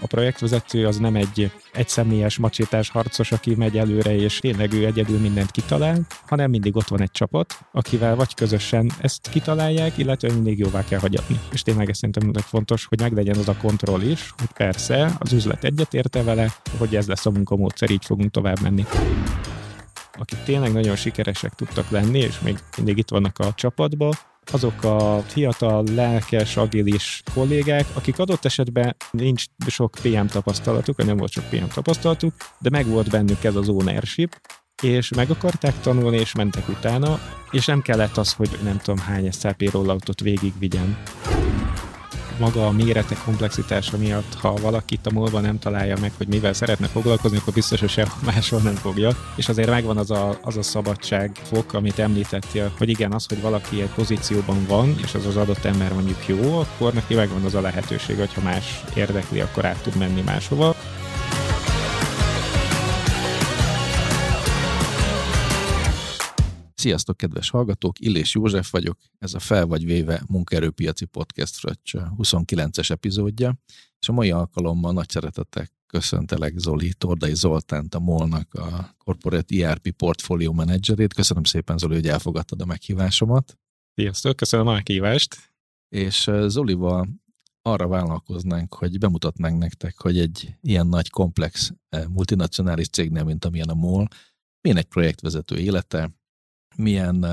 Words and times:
A 0.00 0.06
projektvezető 0.06 0.86
az 0.86 0.98
nem 0.98 1.16
egy 1.16 1.50
egyszemélyes 1.72 2.38
macsétás 2.38 2.88
harcos, 2.88 3.32
aki 3.32 3.54
megy 3.54 3.78
előre, 3.78 4.14
és 4.14 4.38
tényleg 4.38 4.72
ő 4.72 4.84
egyedül 4.84 5.18
mindent 5.18 5.50
kitalál, 5.50 5.98
hanem 6.26 6.50
mindig 6.50 6.76
ott 6.76 6.88
van 6.88 7.00
egy 7.00 7.10
csapat, 7.10 7.58
akivel 7.72 8.16
vagy 8.16 8.34
közösen 8.34 8.92
ezt 9.00 9.28
kitalálják, 9.28 9.98
illetve 9.98 10.32
mindig 10.32 10.58
jóvá 10.58 10.84
kell 10.84 10.98
hagyatni. 10.98 11.38
És 11.52 11.62
tényleg 11.62 11.88
ez 11.88 11.96
szerintem 11.96 12.32
fontos, 12.42 12.84
hogy 12.84 13.00
meglegyen 13.00 13.36
az 13.36 13.48
a 13.48 13.56
kontroll 13.56 14.00
is, 14.00 14.34
hogy 14.36 14.52
persze 14.52 15.16
az 15.18 15.32
üzlet 15.32 15.64
egyetérte 15.64 16.22
vele, 16.22 16.54
hogy 16.78 16.96
ez 16.96 17.06
lesz 17.06 17.26
a 17.26 17.30
munkamódszer, 17.30 17.90
így 17.90 18.04
fogunk 18.04 18.30
tovább 18.30 18.60
menni 18.60 18.84
akik 20.18 20.38
tényleg 20.44 20.72
nagyon 20.72 20.96
sikeresek 20.96 21.54
tudtak 21.54 21.90
lenni, 21.90 22.18
és 22.18 22.40
még 22.40 22.58
mindig 22.76 22.98
itt 22.98 23.08
vannak 23.08 23.38
a 23.38 23.52
csapatban, 23.54 24.12
azok 24.52 24.82
a 24.84 25.22
fiatal, 25.26 25.84
lelkes, 25.94 26.56
agilis 26.56 27.22
kollégák, 27.34 27.86
akik 27.94 28.18
adott 28.18 28.44
esetben 28.44 28.96
nincs 29.10 29.44
sok 29.66 29.90
PM 30.02 30.26
tapasztalatuk, 30.26 30.96
vagy 30.96 31.06
nem 31.06 31.16
volt 31.16 31.32
sok 31.32 31.44
PM 31.50 31.68
tapasztalatuk, 31.74 32.32
de 32.58 32.70
meg 32.70 32.86
volt 32.86 33.10
bennük 33.10 33.44
ez 33.44 33.54
az 33.54 33.68
ownership, 33.68 34.40
és 34.82 35.08
meg 35.08 35.30
akarták 35.30 35.80
tanulni, 35.80 36.18
és 36.18 36.34
mentek 36.34 36.68
utána, 36.68 37.18
és 37.50 37.66
nem 37.66 37.82
kellett 37.82 38.16
az, 38.16 38.32
hogy 38.32 38.58
nem 38.62 38.78
tudom 38.78 38.98
hány 38.98 39.30
SAP 39.30 39.70
rolloutot 39.70 40.20
végigvigyen 40.20 40.96
maga 42.38 42.66
a 42.66 42.70
mérete 42.70 43.16
komplexitása 43.24 43.96
miatt, 43.96 44.34
ha 44.34 44.54
valakit 44.54 45.06
a 45.06 45.12
múlva 45.12 45.40
nem 45.40 45.58
találja 45.58 45.96
meg, 46.00 46.12
hogy 46.16 46.26
mivel 46.26 46.52
szeretne 46.52 46.86
foglalkozni, 46.86 47.36
akkor 47.36 47.52
biztos, 47.52 47.80
hogy 47.80 47.88
sehol 47.88 48.18
máshol 48.32 48.60
nem 48.60 48.74
fogja. 48.74 49.10
És 49.36 49.48
azért 49.48 49.70
megvan 49.70 49.96
az 49.96 50.10
a, 50.10 50.38
az 50.42 50.56
a 50.56 50.62
szabadságfok, 50.62 51.72
amit 51.72 51.98
említettél, 51.98 52.72
hogy 52.78 52.88
igen, 52.88 53.12
az, 53.12 53.26
hogy 53.28 53.40
valaki 53.40 53.82
egy 53.82 53.90
pozícióban 53.94 54.66
van, 54.68 54.94
és 55.02 55.14
az 55.14 55.26
az 55.26 55.36
adott 55.36 55.64
ember 55.64 55.92
mondjuk 55.92 56.26
jó, 56.26 56.58
akkor 56.58 56.92
neki 56.92 57.14
megvan 57.14 57.44
az 57.44 57.54
a 57.54 57.60
lehetőség, 57.60 58.18
hogyha 58.18 58.40
más 58.40 58.84
érdekli, 58.94 59.40
akkor 59.40 59.64
át 59.64 59.82
tud 59.82 59.96
menni 59.96 60.20
máshova. 60.20 60.74
Sziasztok, 66.84 67.16
kedves 67.16 67.50
hallgatók! 67.50 68.00
Illés 68.00 68.34
József 68.34 68.70
vagyok, 68.70 68.98
ez 69.18 69.34
a 69.34 69.38
Fel 69.38 69.66
vagy 69.66 69.84
Véve 69.84 70.22
munkaerőpiaci 70.28 71.04
podcast 71.04 71.56
fröccs 71.56 71.94
29-es 71.94 72.90
epizódja, 72.90 73.58
és 73.98 74.08
a 74.08 74.12
mai 74.12 74.30
alkalommal 74.30 74.92
nagy 74.92 75.08
szeretettel 75.08 75.66
köszöntelek 75.86 76.58
Zoli, 76.58 76.92
Tordai 76.98 77.34
Zoltánt, 77.34 77.94
a 77.94 77.98
MOL-nak 77.98 78.54
a 78.54 78.94
Corporate 78.98 79.66
ERP 79.66 79.90
Portfolio 79.90 80.52
Managerét. 80.52 81.14
Köszönöm 81.14 81.44
szépen, 81.44 81.78
Zoli, 81.78 81.94
hogy 81.94 82.08
elfogadtad 82.08 82.60
a 82.60 82.64
meghívásomat. 82.64 83.58
Sziasztok, 83.94 84.36
köszönöm 84.36 84.66
a 84.66 84.72
meghívást. 84.72 85.52
És 85.88 86.30
Zolival 86.46 87.08
arra 87.62 87.86
vállalkoznánk, 87.86 88.74
hogy 88.74 88.98
bemutatnánk 88.98 89.58
nektek, 89.58 90.00
hogy 90.00 90.18
egy 90.18 90.54
ilyen 90.60 90.86
nagy, 90.86 91.10
komplex 91.10 91.72
multinacionális 92.08 92.88
cégnél, 92.88 93.24
mint 93.24 93.44
amilyen 93.44 93.68
a 93.68 93.74
MOL, 93.74 94.08
milyen 94.60 94.78
egy 94.78 94.88
projektvezető 94.88 95.56
élete, 95.56 96.10
milyen 96.76 97.26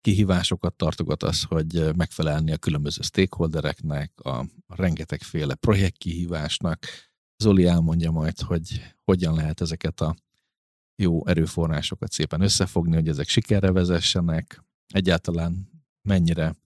kihívásokat 0.00 0.74
tartogat 0.74 1.22
az, 1.22 1.42
hogy 1.42 1.96
megfelelni 1.96 2.52
a 2.52 2.56
különböző 2.56 3.00
stakeholdereknek, 3.02 4.20
a 4.20 4.46
rengetegféle 4.66 5.54
projektkihívásnak. 5.54 6.86
Zoli 7.36 7.66
elmondja 7.66 8.10
majd, 8.10 8.40
hogy 8.40 8.94
hogyan 9.04 9.34
lehet 9.34 9.60
ezeket 9.60 10.00
a 10.00 10.16
jó 10.96 11.26
erőforrásokat 11.26 12.12
szépen 12.12 12.40
összefogni, 12.40 12.94
hogy 12.94 13.08
ezek 13.08 13.28
sikerre 13.28 13.72
vezessenek, 13.72 14.64
egyáltalán 14.86 15.68
mennyire 16.08 16.56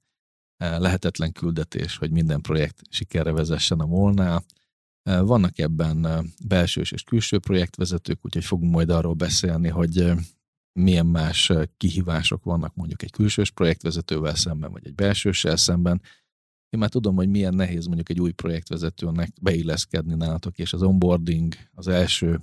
lehetetlen 0.59 1.33
küldetés, 1.33 1.97
hogy 1.97 2.11
minden 2.11 2.41
projekt 2.41 2.81
sikerre 2.91 3.33
vezessen 3.33 3.81
a 3.81 3.87
molnál. 3.87 4.45
Vannak 5.03 5.59
ebben 5.59 6.27
belsős 6.45 6.93
és 6.93 7.03
külső 7.03 7.39
projektvezetők, 7.39 8.25
úgyhogy 8.25 8.45
fogunk 8.45 8.73
majd 8.73 8.91
arról 8.91 9.15
beszélni, 9.15 9.69
hogy 9.69 10.13
milyen 10.77 11.07
más 11.07 11.53
kihívások 11.77 12.45
vannak 12.45 12.75
mondjuk 12.75 13.03
egy 13.03 13.11
külsős 13.11 13.51
projektvezetővel 13.51 14.35
szemben, 14.35 14.73
vagy 14.73 14.87
egy 14.87 14.95
belsőssel 14.95 15.57
szemben. 15.57 16.03
Én 16.69 16.81
már 16.81 16.89
tudom, 16.89 17.17
hogy 17.17 17.29
milyen 17.29 17.55
nehéz 17.55 17.87
mondjuk 17.87 18.09
egy 18.09 18.21
új 18.21 18.33
projektvezetőnek 18.33 19.33
beilleszkedni 19.41 20.15
nálatok, 20.15 20.59
és 20.59 20.73
az 20.73 20.83
onboarding, 20.83 21.55
az 21.73 21.89
első 21.89 22.41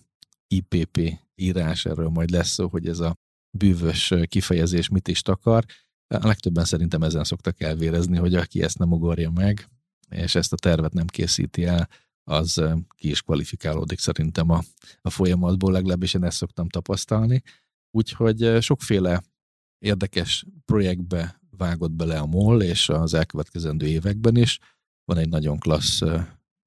IPP 0.48 1.20
írás, 1.36 1.86
erről 1.86 2.10
majd 2.10 2.30
lesz 2.30 2.50
szó, 2.50 2.68
hogy 2.68 2.88
ez 2.88 3.00
a 3.00 3.16
bűvös 3.58 4.14
kifejezés 4.26 4.90
mit 4.90 5.08
is 5.08 5.22
takar. 5.22 5.66
A 6.08 6.28
legtöbben 6.28 6.66
szerintem 6.66 7.04
ezen 7.04 7.24
szoktak 7.24 7.62
elvérezni, 7.62 8.18
hogy 8.18 8.36
aki 8.36 8.64
ezt 8.64 8.78
nem 8.78 8.92
ugorja 8.92 9.30
meg, 9.30 9.70
és 10.10 10.36
ezt 10.36 10.54
a 10.54 10.58
tervet 10.58 10.94
nem 10.94 11.06
készíti 11.06 11.66
el, 11.66 11.90
az 12.24 12.64
ki 12.96 13.10
is 13.10 13.22
kvalifikálódik 13.22 14.00
szerintem 14.00 14.50
a, 14.50 14.62
a 15.02 15.10
folyamatból, 15.10 15.72
legalábbis 15.72 16.14
én 16.14 16.24
ezt 16.24 16.38
szoktam 16.38 16.68
tapasztalni. 16.68 17.44
Úgyhogy 17.96 18.62
sokféle 18.62 19.24
érdekes 19.80 20.46
projektbe 20.66 21.42
vágott 21.58 21.92
bele 21.92 22.20
a 22.20 22.26
MOL, 22.26 22.62
és 22.62 22.90
az 22.90 23.14
elkövetkezendő 23.14 23.88
években 23.88 24.36
is. 24.36 24.60
Van 25.06 25.18
egy 25.18 25.30
nagyon 25.30 25.60
klassz 25.60 26.02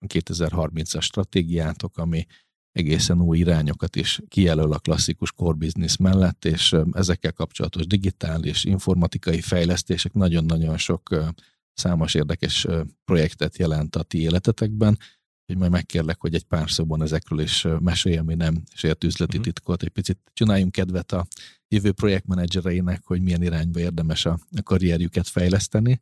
2030-as 0.07 1.03
stratégiátok, 1.03 1.99
ami 1.99 2.27
egészen 2.73 3.21
új 3.21 3.39
irányokat 3.39 3.97
is 3.97 4.21
kijelöl 4.29 4.73
a 4.73 4.79
klasszikus 4.79 5.33
core 5.33 5.57
business 5.57 5.97
mellett, 5.97 6.45
és 6.45 6.77
ezekkel 6.93 7.33
kapcsolatos 7.33 7.87
digitális, 7.87 8.65
informatikai 8.65 9.41
fejlesztések 9.41 10.13
nagyon-nagyon 10.13 10.79
sok 10.79 11.33
számos 11.73 12.15
érdekes 12.15 12.67
projektet 13.05 13.59
jelent 13.59 13.97
a 13.97 14.03
ti 14.03 14.21
életetekben, 14.21 14.99
hogy 15.47 15.57
majd 15.57 15.71
megkérlek, 15.71 16.21
hogy 16.21 16.35
egy 16.35 16.45
pár 16.45 16.71
szóban 16.71 17.03
ezekről 17.03 17.41
is 17.41 17.67
mesélj, 17.81 18.17
ami 18.17 18.35
nem 18.35 18.63
sért 18.75 19.05
üzleti 19.05 19.39
uh-huh. 19.39 19.53
titkot, 19.53 19.83
egy 19.83 19.89
picit 19.89 20.19
csináljunk 20.33 20.73
kedvet 20.73 21.13
a 21.13 21.27
jövő 21.69 21.93
projektmenedzsereinek, 21.93 23.03
hogy 23.05 23.23
milyen 23.23 23.43
irányba 23.43 23.81
érdemes 23.81 24.27
a, 24.27 24.39
a 24.57 24.63
karrierjüket 24.63 25.29
fejleszteni. 25.29 26.01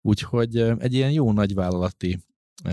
Úgyhogy 0.00 0.56
egy 0.56 0.94
ilyen 0.94 1.10
jó 1.10 1.32
nagyvállalati 1.32 2.24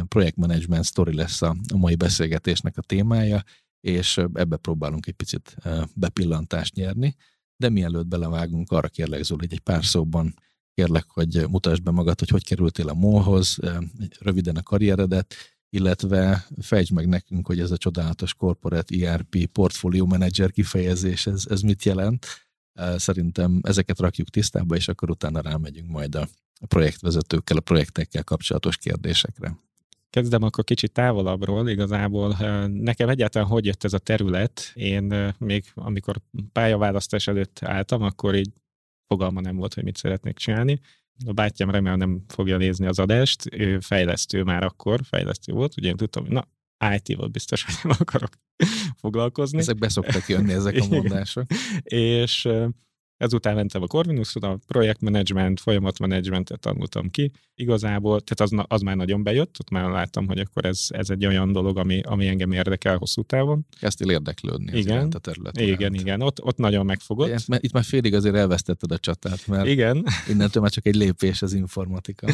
projektmenedzsment 0.07 0.83
sztori 0.83 1.15
lesz 1.15 1.41
a, 1.41 1.55
a 1.73 1.77
mai 1.77 1.95
beszélgetésnek 1.95 2.77
a 2.77 2.81
témája, 2.81 3.43
és 3.79 4.17
ebbe 4.17 4.57
próbálunk 4.57 5.07
egy 5.07 5.13
picit 5.13 5.55
bepillantást 5.93 6.75
nyerni, 6.75 7.15
de 7.57 7.69
mielőtt 7.69 8.07
belevágunk, 8.07 8.71
arra 8.71 8.87
kérlek 8.87 9.23
Zoli, 9.23 9.39
hogy 9.39 9.53
egy 9.53 9.59
pár 9.59 9.85
szóban 9.85 10.33
kérlek, 10.73 11.05
hogy 11.07 11.45
mutasd 11.49 11.83
be 11.83 11.91
magad, 11.91 12.19
hogy 12.19 12.29
hogy 12.29 12.45
kerültél 12.45 12.89
a 12.89 12.93
MOL-hoz, 12.93 13.57
röviden 14.19 14.55
a 14.55 14.63
karrieredet, 14.63 15.35
illetve 15.73 16.45
fejtsd 16.61 16.91
meg 16.91 17.07
nekünk, 17.07 17.47
hogy 17.47 17.59
ez 17.59 17.71
a 17.71 17.77
csodálatos 17.77 18.33
Corporate 18.33 19.07
ERP 19.07 19.45
Portfolio 19.45 20.05
Manager 20.05 20.51
kifejezés, 20.51 21.27
ez, 21.27 21.45
ez 21.49 21.61
mit 21.61 21.83
jelent. 21.83 22.25
Szerintem 22.95 23.59
ezeket 23.63 23.99
rakjuk 23.99 24.29
tisztába, 24.29 24.75
és 24.75 24.87
akkor 24.87 25.09
utána 25.09 25.41
rámegyünk 25.41 25.89
majd 25.89 26.15
a 26.15 26.27
projektvezetőkkel, 26.67 27.57
a 27.57 27.61
projektekkel 27.61 28.23
kapcsolatos 28.23 28.77
kérdésekre. 28.77 29.57
Kezdem 30.09 30.43
akkor 30.43 30.63
kicsit 30.63 30.91
távolabbról, 30.91 31.69
igazából 31.69 32.35
nekem 32.67 33.09
egyáltalán 33.09 33.47
hogy 33.47 33.65
jött 33.65 33.83
ez 33.83 33.93
a 33.93 33.99
terület. 33.99 34.71
Én 34.73 35.33
még 35.37 35.71
amikor 35.75 36.21
pályaválasztás 36.51 37.27
előtt 37.27 37.59
álltam, 37.61 38.01
akkor 38.01 38.35
így 38.35 38.49
fogalma 39.07 39.41
nem 39.41 39.55
volt, 39.55 39.73
hogy 39.73 39.83
mit 39.83 39.97
szeretnék 39.97 40.37
csinálni 40.37 40.79
a 41.25 41.31
bátyám 41.33 41.69
remélem 41.69 41.97
nem 41.97 42.23
fogja 42.27 42.57
nézni 42.57 42.85
az 42.85 42.99
adást, 42.99 43.53
ő 43.53 43.79
fejlesztő 43.79 44.43
már 44.43 44.63
akkor, 44.63 44.99
fejlesztő 45.03 45.53
volt, 45.53 45.77
ugye 45.77 45.89
én 45.89 45.95
tudtam, 45.95 46.23
hogy 46.23 46.33
na, 46.33 46.47
IT-val 46.95 47.27
biztos, 47.27 47.63
hogy 47.63 47.75
nem 47.83 47.95
akarok 47.99 48.29
foglalkozni. 48.95 49.57
Ezek 49.57 49.77
beszoktak 49.77 50.29
jönni, 50.29 50.53
ezek 50.53 50.77
a 50.79 50.85
mondások. 50.87 51.45
és 51.83 52.49
Ezután 53.21 53.55
mentem 53.55 53.81
a 53.81 53.87
Corvinusra, 53.87 54.49
a 54.49 54.57
projektmenedzsment, 54.67 55.59
folyamatmenedzsmentet 55.59 56.59
tanultam 56.59 57.09
ki. 57.09 57.31
Igazából, 57.55 58.21
tehát 58.21 58.53
az, 58.53 58.65
az 58.67 58.81
már 58.81 58.95
nagyon 58.95 59.23
bejött, 59.23 59.55
ott 59.59 59.69
már 59.69 59.89
láttam, 59.89 60.27
hogy 60.27 60.39
akkor 60.39 60.65
ez, 60.65 60.85
ez 60.89 61.09
egy 61.09 61.25
olyan 61.25 61.51
dolog, 61.51 61.77
ami, 61.77 62.01
ami 62.03 62.27
engem 62.27 62.51
érdekel 62.51 62.97
hosszú 62.97 63.21
távon. 63.21 63.65
Kezdtél 63.79 64.09
érdeklődni 64.09 64.77
igen, 64.77 65.07
a 65.11 65.17
terület. 65.17 65.59
Igen, 65.59 65.75
iránt. 65.75 65.99
igen, 65.99 66.21
ott, 66.21 66.43
ott 66.43 66.57
nagyon 66.57 66.85
megfogott. 66.85 67.27
Igen, 67.27 67.59
itt 67.61 67.71
már 67.71 67.83
félig 67.83 68.13
azért 68.13 68.35
elvesztetted 68.35 68.91
a 68.91 68.97
csatát, 68.97 69.47
mert 69.47 69.67
igen. 69.67 70.05
innentől 70.27 70.61
már 70.61 70.71
csak 70.71 70.85
egy 70.85 70.95
lépés 70.95 71.41
az 71.41 71.53
informatika. 71.53 72.27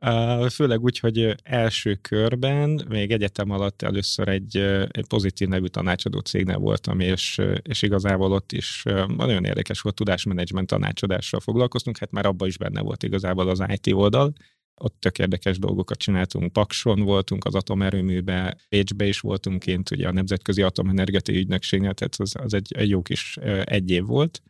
Főleg 0.56 0.82
úgy, 0.82 0.98
hogy 0.98 1.34
első 1.42 1.94
körben, 1.94 2.84
még 2.88 3.10
egyetem 3.10 3.50
alatt 3.50 3.82
először 3.82 4.28
egy, 4.28 4.56
egy 4.90 5.06
pozitív 5.06 5.48
nevű 5.48 5.66
tanácsadó 5.66 6.18
cégnél 6.18 6.58
voltam, 6.58 7.00
és, 7.00 7.40
és 7.62 7.82
igazából 7.82 8.32
ott 8.32 8.52
is 8.52 8.82
nagyon 9.16 9.44
érdekes 9.44 9.80
volt 9.80 9.94
tudás 9.94 10.19
tudásmenedzsment 10.20 10.66
tanácsadással 10.66 11.40
foglalkoztunk, 11.40 11.98
hát 11.98 12.10
már 12.10 12.26
abban 12.26 12.48
is 12.48 12.58
benne 12.58 12.80
volt 12.80 13.02
igazából 13.02 13.48
az 13.48 13.62
IT 13.66 13.92
oldal, 13.92 14.32
ott 14.74 14.96
tök 14.98 15.18
érdekes 15.18 15.58
dolgokat 15.58 15.98
csináltunk. 15.98 16.52
Pakson 16.52 17.00
voltunk 17.00 17.44
az 17.44 17.54
atomerőműbe, 17.54 18.56
Pécsbe 18.68 19.06
is 19.06 19.20
voltunk 19.20 19.58
kint, 19.58 19.90
ugye 19.90 20.08
a 20.08 20.12
Nemzetközi 20.12 20.62
Atomenergeti 20.62 21.36
Ügynökségnél, 21.36 21.94
tehát 21.94 22.14
az, 22.18 22.34
az 22.38 22.54
egy, 22.54 22.72
egy 22.76 22.88
jó 22.88 23.02
kis 23.02 23.36
egy 23.64 23.90
év 23.90 24.04
volt. 24.04 24.42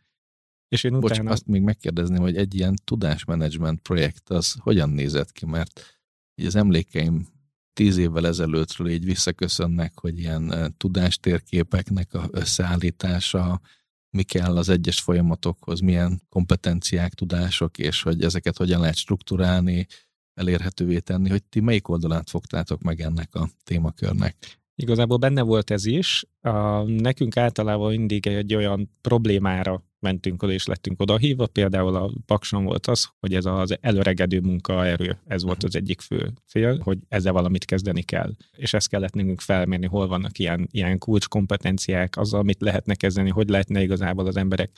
És 0.67 0.83
én 0.83 0.99
Bocs, 0.99 1.11
utána... 1.11 1.31
azt 1.31 1.47
még 1.47 1.61
megkérdezném, 1.61 2.21
hogy 2.21 2.35
egy 2.35 2.55
ilyen 2.55 2.75
tudásmenedzsment 2.83 3.81
projekt 3.81 4.29
az 4.29 4.55
hogyan 4.59 4.89
nézett 4.89 5.31
ki, 5.31 5.45
mert 5.45 5.99
így 6.35 6.45
az 6.45 6.55
emlékeim 6.55 7.27
tíz 7.73 7.97
évvel 7.97 8.27
ezelőttről 8.27 8.89
így 8.89 9.05
visszaköszönnek, 9.05 9.99
hogy 9.99 10.19
ilyen 10.19 10.73
tudástérképeknek 10.77 12.13
a 12.13 12.27
összeállítása, 12.31 13.61
mi 14.11 14.23
kell 14.23 14.57
az 14.57 14.69
egyes 14.69 14.99
folyamatokhoz, 14.99 15.79
milyen 15.79 16.21
kompetenciák, 16.29 17.13
tudások, 17.13 17.77
és 17.77 18.01
hogy 18.01 18.23
ezeket 18.23 18.57
hogyan 18.57 18.79
lehet 18.79 18.95
strukturálni, 18.95 19.87
elérhetővé 20.33 20.99
tenni, 20.99 21.29
hogy 21.29 21.43
ti 21.43 21.59
melyik 21.59 21.87
oldalát 21.87 22.29
fogtátok 22.29 22.81
meg 22.81 23.01
ennek 23.01 23.35
a 23.35 23.49
témakörnek? 23.63 24.59
Igazából 24.75 25.17
benne 25.17 25.41
volt 25.41 25.71
ez 25.71 25.85
is. 25.85 26.25
A, 26.41 26.81
nekünk 26.83 27.37
általában 27.37 27.89
mindig 27.89 28.27
egy 28.27 28.55
olyan 28.55 28.89
problémára 29.01 29.83
mentünk 30.01 30.43
oda, 30.43 30.53
és 30.53 30.65
lettünk 30.65 31.01
odahívva. 31.01 31.47
Például 31.47 31.95
a 31.95 32.11
Pakson 32.25 32.63
volt 32.63 32.87
az, 32.87 33.09
hogy 33.19 33.33
ez 33.33 33.45
az 33.45 33.77
előregedő 33.81 34.39
munkaerő, 34.39 35.17
ez 35.27 35.43
volt 35.43 35.63
az 35.63 35.75
egyik 35.75 36.01
fő 36.01 36.33
cél, 36.47 36.79
hogy 36.83 36.97
ezzel 37.07 37.33
valamit 37.33 37.65
kezdeni 37.65 38.03
kell. 38.03 38.35
És 38.51 38.73
ezt 38.73 38.89
kellett 38.89 39.13
nekünk 39.13 39.41
felmérni, 39.41 39.85
hol 39.85 40.07
vannak 40.07 40.39
ilyen, 40.39 40.67
ilyen 40.71 40.97
kulcskompetenciák, 40.97 42.17
azzal, 42.17 42.39
amit 42.39 42.61
lehetne 42.61 42.95
kezdeni, 42.95 43.29
hogy 43.29 43.49
lehetne 43.49 43.81
igazából 43.81 44.27
az 44.27 44.37
emberek 44.37 44.71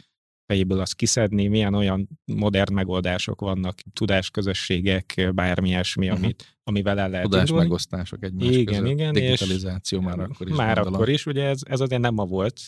fejéből 0.45 0.79
azt 0.79 0.95
kiszedni, 0.95 1.47
milyen 1.47 1.73
olyan 1.73 2.09
modern 2.25 2.73
megoldások 2.73 3.41
vannak, 3.41 3.79
tudásközösségek, 3.93 5.29
bármi 5.33 5.69
ilyesmi, 5.69 6.07
uh-huh. 6.07 6.23
amit, 6.23 6.57
amivel 6.63 6.99
el 6.99 7.09
lehet 7.09 7.25
Tudás 7.25 7.41
indulni. 7.41 7.63
megosztások 7.63 8.23
egymás 8.23 8.55
igen, 8.55 8.65
között. 8.65 8.91
Igen, 8.91 9.13
Digitalizáció 9.13 9.99
és 9.99 10.05
már 10.05 10.19
akkor 10.19 10.47
is. 10.47 10.55
Már 10.55 10.67
gondolom. 10.67 10.93
akkor 10.93 11.09
is, 11.09 11.25
ugye 11.25 11.43
ez, 11.43 11.61
ez 11.63 11.79
azért 11.79 12.01
nem 12.01 12.13
ma 12.13 12.25
volt. 12.25 12.61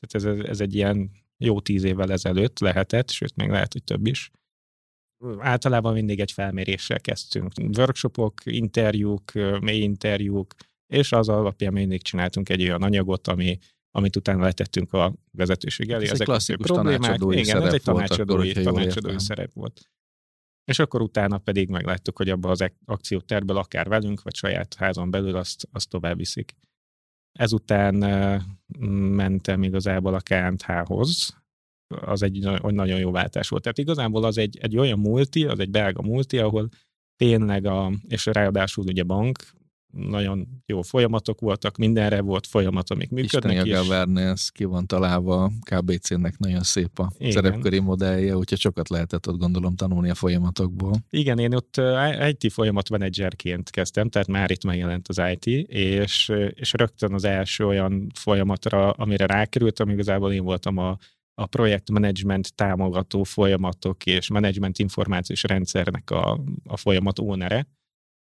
Tehát 0.00 0.38
ez, 0.38 0.44
ez 0.46 0.60
egy 0.60 0.74
ilyen 0.74 1.10
jó 1.38 1.60
tíz 1.60 1.84
évvel 1.84 2.12
ezelőtt 2.12 2.58
lehetett, 2.58 3.10
sőt, 3.10 3.36
még 3.36 3.48
lehet, 3.48 3.72
hogy 3.72 3.84
több 3.84 4.06
is. 4.06 4.30
Általában 5.38 5.92
mindig 5.92 6.20
egy 6.20 6.32
felméréssel 6.32 7.00
kezdtünk. 7.00 7.52
Workshopok, 7.76 8.40
interjúk, 8.44 9.32
mély 9.60 9.80
interjúk, 9.80 10.54
és 10.86 11.12
az 11.12 11.28
alapján 11.28 11.72
mindig 11.72 12.02
csináltunk 12.02 12.48
egy 12.48 12.62
olyan 12.62 12.82
anyagot, 12.82 13.28
ami 13.28 13.58
amit 13.90 14.16
utána 14.16 14.42
letettünk 14.42 14.92
a 14.92 15.14
vezetőség 15.30 15.90
elé. 15.90 16.04
Ez 16.04 16.10
Ezek 16.10 16.20
egy 16.20 16.26
klasszikus 16.26 16.66
problémák. 16.66 17.20
Igen, 17.28 17.62
ez 17.62 17.72
egy 17.72 17.82
tanácsadói, 17.82 18.50
akkor, 18.50 18.62
tanácsadói 18.62 19.20
szerep 19.20 19.52
volt. 19.52 19.90
És 20.64 20.78
akkor 20.78 21.02
utána 21.02 21.38
pedig 21.38 21.68
megláttuk, 21.68 22.16
hogy 22.16 22.28
abba 22.28 22.50
az 22.50 22.70
akcióterből 22.84 23.56
akár 23.56 23.88
velünk, 23.88 24.22
vagy 24.22 24.34
saját 24.34 24.74
házon 24.74 25.10
belül 25.10 25.36
azt, 25.36 25.68
azt 25.72 25.88
tovább 25.88 26.16
viszik. 26.16 26.56
Ezután 27.38 27.94
mentem 29.14 29.62
igazából 29.62 30.14
a 30.14 30.20
KNH-hoz, 30.20 31.36
az 32.00 32.22
egy 32.22 32.48
nagyon 32.62 32.98
jó 32.98 33.10
váltás 33.10 33.48
volt. 33.48 33.62
Tehát 33.62 33.78
igazából 33.78 34.24
az 34.24 34.38
egy, 34.38 34.58
egy 34.60 34.76
olyan 34.76 34.98
multi, 34.98 35.44
az 35.44 35.58
egy 35.58 35.70
belga 35.70 36.02
multi, 36.02 36.38
ahol 36.38 36.68
tényleg 37.16 37.64
a, 37.64 37.92
és 38.08 38.26
ráadásul 38.26 38.84
ugye 38.84 39.02
bank, 39.02 39.38
nagyon 39.92 40.62
jó 40.66 40.82
folyamatok 40.82 41.40
voltak, 41.40 41.76
mindenre 41.76 42.20
volt 42.20 42.46
folyamat, 42.46 42.90
amik 42.90 43.10
működnek 43.10 43.52
Isteni 43.52 43.72
a 43.72 43.82
governance 43.82 44.50
ki 44.54 44.64
van 44.64 44.86
találva, 44.86 45.52
KBC-nek 45.60 46.38
nagyon 46.38 46.62
szép 46.62 46.98
a 46.98 47.10
Igen. 47.18 47.32
szerepköri 47.32 47.78
modellje, 47.78 48.36
úgyhogy 48.36 48.58
sokat 48.58 48.88
lehetett 48.88 49.28
ott 49.28 49.38
gondolom 49.38 49.74
tanulni 49.74 50.10
a 50.10 50.14
folyamatokból. 50.14 50.92
Igen, 51.10 51.38
én 51.38 51.54
ott 51.54 51.80
IT 52.30 52.52
folyamat 52.52 52.90
menedzserként 52.90 53.70
kezdtem, 53.70 54.08
tehát 54.08 54.28
már 54.28 54.50
itt 54.50 54.64
megjelent 54.64 55.08
az 55.08 55.20
IT, 55.32 55.46
és, 55.70 56.32
és 56.50 56.72
rögtön 56.72 57.12
az 57.12 57.24
első 57.24 57.66
olyan 57.66 58.06
folyamatra, 58.14 58.90
amire 58.90 59.26
rákerültem, 59.26 59.88
igazából 59.88 60.32
én 60.32 60.44
voltam 60.44 60.76
a 60.78 60.98
a 61.40 61.46
projektmenedzsment 61.46 62.54
támogató 62.54 63.22
folyamatok 63.22 64.06
és 64.06 64.28
menedzsment 64.28 64.78
információs 64.78 65.42
rendszernek 65.42 66.10
a, 66.10 66.40
a 66.64 66.76
folyamat 66.76 67.18
ónere, 67.18 67.66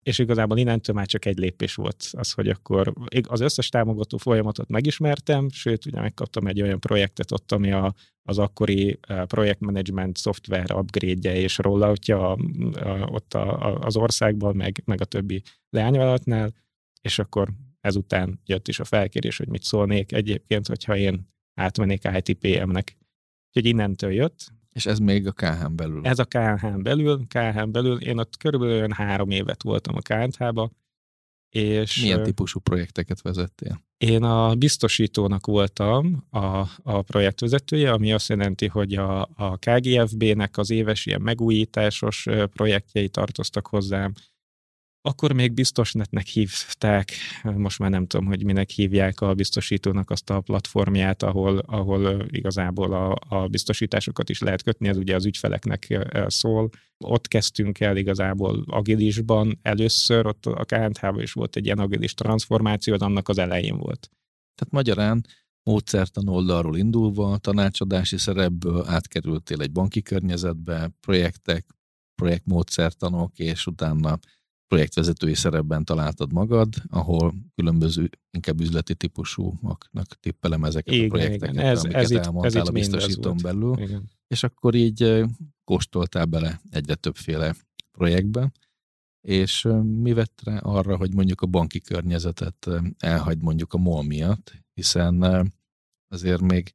és 0.05 0.19
igazából 0.19 0.59
innentől 0.59 0.95
már 0.95 1.07
csak 1.07 1.25
egy 1.25 1.39
lépés 1.39 1.75
volt 1.75 2.09
az, 2.11 2.33
hogy 2.33 2.49
akkor 2.49 2.93
az 3.29 3.41
összes 3.41 3.69
támogató 3.69 4.17
folyamatot 4.17 4.69
megismertem, 4.69 5.49
sőt, 5.51 5.87
ugye 5.87 6.01
megkaptam 6.01 6.47
egy 6.47 6.63
olyan 6.63 6.81
projektet 6.81 7.33
ott, 7.33 7.53
ami 7.53 7.73
a, 7.73 7.95
az 8.23 8.39
akkori 8.39 8.99
eh, 9.01 9.25
projektmenedzsment 9.25 10.17
szoftver 10.17 10.75
upgrade-je 10.75 11.37
és 11.37 11.59
rolloutja 11.59 12.33
a, 12.33 12.39
a, 12.73 13.07
ott 13.11 13.35
a, 13.35 13.59
a, 13.59 13.79
az 13.79 13.97
országban, 13.97 14.57
meg, 14.57 14.83
meg 14.85 15.01
a 15.01 15.05
többi 15.05 15.43
leányvállalatnál, 15.71 16.53
és 17.01 17.19
akkor 17.19 17.49
ezután 17.81 18.41
jött 18.47 18.69
is 18.69 18.81
a 18.81 18.85
felkérés, 18.85 19.37
hogy 19.37 19.49
mit 19.49 19.63
szólnék 19.63 20.13
egyébként, 20.13 20.67
hogyha 20.67 20.97
én 20.97 21.29
átmennék 21.55 22.09
ITPM-nek. 22.13 22.97
Úgyhogy 23.47 23.67
innentől 23.67 24.13
jött, 24.13 24.53
és 24.75 24.87
ez 24.87 24.99
még 24.99 25.27
a 25.27 25.33
KH-n 25.33 25.77
belül? 25.77 26.07
Ez 26.07 26.19
a 26.19 26.25
KH-n 26.25 26.83
belül, 26.83 27.27
KH-n 27.29 27.71
belül. 27.71 28.01
Én 28.01 28.19
ott 28.19 28.37
körülbelül 28.37 28.89
három 28.89 29.31
évet 29.31 29.63
voltam 29.63 29.95
a 29.97 30.01
KNH-ba. 30.01 30.71
És 31.49 32.01
Milyen 32.01 32.23
típusú 32.23 32.61
projekteket 32.61 33.23
vezettél? 33.23 33.83
Én 33.97 34.23
a 34.23 34.55
biztosítónak 34.55 35.47
voltam 35.47 36.27
a, 36.31 36.67
a 36.83 37.03
projektvezetője, 37.03 37.93
ami 37.93 38.13
azt 38.13 38.29
jelenti, 38.29 38.67
hogy 38.67 38.95
a, 38.95 39.29
a 39.35 39.57
KGFB-nek 39.57 40.59
az 40.59 40.71
éves 40.71 41.07
ilyen 41.07 41.21
megújításos 41.21 42.27
projektjei 42.53 43.09
tartoztak 43.09 43.67
hozzám, 43.67 44.13
akkor 45.07 45.33
még 45.33 45.53
biztosnetnek 45.53 46.27
hívták, 46.27 47.13
most 47.43 47.79
már 47.79 47.91
nem 47.91 48.07
tudom, 48.07 48.27
hogy 48.27 48.45
minek 48.45 48.71
hívják 48.71 49.21
a 49.21 49.35
biztosítónak 49.35 50.11
azt 50.11 50.31
a 50.31 50.41
platformját, 50.41 51.23
ahol, 51.23 51.59
ahol 51.59 52.27
igazából 52.31 52.93
a, 52.93 53.17
a 53.29 53.49
biztosításokat 53.49 54.29
is 54.29 54.41
lehet 54.41 54.63
kötni, 54.63 54.89
ez 54.89 54.97
ugye 54.97 55.15
az 55.15 55.25
ügyfeleknek 55.25 56.09
szól. 56.27 56.71
Ott 56.99 57.29
kezdtünk 57.29 57.81
el 57.81 57.97
igazából 57.97 58.65
agilisban 58.67 59.59
először, 59.63 60.27
ott 60.27 60.47
a 60.47 60.65
KNH-ban 60.65 61.21
is 61.21 61.33
volt 61.33 61.57
egy 61.57 61.65
ilyen 61.65 61.79
agilis 61.79 62.15
transformáció, 62.15 62.95
az 62.95 63.03
annak 63.03 63.29
az 63.29 63.39
elején 63.39 63.77
volt. 63.77 64.11
Tehát 64.55 64.73
magyarán 64.73 65.27
módszertan 65.63 66.29
oldalról 66.29 66.77
indulva, 66.77 67.39
tanácsadási 67.39 68.19
szerepből 68.19 68.85
átkerültél 68.87 69.61
egy 69.61 69.73
banki 69.73 70.03
környezetbe, 70.03 70.91
projektek, 71.01 71.67
projektmódszertanok, 72.15 73.39
és 73.39 73.67
utána 73.67 74.19
projektvezetői 74.69 75.35
szerepben 75.35 75.85
találtad 75.85 76.33
magad, 76.33 76.75
ahol 76.89 77.35
különböző, 77.55 78.11
inkább 78.31 78.61
üzleti 78.61 78.95
típusúaknak 78.95 80.21
tippelem 80.21 80.65
ezeket 80.65 80.95
igen, 80.95 81.07
a 81.07 81.09
projekteket, 81.09 81.55
igen. 81.55 81.67
Ez, 81.67 81.85
amiket 81.85 82.03
ez 82.03 82.11
elmondtál 82.11 82.61
ez 82.63 82.69
a 82.69 82.73
biztosítón 82.73 83.37
belül, 83.43 83.79
igen. 83.79 84.11
és 84.27 84.43
akkor 84.43 84.75
így 84.75 85.25
kóstoltál 85.65 86.25
bele 86.25 86.61
egyre 86.71 86.95
többféle 86.95 87.55
projektbe, 87.99 88.53
és 89.27 89.69
mi 89.83 90.13
vett 90.13 90.41
rá 90.45 90.59
arra, 90.59 90.97
hogy 90.97 91.15
mondjuk 91.15 91.41
a 91.41 91.47
banki 91.47 91.81
környezetet 91.81 92.71
elhagy 92.99 93.39
mondjuk 93.39 93.73
a 93.73 93.79
MOL 93.79 94.03
miatt, 94.03 94.53
hiszen 94.75 95.23
azért 96.09 96.41
még 96.41 96.75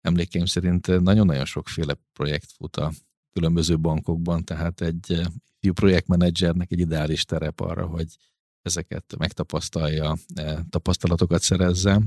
emlékeim 0.00 0.46
szerint 0.46 0.86
nagyon-nagyon 0.86 1.44
sokféle 1.44 1.94
projekt 2.12 2.52
fut 2.52 2.76
a 2.76 2.92
különböző 3.34 3.78
bankokban, 3.78 4.44
tehát 4.44 4.80
egy 4.80 5.20
fiú 5.60 5.72
projektmenedzsernek 5.72 6.72
egy 6.72 6.78
ideális 6.78 7.24
terep 7.24 7.60
arra, 7.60 7.86
hogy 7.86 8.16
ezeket 8.62 9.14
megtapasztalja, 9.18 10.14
e, 10.34 10.64
tapasztalatokat 10.70 11.42
szerezze. 11.42 12.00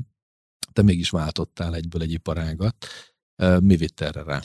Te 0.74 0.81
mégis 0.81 1.10
váltottál 1.10 1.75
egyből 1.75 2.01
egy 2.01 2.12
iparágat. 2.12 2.86
E, 3.36 3.60
mi 3.60 3.75
vitt 3.75 4.01
erre 4.01 4.24
rá? 4.24 4.41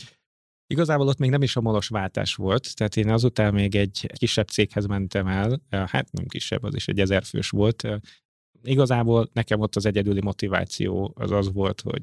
Igazából 0.66 1.08
ott 1.08 1.18
még 1.18 1.30
nem 1.30 1.42
is 1.42 1.56
a 1.56 1.60
molos 1.60 1.88
váltás 1.88 2.34
volt, 2.34 2.74
tehát 2.74 2.96
én 2.96 3.10
azután 3.10 3.54
még 3.54 3.74
egy 3.74 4.10
kisebb 4.14 4.48
céghez 4.48 4.86
mentem 4.86 5.26
el, 5.26 5.60
hát 5.68 6.12
nem 6.12 6.26
kisebb, 6.26 6.62
az 6.62 6.74
is 6.74 6.88
egy 6.88 7.00
ezerfős 7.00 7.48
volt, 7.48 7.88
igazából 8.64 9.28
nekem 9.32 9.60
ott 9.60 9.76
az 9.76 9.86
egyedüli 9.86 10.20
motiváció 10.20 11.12
az 11.14 11.30
az 11.30 11.52
volt, 11.52 11.80
hogy 11.80 12.02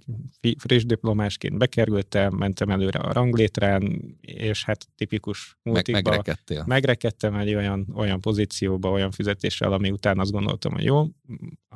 friss 0.57 0.83
diplomásként 0.83 1.57
bekerültem, 1.57 2.33
mentem 2.33 2.69
előre 2.69 2.99
a 2.99 3.13
ranglétrán, 3.13 4.01
és 4.21 4.63
hát 4.63 4.87
tipikus 4.95 5.57
multikba. 5.63 6.01
Meg, 6.01 6.17
megrekedtél. 6.17 6.63
Megrekedtem 6.67 7.35
egy 7.35 7.55
olyan, 7.55 7.87
olyan 7.95 8.21
pozícióba, 8.21 8.91
olyan 8.91 9.11
fizetéssel, 9.11 9.73
ami 9.73 9.91
után 9.91 10.19
azt 10.19 10.31
gondoltam, 10.31 10.73
hogy 10.73 10.83
jó, 10.83 11.05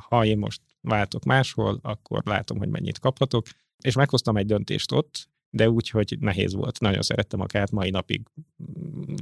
ha 0.08 0.24
én 0.24 0.38
most 0.38 0.60
váltok 0.80 1.24
máshol, 1.24 1.78
akkor 1.82 2.22
látom, 2.24 2.58
hogy 2.58 2.68
mennyit 2.68 2.98
kaphatok, 2.98 3.46
és 3.84 3.94
meghoztam 3.94 4.36
egy 4.36 4.46
döntést 4.46 4.92
ott, 4.92 5.28
de 5.50 5.70
úgy, 5.70 5.90
hogy 5.90 6.16
nehéz 6.20 6.54
volt. 6.54 6.80
Nagyon 6.80 7.02
szerettem 7.02 7.40
a 7.40 7.46
kát, 7.46 7.70
mai 7.70 7.90
napig 7.90 8.22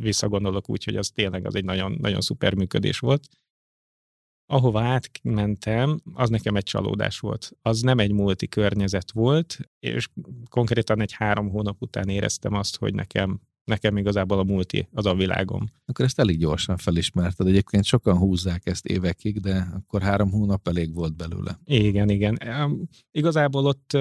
visszagondolok 0.00 0.68
úgy, 0.68 0.84
hogy 0.84 0.96
az 0.96 1.10
tényleg 1.10 1.46
az 1.46 1.54
egy 1.54 1.64
nagyon, 1.64 1.96
nagyon 2.00 2.20
szuper 2.20 2.54
működés 2.54 2.98
volt 2.98 3.28
ahova 4.52 4.82
átmentem, 4.82 6.00
az 6.14 6.28
nekem 6.28 6.56
egy 6.56 6.64
csalódás 6.64 7.18
volt. 7.18 7.52
Az 7.62 7.80
nem 7.80 7.98
egy 7.98 8.12
multi 8.12 8.48
környezet 8.48 9.12
volt, 9.12 9.58
és 9.78 10.08
konkrétan 10.48 11.00
egy 11.00 11.12
három 11.12 11.50
hónap 11.50 11.76
után 11.82 12.08
éreztem 12.08 12.54
azt, 12.54 12.76
hogy 12.76 12.94
nekem 12.94 13.40
nekem 13.64 13.96
igazából 13.96 14.38
a 14.38 14.42
multi 14.42 14.88
az 14.92 15.06
a 15.06 15.14
világom. 15.14 15.66
Akkor 15.84 16.04
ezt 16.04 16.18
elég 16.18 16.38
gyorsan 16.38 16.76
felismerted. 16.76 17.46
Egyébként 17.46 17.84
sokan 17.84 18.16
húzzák 18.16 18.66
ezt 18.66 18.86
évekig, 18.86 19.40
de 19.40 19.66
akkor 19.74 20.02
három 20.02 20.30
hónap 20.30 20.68
elég 20.68 20.94
volt 20.94 21.16
belőle. 21.16 21.58
Igen, 21.64 22.08
igen. 22.08 22.38
Igazából 23.10 23.66
ott 23.66 23.96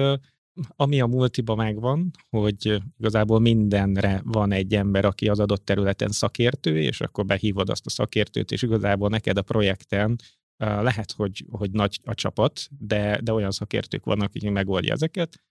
ami 0.76 1.00
a 1.00 1.06
multiba 1.06 1.54
megvan, 1.54 2.10
hogy 2.30 2.82
igazából 2.98 3.40
mindenre 3.40 4.20
van 4.24 4.52
egy 4.52 4.74
ember, 4.74 5.04
aki 5.04 5.28
az 5.28 5.40
adott 5.40 5.64
területen 5.64 6.10
szakértő, 6.10 6.80
és 6.80 7.00
akkor 7.00 7.24
behívod 7.24 7.70
azt 7.70 7.86
a 7.86 7.90
szakértőt, 7.90 8.50
és 8.50 8.62
igazából 8.62 9.08
neked 9.08 9.36
a 9.36 9.42
projekten 9.42 10.18
Lehet, 10.64 11.12
hogy, 11.12 11.44
hogy 11.50 11.70
nagy 11.70 12.00
a 12.04 12.14
csapat, 12.14 12.68
de, 12.78 13.20
de 13.22 13.32
olyan 13.32 13.50
szakértők 13.50 14.04
vannak, 14.04 14.28
akik 14.28 14.50
megoldja 14.50 14.92
ezeket. 14.92 15.42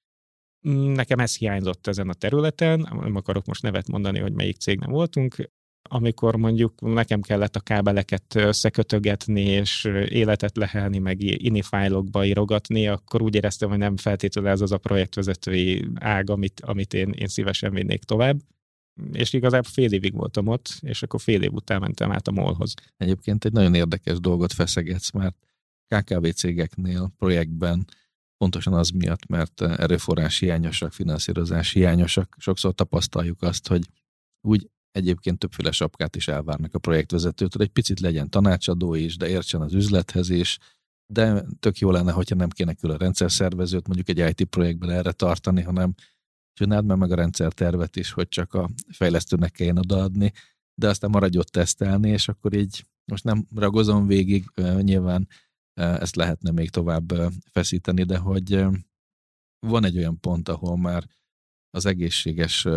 Mm, 0.69 0.91
nekem 0.91 1.19
ez 1.19 1.37
hiányzott 1.37 1.87
ezen 1.87 2.09
a 2.09 2.13
területen, 2.13 2.79
nem 2.79 3.15
akarok 3.15 3.45
most 3.45 3.61
nevet 3.61 3.87
mondani, 3.87 4.19
hogy 4.19 4.33
melyik 4.33 4.57
cégnél 4.57 4.89
voltunk, 4.89 5.35
amikor 5.89 6.35
mondjuk 6.35 6.81
nekem 6.81 7.21
kellett 7.21 7.55
a 7.55 7.59
kábeleket 7.59 8.35
összekötögetni, 8.35 9.41
és 9.41 9.83
életet 10.07 10.57
lehelni, 10.57 10.97
meg 10.97 11.21
ini 11.21 11.61
fájlokba 11.61 12.25
írogatni, 12.25 12.87
akkor 12.87 13.21
úgy 13.21 13.35
éreztem, 13.35 13.69
hogy 13.69 13.77
nem 13.77 13.97
feltétlenül 13.97 14.49
ez 14.49 14.61
az 14.61 14.71
a 14.71 14.77
projektvezetői 14.77 15.87
ág, 15.95 16.29
amit, 16.29 16.61
amit 16.61 16.93
én, 16.93 17.09
én 17.09 17.27
szívesen 17.27 17.73
vinnék 17.73 18.03
tovább. 18.03 18.39
És 19.11 19.33
igazából 19.33 19.71
fél 19.71 19.91
évig 19.91 20.13
voltam 20.13 20.47
ott, 20.47 20.77
és 20.79 21.03
akkor 21.03 21.21
fél 21.21 21.41
év 21.41 21.53
után 21.53 21.79
mentem 21.79 22.11
át 22.11 22.27
a 22.27 22.31
molhoz. 22.31 22.73
Egyébként 22.97 23.45
egy 23.45 23.51
nagyon 23.51 23.73
érdekes 23.73 24.19
dolgot 24.19 24.53
feszegetsz, 24.53 25.11
mert 25.11 25.35
KKV 25.87 26.27
cégeknél 26.27 27.13
projektben 27.17 27.85
pontosan 28.37 28.73
az 28.73 28.89
miatt, 28.89 29.25
mert 29.27 29.61
erőforrás 29.61 30.39
hiányosak, 30.39 30.93
finanszírozás 30.93 31.71
hiányosak, 31.71 32.35
sokszor 32.39 32.73
tapasztaljuk 32.73 33.41
azt, 33.41 33.67
hogy 33.67 33.87
úgy 34.41 34.69
egyébként 34.91 35.39
többféle 35.39 35.71
sapkát 35.71 36.15
is 36.15 36.27
elvárnak 36.27 36.73
a 36.73 36.79
projektvezetőtől, 36.79 37.61
egy 37.61 37.69
picit 37.69 37.99
legyen 37.99 38.29
tanácsadó 38.29 38.93
is, 38.93 39.17
de 39.17 39.27
értsen 39.27 39.61
az 39.61 39.73
üzlethez 39.73 40.29
is, 40.29 40.57
de 41.13 41.45
tök 41.59 41.77
jó 41.77 41.91
lenne, 41.91 42.11
hogyha 42.11 42.35
nem 42.35 42.49
kéne 42.49 42.73
külön 42.73 42.97
rendszerszervezőt 42.97 43.87
mondjuk 43.87 44.09
egy 44.09 44.39
IT 44.39 44.47
projektben 44.47 44.89
erre 44.89 45.11
tartani, 45.11 45.61
hanem 45.61 45.93
csináld 46.61 46.85
meg, 46.85 46.97
meg 46.97 47.11
a 47.11 47.15
rendszertervet 47.15 47.95
is, 47.95 48.11
hogy 48.11 48.27
csak 48.27 48.53
a 48.53 48.69
fejlesztőnek 48.91 49.51
kelljen 49.51 49.77
odaadni, 49.77 50.31
de 50.75 50.87
aztán 50.87 51.09
maradj 51.09 51.37
ott 51.37 51.47
tesztelni, 51.47 52.09
és 52.09 52.27
akkor 52.27 52.53
így 52.53 52.85
most 53.11 53.23
nem 53.23 53.47
ragozom 53.55 54.07
végig, 54.07 54.45
nyilván 54.79 55.27
ezt 55.73 56.15
lehetne 56.15 56.51
még 56.51 56.69
tovább 56.69 57.13
feszíteni, 57.51 58.03
de 58.03 58.17
hogy 58.17 58.65
van 59.67 59.85
egy 59.85 59.97
olyan 59.97 60.19
pont, 60.19 60.49
ahol 60.49 60.77
már 60.77 61.07
az 61.69 61.85
egészséges 61.85 62.67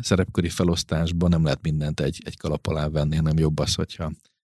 szerepköri 0.00 0.48
felosztásban 0.48 1.30
nem 1.30 1.44
lehet 1.44 1.62
mindent 1.62 2.00
egy, 2.00 2.22
egy 2.24 2.36
kalap 2.36 2.66
alá 2.66 2.88
venni, 2.88 3.16
hanem 3.16 3.38
jobb 3.38 3.58
az, 3.58 3.74
hogyha 3.74 4.12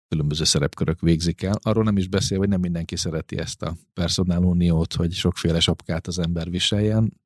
különböző 0.08 0.44
szerepkörök 0.44 1.02
végzik 1.02 1.42
el. 1.44 1.60
Arról 1.62 1.84
nem 1.84 1.98
is 1.98 2.08
beszél, 2.08 2.38
hogy 2.38 2.50
nem 2.50 2.60
mindenki 2.60 2.96
szereti 2.96 3.38
ezt 3.38 3.62
a 3.62 3.76
personáluniót, 3.94 4.94
hogy 4.94 5.14
sokféle 5.14 5.60
sapkát 5.60 6.08
az 6.08 6.20
ember 6.20 6.50
viseljen. 6.50 7.24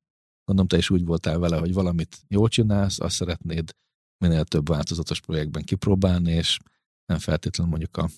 Gondolom, 0.50 0.68
te 0.68 0.78
is 0.78 0.90
úgy 0.90 1.06
voltál 1.06 1.40
vele, 1.40 1.58
hogy 1.58 1.74
valamit 1.74 2.18
jól 2.28 2.48
csinálsz, 2.48 3.00
azt 3.00 3.16
szeretnéd 3.16 3.76
minél 4.18 4.44
több 4.44 4.68
változatos 4.68 5.20
projektben 5.20 5.64
kipróbálni, 5.64 6.32
és 6.32 6.58
nem 7.06 7.20
feltétlenül 7.20 7.72
mondjuk 7.72 7.98
a 7.98 8.10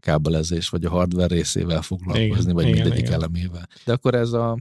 kábelezés 0.00 0.68
vagy 0.68 0.84
a 0.84 0.90
hardware 0.90 1.34
részével 1.34 1.82
foglalkozni, 1.82 2.42
igen, 2.42 2.54
vagy 2.54 2.66
igen, 2.66 2.76
mindegyik 2.76 3.04
igen. 3.04 3.12
elemével. 3.12 3.68
De 3.84 3.92
akkor 3.92 4.14
ez 4.14 4.32
a 4.32 4.58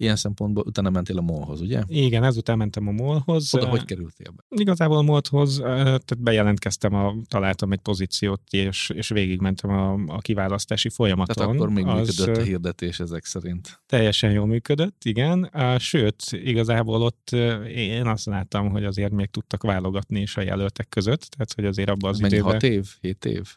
Ilyen 0.00 0.16
szempontból 0.16 0.64
utána 0.66 0.90
mentél 0.90 1.18
a 1.18 1.20
molhoz, 1.20 1.60
ugye? 1.60 1.82
Igen, 1.86 2.24
ezután 2.24 2.56
mentem 2.56 2.88
a 2.88 2.90
molhoz. 2.90 3.54
Oda 3.54 3.66
hogy 3.66 3.84
kerültél 3.84 4.30
be? 4.30 4.42
Igazából 4.48 4.96
a 4.96 5.02
molhoz, 5.02 5.58
tehát 5.58 6.18
bejelentkeztem, 6.18 6.94
a, 6.94 7.14
találtam 7.28 7.72
egy 7.72 7.78
pozíciót, 7.78 8.40
és, 8.50 8.90
és 8.94 9.08
végigmentem 9.08 9.70
a, 9.70 9.92
a 10.06 10.18
kiválasztási 10.18 10.88
folyamaton. 10.88 11.34
Tehát 11.34 11.54
akkor 11.54 11.70
még 11.70 11.86
az, 11.86 12.16
működött 12.16 12.36
a 12.36 12.42
hirdetés 12.42 13.00
ezek 13.00 13.24
szerint? 13.24 13.80
Teljesen 13.86 14.30
jól 14.30 14.46
működött, 14.46 15.04
igen. 15.04 15.50
Sőt, 15.78 16.22
igazából 16.30 17.02
ott 17.02 17.30
én 17.74 18.06
azt 18.06 18.26
láttam, 18.26 18.70
hogy 18.70 18.84
azért 18.84 19.12
még 19.12 19.30
tudtak 19.30 19.62
válogatni 19.62 20.20
is 20.20 20.36
a 20.36 20.40
jelöltek 20.40 20.88
között, 20.88 21.20
tehát 21.20 21.52
hogy 21.54 21.64
azért 21.64 21.88
abban 21.88 22.10
az 22.10 22.18
Mennyi, 22.18 22.34
időben... 22.34 22.52
hat 22.52 22.62
év? 22.62 22.88
Hét 23.00 23.24
év? 23.24 23.56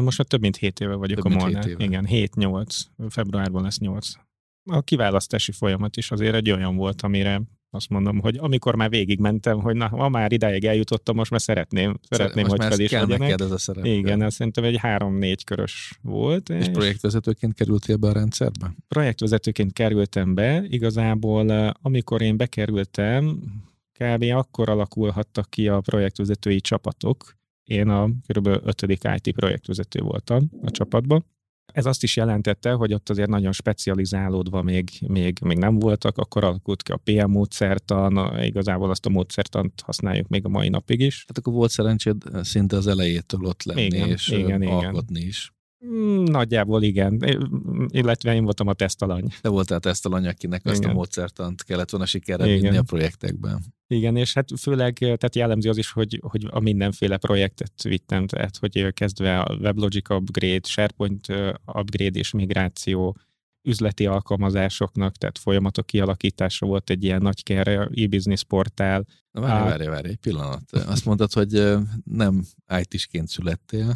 Most 0.00 0.18
már 0.18 0.26
több 0.26 0.40
mint 0.40 0.56
7 0.56 0.80
éve 0.80 0.94
vagyok 0.94 1.22
több 1.22 1.32
a 1.32 1.34
molnál. 1.34 1.68
Igen, 1.68 2.06
7-8. 2.10 2.80
Februárban 3.08 3.62
lesz 3.62 3.78
8 3.78 4.08
a 4.66 4.82
kiválasztási 4.82 5.52
folyamat 5.52 5.96
is 5.96 6.10
azért 6.10 6.34
egy 6.34 6.50
olyan 6.50 6.76
volt, 6.76 7.02
amire 7.02 7.42
azt 7.70 7.88
mondom, 7.88 8.20
hogy 8.20 8.36
amikor 8.40 8.74
már 8.74 8.88
végigmentem, 8.90 9.60
hogy 9.60 9.76
na, 9.76 9.88
ma 9.92 10.08
már 10.08 10.32
idáig 10.32 10.64
eljutottam, 10.64 11.16
most 11.16 11.30
már 11.30 11.40
szeretném, 11.40 11.98
szeretném 12.08 12.46
most 12.46 12.56
hogy 12.56 12.72
fel 12.72 12.80
is 12.80 12.90
kell 12.90 13.06
legyenek. 13.06 13.40
ez 13.40 13.50
a 13.50 13.58
szerep. 13.58 13.84
Igen, 13.84 14.22
ez 14.22 14.34
szerintem 14.34 14.64
egy 14.64 14.76
három-négy 14.76 15.44
körös 15.44 15.98
volt. 16.02 16.48
És, 16.48 16.66
és 16.66 16.68
projektvezetőként 16.68 17.54
kerültél 17.54 17.96
be 17.96 18.08
a 18.08 18.12
rendszerbe? 18.12 18.74
Projektvezetőként 18.88 19.72
kerültem 19.72 20.34
be. 20.34 20.64
Igazából 20.68 21.52
eh, 21.52 21.70
amikor 21.82 22.22
én 22.22 22.36
bekerültem, 22.36 23.40
kb. 23.92 24.22
akkor 24.22 24.68
alakulhattak 24.68 25.50
ki 25.50 25.68
a 25.68 25.80
projektvezetői 25.80 26.60
csapatok. 26.60 27.36
Én 27.64 27.88
a 27.88 28.08
kb. 28.26 28.46
ötödik 28.46 29.08
IT 29.16 29.34
projektvezető 29.34 30.00
voltam 30.00 30.50
a 30.62 30.70
csapatban 30.70 31.24
ez 31.72 31.86
azt 31.86 32.02
is 32.02 32.16
jelentette, 32.16 32.72
hogy 32.72 32.92
ott 32.92 33.10
azért 33.10 33.28
nagyon 33.28 33.52
specializálódva 33.52 34.62
még, 34.62 34.90
még, 35.06 35.38
még 35.42 35.58
nem 35.58 35.78
voltak, 35.78 36.18
akkor 36.18 36.44
alakult 36.44 36.82
ki 36.82 36.92
a 36.92 37.00
PM 37.04 37.30
módszertan, 37.30 38.42
igazából 38.42 38.90
azt 38.90 39.06
a 39.06 39.10
módszertant 39.10 39.80
használjuk 39.80 40.28
még 40.28 40.44
a 40.44 40.48
mai 40.48 40.68
napig 40.68 41.00
is. 41.00 41.14
Tehát 41.14 41.38
akkor 41.38 41.52
volt 41.52 41.70
szerencséd 41.70 42.16
szinte 42.42 42.76
az 42.76 42.86
elejétől 42.86 43.44
ott 43.44 43.62
lenni, 43.62 43.82
igen, 43.82 44.08
és 44.08 44.28
igen, 44.28 44.62
alkotni 44.62 45.18
igen. 45.18 45.28
is. 45.28 45.55
Mm, 45.86 46.22
nagyjából 46.24 46.82
igen, 46.82 47.18
illetve 47.88 48.34
én 48.34 48.44
voltam 48.44 48.66
a 48.66 48.72
tesztalany. 48.72 49.28
Te 49.40 49.48
voltál 49.48 49.78
a 49.78 49.80
tesztalany, 49.80 50.26
akinek 50.26 50.60
igen. 50.60 50.72
azt 50.72 50.84
a 50.84 50.92
módszertant 50.92 51.64
kellett 51.64 51.90
volna 51.90 52.06
sikerre 52.06 52.44
vinni 52.44 52.76
a 52.76 52.82
projektekben. 52.82 53.60
Igen, 53.86 54.16
és 54.16 54.34
hát 54.34 54.48
főleg 54.60 54.94
tehát 54.94 55.34
jellemző 55.34 55.68
az 55.68 55.76
is, 55.76 55.90
hogy, 55.90 56.20
hogy 56.22 56.46
a 56.50 56.60
mindenféle 56.60 57.16
projektet 57.16 57.82
vittem, 57.82 58.26
tehát 58.26 58.56
hogy 58.56 58.92
kezdve 58.92 59.38
a 59.38 59.54
WebLogic 59.54 60.10
upgrade, 60.10 60.60
SharePoint 60.62 61.26
upgrade 61.66 62.18
és 62.18 62.30
migráció, 62.30 63.16
üzleti 63.66 64.06
alkalmazásoknak, 64.06 65.16
tehát 65.16 65.38
folyamatok 65.38 65.86
kialakítása 65.86 66.66
volt 66.66 66.90
egy 66.90 67.04
ilyen 67.04 67.22
nagy 67.22 67.42
kere, 67.42 67.88
e-business 67.94 68.44
portál. 68.44 69.06
Na 69.30 69.40
várj, 69.40 69.68
várj, 69.68 69.86
várj, 69.86 70.08
egy 70.08 70.16
pillanat. 70.16 70.72
Azt 70.72 71.04
mondtad, 71.04 71.32
hogy 71.32 71.62
nem 72.04 72.44
IT-sként 72.80 73.28
születtél, 73.28 73.92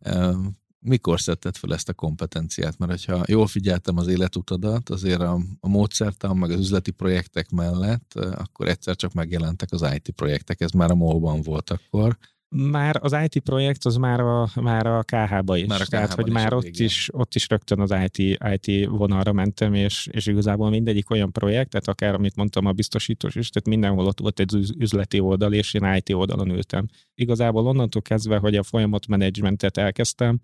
mikor 0.80 1.20
szedted 1.20 1.56
fel 1.56 1.74
ezt 1.74 1.88
a 1.88 1.94
kompetenciát? 1.94 2.78
Mert 2.78 2.90
hogyha 2.90 3.22
jól 3.28 3.46
figyeltem 3.46 3.96
az 3.96 4.06
életutadat, 4.06 4.90
azért 4.90 5.20
a, 5.20 5.38
a 5.60 5.68
módszertan, 5.68 6.36
meg 6.36 6.50
az 6.50 6.58
üzleti 6.58 6.90
projektek 6.90 7.50
mellett, 7.50 8.14
akkor 8.14 8.68
egyszer 8.68 8.96
csak 8.96 9.12
megjelentek 9.12 9.72
az 9.72 9.86
IT 9.94 10.10
projektek, 10.10 10.60
ez 10.60 10.70
már 10.70 10.90
a 10.90 10.94
MOL-ban 10.94 11.42
volt 11.42 11.70
akkor. 11.70 12.18
Már 12.56 12.98
az 13.02 13.16
IT 13.24 13.38
projekt 13.42 13.84
az 13.84 13.96
már 13.96 14.20
a, 14.20 14.48
már 14.54 14.86
a 14.86 15.02
KH-ba 15.02 15.56
is. 15.56 15.66
Már 15.66 15.80
a 15.80 15.86
Tehát, 15.86 16.14
hogy 16.14 16.30
már 16.30 16.54
ott 16.54 16.78
is, 16.78 17.08
ott 17.12 17.34
is 17.34 17.48
rögtön 17.48 17.80
az 17.80 17.94
IT, 18.04 18.38
IT 18.54 18.86
vonalra 18.86 19.32
mentem, 19.32 19.74
és, 19.74 20.08
és 20.10 20.26
igazából 20.26 20.70
mindegyik 20.70 21.10
olyan 21.10 21.32
projekt, 21.32 21.70
tehát 21.70 21.88
akár 21.88 22.14
amit 22.14 22.36
mondtam 22.36 22.66
a 22.66 22.72
biztosítós 22.72 23.34
is, 23.34 23.50
tehát 23.50 23.68
mindenhol 23.68 24.06
ott 24.06 24.20
volt 24.20 24.40
egy 24.40 24.54
üzleti 24.78 25.20
oldal, 25.20 25.52
és 25.52 25.74
én 25.74 25.94
IT 25.94 26.14
oldalon 26.14 26.50
ültem. 26.50 26.86
Igazából 27.14 27.66
onnantól 27.66 28.02
kezdve, 28.02 28.36
hogy 28.36 28.56
a 28.56 28.62
folyamatmenedzsmentet 28.62 29.76
elkezdtem, 29.76 30.40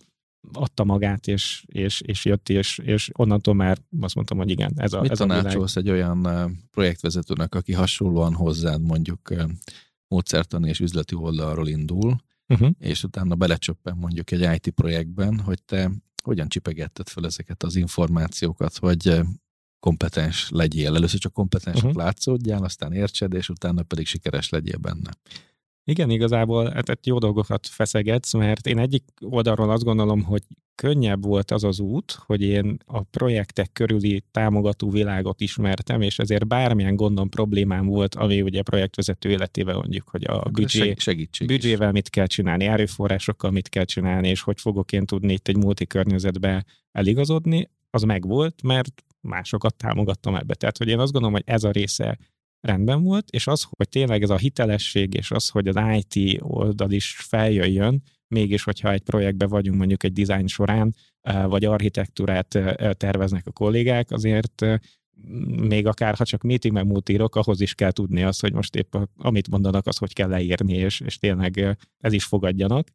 adta 0.53 0.85
magát, 0.85 1.27
és, 1.27 1.65
és, 1.67 2.01
és 2.01 2.25
jött, 2.25 2.49
és, 2.49 2.79
és 2.79 3.11
onnantól 3.13 3.55
már 3.55 3.79
azt 4.01 4.15
mondtam, 4.15 4.39
hogy 4.39 4.51
igen, 4.51 4.73
ez 4.77 4.93
a 4.93 5.01
Mit 5.01 5.11
ez 5.11 5.19
tanácsolsz 5.19 5.77
a 5.77 5.81
egy 5.81 5.91
olyan 5.91 6.29
projektvezetőnek, 6.71 7.55
aki 7.55 7.73
hasonlóan 7.73 8.35
hozzád 8.35 8.83
mondjuk 8.83 9.35
módszertani 10.09 10.69
és 10.69 10.81
üzleti 10.81 11.15
oldalról 11.15 11.69
indul, 11.69 12.17
uh-huh. 12.49 12.71
és 12.79 13.05
utána 13.05 13.35
belecsöppen 13.35 13.97
mondjuk 13.97 14.31
egy 14.31 14.55
IT 14.55 14.75
projektben, 14.75 15.41
hogy 15.41 15.63
te 15.63 15.91
hogyan 16.23 16.49
csipegetted 16.49 17.09
fel 17.09 17.25
ezeket 17.25 17.63
az 17.63 17.77
információkat, 17.77 18.77
hogy 18.77 19.21
kompetens 19.81 20.49
legyél. 20.51 20.95
Először 20.95 21.21
csak 21.21 21.33
kompetensek 21.33 21.85
uh-huh. 21.85 22.03
látszódjál, 22.03 22.65
aztán 22.65 22.93
értsed, 22.93 23.35
és 23.35 23.49
utána 23.49 23.83
pedig 23.83 24.07
sikeres 24.07 24.49
legyél 24.49 24.79
benne. 24.79 25.11
Igen, 25.89 26.11
igazából 26.11 26.71
hát 26.71 27.07
jó 27.07 27.19
dolgokat 27.19 27.67
feszegetsz, 27.67 28.35
mert 28.35 28.67
én 28.67 28.79
egyik 28.79 29.05
oldalról 29.21 29.71
azt 29.71 29.85
gondolom, 29.85 30.23
hogy 30.23 30.43
könnyebb 30.75 31.25
volt 31.25 31.51
az 31.51 31.65
az 31.65 31.81
út, 31.81 32.19
hogy 32.27 32.43
én 32.43 32.77
a 32.87 33.03
projektek 33.03 33.73
körüli 33.73 34.25
támogató 34.31 34.91
világot 34.91 35.41
ismertem, 35.41 36.01
és 36.01 36.19
ezért 36.19 36.47
bármilyen 36.47 36.97
gondom, 36.97 37.29
problémám 37.29 37.87
volt, 37.87 38.15
ami 38.15 38.43
ugye 38.43 38.59
a 38.59 38.63
projektvezető 38.63 39.31
életével 39.31 39.75
mondjuk, 39.75 40.09
hogy 40.09 40.25
a 40.25 40.49
büdzsé, 40.51 40.95
büdzsével 41.47 41.93
mit 41.93 42.11
kell 42.11 42.27
csinálni, 42.27 42.65
erőforrásokkal 42.65 43.51
mit 43.51 43.69
kell 43.69 43.85
csinálni, 43.85 44.29
és 44.29 44.43
hogy 44.43 44.61
fogok 44.61 44.93
én 44.93 45.07
tudni 45.07 45.33
itt 45.33 45.49
egy 45.49 45.57
multi 45.57 45.87
környezetbe 45.87 46.65
eligazodni, 46.93 47.71
az 47.91 48.03
megvolt, 48.03 48.63
mert 48.63 49.05
másokat 49.21 49.75
támogattam 49.75 50.35
ebbe. 50.35 50.55
Tehát, 50.55 50.79
hogy 50.79 50.89
én 50.89 50.99
azt 50.99 51.13
gondolom, 51.13 51.37
hogy 51.37 51.45
ez 51.47 51.65
a 51.65 51.71
része 51.71 52.19
rendben 52.67 53.03
volt, 53.03 53.31
és 53.31 53.47
az, 53.47 53.67
hogy 53.77 53.89
tényleg 53.89 54.23
ez 54.23 54.31
a 54.31 54.37
hitelesség, 54.37 55.15
és 55.15 55.31
az, 55.31 55.49
hogy 55.49 55.69
az 55.69 55.77
IT 55.99 56.39
oldal 56.43 56.91
is 56.91 57.17
feljöjjön, 57.19 58.03
mégis, 58.29 58.63
hogyha 58.63 58.93
egy 58.93 59.03
projektben 59.03 59.49
vagyunk 59.49 59.79
mondjuk 59.79 60.05
egy 60.05 60.13
design 60.13 60.47
során, 60.47 60.95
vagy 61.47 61.65
architektúrát 61.65 62.59
terveznek 62.97 63.47
a 63.47 63.51
kollégák, 63.51 64.11
azért 64.11 64.65
még 65.61 65.87
akár 65.87 66.15
ha 66.15 66.25
csak 66.25 66.43
meeting 66.43 66.75
meg 66.75 67.03
írok, 67.11 67.37
ahhoz 67.37 67.61
is 67.61 67.75
kell 67.75 67.91
tudni 67.91 68.23
azt, 68.23 68.41
hogy 68.41 68.53
most 68.53 68.75
épp 68.75 68.97
amit 69.17 69.51
mondanak, 69.51 69.87
az 69.87 69.97
hogy 69.97 70.13
kell 70.13 70.29
leírni, 70.29 70.75
és, 70.75 71.01
és 71.01 71.19
tényleg 71.19 71.77
ez 71.99 72.13
is 72.13 72.25
fogadjanak. 72.25 72.89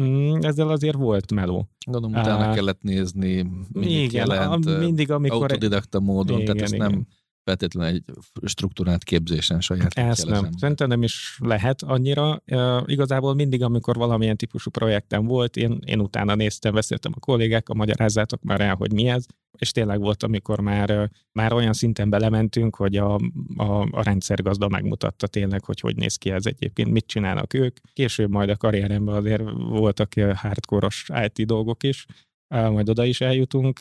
Mm, 0.00 0.38
ezzel 0.40 0.68
azért 0.68 0.96
volt 0.96 1.32
meló. 1.32 1.68
Gondolom, 1.86 2.20
utána 2.20 2.48
uh, 2.48 2.54
kellett 2.54 2.82
nézni, 2.82 3.42
mit 3.72 3.88
igen, 3.88 4.26
jelent, 4.26 4.66
a, 4.66 4.78
mindig, 4.78 5.10
amikor... 5.10 5.42
autodidakta 5.42 6.00
módon, 6.00 6.40
igen, 6.40 6.46
tehát 6.46 6.62
ezt 6.62 6.74
igen. 6.74 6.90
nem 6.90 7.06
feltétlenül 7.48 7.94
egy 7.94 8.04
struktúrált 8.42 9.04
képzésen 9.04 9.60
saját 9.60 9.94
Ezt 9.94 10.26
nem. 10.26 10.48
Szerintem 10.56 10.88
nem 10.88 11.02
is 11.02 11.38
lehet 11.42 11.82
annyira. 11.82 12.42
Igazából 12.84 13.34
mindig, 13.34 13.62
amikor 13.62 13.96
valamilyen 13.96 14.36
típusú 14.36 14.70
projektem 14.70 15.26
volt, 15.26 15.56
én, 15.56 15.78
én 15.86 16.00
utána 16.00 16.34
néztem, 16.34 16.74
beszéltem 16.74 17.12
a 17.14 17.20
kollégákkal, 17.20 17.76
magyarázzátok 17.76 18.42
már 18.42 18.60
el, 18.60 18.74
hogy 18.74 18.92
mi 18.92 19.08
ez, 19.08 19.26
és 19.58 19.70
tényleg 19.70 20.00
volt, 20.00 20.22
amikor 20.22 20.60
már, 20.60 21.10
már 21.32 21.52
olyan 21.52 21.72
szinten 21.72 22.10
belementünk, 22.10 22.76
hogy 22.76 22.96
a, 22.96 23.14
a, 23.56 23.80
a 23.90 24.02
rendszergazda 24.02 24.68
megmutatta 24.68 25.26
tényleg, 25.26 25.64
hogy 25.64 25.80
hogy 25.80 25.96
néz 25.96 26.16
ki 26.16 26.30
ez 26.30 26.46
egyébként, 26.46 26.90
mit 26.90 27.06
csinálnak 27.06 27.54
ők. 27.54 27.76
Később 27.92 28.30
majd 28.30 28.48
a 28.48 28.56
karrieremben 28.56 29.14
azért 29.14 29.42
voltak 29.56 30.12
hardcore 30.34 30.88
IT 31.24 31.46
dolgok 31.46 31.82
is, 31.82 32.06
majd 32.48 32.88
oda 32.88 33.04
is 33.04 33.20
eljutunk, 33.20 33.80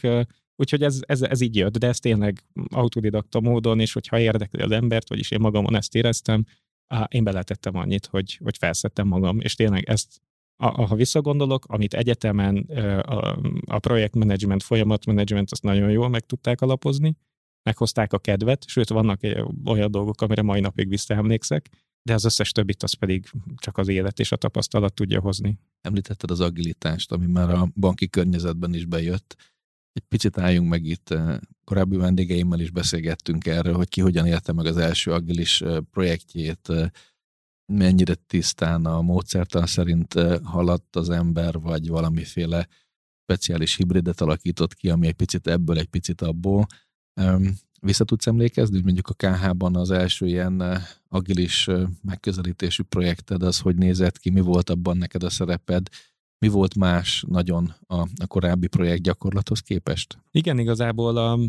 Úgyhogy 0.59 0.83
ez, 0.83 0.99
ez, 1.05 1.21
ez 1.21 1.41
így 1.41 1.55
jött, 1.55 1.77
de 1.77 1.87
ez 1.87 1.99
tényleg 1.99 2.43
autodidakta 2.69 3.39
módon, 3.39 3.79
és 3.79 3.93
hogyha 3.93 4.19
érdekli 4.19 4.61
az 4.61 4.71
embert, 4.71 5.09
vagyis 5.09 5.31
én 5.31 5.39
magamon 5.39 5.75
ezt 5.75 5.95
éreztem, 5.95 6.45
én 7.07 7.23
beletettem 7.23 7.75
annyit, 7.75 8.05
hogy, 8.05 8.39
hogy 8.43 8.57
felszettem 8.57 9.07
magam, 9.07 9.39
és 9.39 9.55
tényleg 9.55 9.83
ezt, 9.83 10.21
ha 10.57 10.95
visszagondolok, 10.95 11.65
amit 11.65 11.93
egyetemen 11.93 12.57
a, 13.05 13.37
a 13.65 13.79
projektmenedzsment, 13.79 14.63
folyamatmenedzsment, 14.63 15.51
azt 15.51 15.63
nagyon 15.63 15.91
jól 15.91 16.09
meg 16.09 16.25
tudták 16.25 16.61
alapozni, 16.61 17.17
meghozták 17.63 18.13
a 18.13 18.19
kedvet, 18.19 18.67
sőt, 18.67 18.89
vannak 18.89 19.19
olyan 19.65 19.91
dolgok, 19.91 20.21
amire 20.21 20.41
mai 20.41 20.59
napig 20.59 20.89
visszaemlékszek, 20.89 21.69
de 22.01 22.13
az 22.13 22.25
összes 22.25 22.51
többit 22.51 22.83
az 22.83 22.93
pedig 22.93 23.29
csak 23.55 23.77
az 23.77 23.87
élet 23.87 24.19
és 24.19 24.31
a 24.31 24.35
tapasztalat 24.35 24.93
tudja 24.93 25.19
hozni. 25.19 25.59
Említetted 25.81 26.31
az 26.31 26.39
agilitást, 26.39 27.11
ami 27.11 27.25
már 27.25 27.49
a 27.49 27.67
banki 27.75 28.09
környezetben 28.09 28.73
is 28.73 28.85
bejött 28.85 29.35
egy 29.97 30.03
picit 30.03 30.37
álljunk 30.37 30.69
meg 30.69 30.85
itt, 30.85 31.09
eh, 31.09 31.37
korábbi 31.63 31.95
vendégeimmel 31.95 32.59
is 32.59 32.71
beszélgettünk 32.71 33.45
erről, 33.45 33.73
hogy 33.73 33.89
ki 33.89 34.01
hogyan 34.01 34.25
érte 34.25 34.53
meg 34.53 34.65
az 34.65 34.77
első 34.77 35.11
agilis 35.11 35.61
eh, 35.61 35.77
projektjét, 35.91 36.69
eh, 36.69 36.89
mennyire 37.73 38.15
tisztán 38.15 38.85
a 38.85 39.01
módszertan 39.01 39.65
szerint 39.65 40.13
haladt 40.43 40.95
az 40.95 41.09
ember, 41.09 41.59
vagy 41.59 41.87
valamiféle 41.87 42.67
speciális 43.23 43.75
hibridet 43.75 44.21
alakított 44.21 44.73
ki, 44.73 44.89
ami 44.89 45.07
egy 45.07 45.13
picit 45.13 45.47
ebből, 45.47 45.77
egy 45.77 45.87
picit 45.87 46.21
abból. 46.21 46.65
Vissza 47.81 48.03
tudsz 48.03 48.27
emlékezni, 48.27 48.75
hogy 48.75 48.83
mondjuk 48.83 49.07
a 49.07 49.13
KH-ban 49.13 49.75
az 49.75 49.91
első 49.91 50.27
ilyen 50.27 50.81
agilis 51.07 51.69
megközelítésű 52.01 52.83
projekted, 52.83 53.43
az 53.43 53.59
hogy 53.59 53.75
nézett 53.75 54.17
ki, 54.17 54.29
mi 54.29 54.39
volt 54.39 54.69
abban 54.69 54.97
neked 54.97 55.23
a 55.23 55.29
szereped, 55.29 55.87
mi 56.39 56.47
volt 56.47 56.75
más 56.75 57.23
nagyon 57.27 57.75
a, 57.87 57.95
a 57.95 58.27
korábbi 58.27 58.67
projekt 58.67 59.01
gyakorlathoz 59.01 59.59
képest? 59.59 60.17
Igen, 60.31 60.59
igazából 60.59 61.17
a, 61.17 61.31
a, 61.33 61.39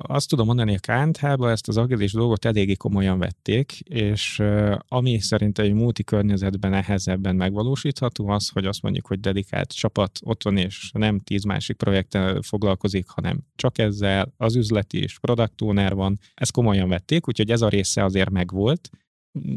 azt 0.00 0.28
tudom 0.28 0.46
mondani, 0.46 0.76
a 0.76 0.78
KNTH-ba 0.78 1.50
ezt 1.50 1.68
az 1.68 1.76
agilis 1.76 2.12
dolgot 2.12 2.44
eléggé 2.44 2.74
komolyan 2.74 3.18
vették, 3.18 3.80
és 3.80 4.42
ami 4.88 5.18
szerint 5.18 5.58
egy 5.58 5.72
multi 5.72 6.04
környezetben 6.04 6.70
nehezebben 6.70 7.36
megvalósítható, 7.36 8.28
az, 8.28 8.48
hogy 8.48 8.66
azt 8.66 8.82
mondjuk, 8.82 9.06
hogy 9.06 9.20
dedikált 9.20 9.72
csapat 9.72 10.18
ott 10.22 10.42
van, 10.42 10.56
és 10.56 10.90
nem 10.92 11.18
tíz 11.18 11.44
másik 11.44 11.76
projekttel 11.76 12.42
foglalkozik, 12.42 13.08
hanem 13.08 13.38
csak 13.54 13.78
ezzel, 13.78 14.32
az 14.36 14.56
üzleti 14.56 14.98
és 14.98 15.18
product 15.18 15.62
owner 15.62 15.94
van, 15.94 16.18
ezt 16.34 16.52
komolyan 16.52 16.88
vették, 16.88 17.28
úgyhogy 17.28 17.50
ez 17.50 17.62
a 17.62 17.68
része 17.68 18.04
azért 18.04 18.30
megvolt, 18.30 18.90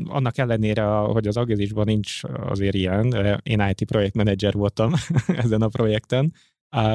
annak 0.05 0.37
ellenére, 0.37 0.83
hogy 0.85 1.27
az 1.27 1.37
agizisban 1.37 1.85
nincs 1.85 2.23
azért 2.23 2.75
ilyen, 2.75 3.13
én 3.43 3.67
IT 3.69 3.85
projektmenedzser 3.85 4.53
voltam 4.53 4.93
ezen 5.43 5.61
a 5.61 5.67
projekten, 5.67 6.33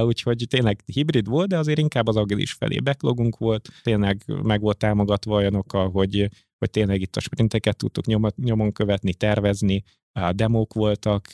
úgyhogy 0.03 0.45
tényleg 0.49 0.81
hibrid 0.87 1.29
volt, 1.29 1.49
de 1.49 1.59
azért 1.59 1.79
inkább 1.79 2.07
az 2.07 2.17
agilis 2.17 2.53
felé 2.53 2.79
backlogunk 2.79 3.39
volt, 3.39 3.69
tényleg 3.83 4.23
meg 4.43 4.61
volt 4.61 4.79
támogatva 4.79 5.35
olyanokkal, 5.35 5.91
hogy, 5.91 6.29
hogy 6.59 6.71
tényleg 6.71 7.01
itt 7.01 7.17
a 7.17 7.21
sprinteket 7.21 7.77
tudtuk 7.77 8.07
nyomon 8.37 8.73
követni, 8.73 9.15
tervezni, 9.15 9.83
demók 10.33 10.75
voltak, 10.75 11.27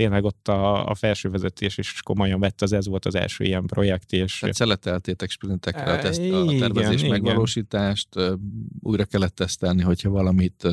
tényleg 0.00 0.24
ott 0.24 0.48
a, 0.48 0.86
a 0.86 0.94
felső 0.94 1.30
vezetés 1.30 1.78
is 1.78 2.02
komolyan 2.02 2.40
vett, 2.40 2.62
az 2.62 2.72
ez 2.72 2.86
volt 2.86 3.06
az 3.06 3.14
első 3.14 3.44
ilyen 3.44 3.66
projekt. 3.66 4.12
És... 4.12 4.38
Tehát 4.38 4.54
szeleteltétek 4.54 5.30
sprintekre 5.30 5.92
a, 5.92 5.98
teszt, 5.98 6.20
a 6.20 6.44
tervezés 6.58 6.98
igen, 6.98 7.10
megvalósítást, 7.10 8.08
igen. 8.14 8.40
újra 8.80 9.04
kellett 9.04 9.34
tesztelni, 9.34 9.82
hogyha 9.82 10.10
valamit 10.10 10.66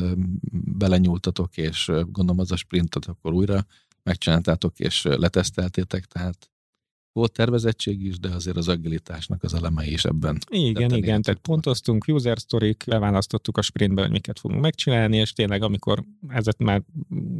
belenyúltatok, 0.78 1.56
és 1.56 1.86
gondolom 1.86 2.38
az 2.38 2.52
a 2.52 2.56
sprintet, 2.56 3.06
akkor 3.06 3.32
újra 3.32 3.66
megcsináltátok, 4.02 4.78
és 4.78 5.02
leteszteltétek, 5.02 6.04
tehát 6.04 6.50
volt 7.18 7.32
tervezettség 7.32 8.04
is, 8.04 8.18
de 8.18 8.28
azért 8.28 8.56
az 8.56 8.68
agilitásnak 8.68 9.42
az 9.42 9.54
elemei 9.54 9.92
is 9.92 10.04
ebben. 10.04 10.38
Igen, 10.50 10.94
igen, 10.94 11.22
tehát 11.22 11.40
pontoztunk, 11.40 12.04
user 12.08 12.36
story 12.36 12.76
leválasztottuk 12.84 13.56
a 13.56 13.62
sprintben, 13.62 14.04
hogy 14.04 14.12
miket 14.12 14.38
fogunk 14.38 14.60
megcsinálni, 14.60 15.16
és 15.16 15.32
tényleg, 15.32 15.62
amikor 15.62 16.04
ezet 16.28 16.58
már 16.58 16.82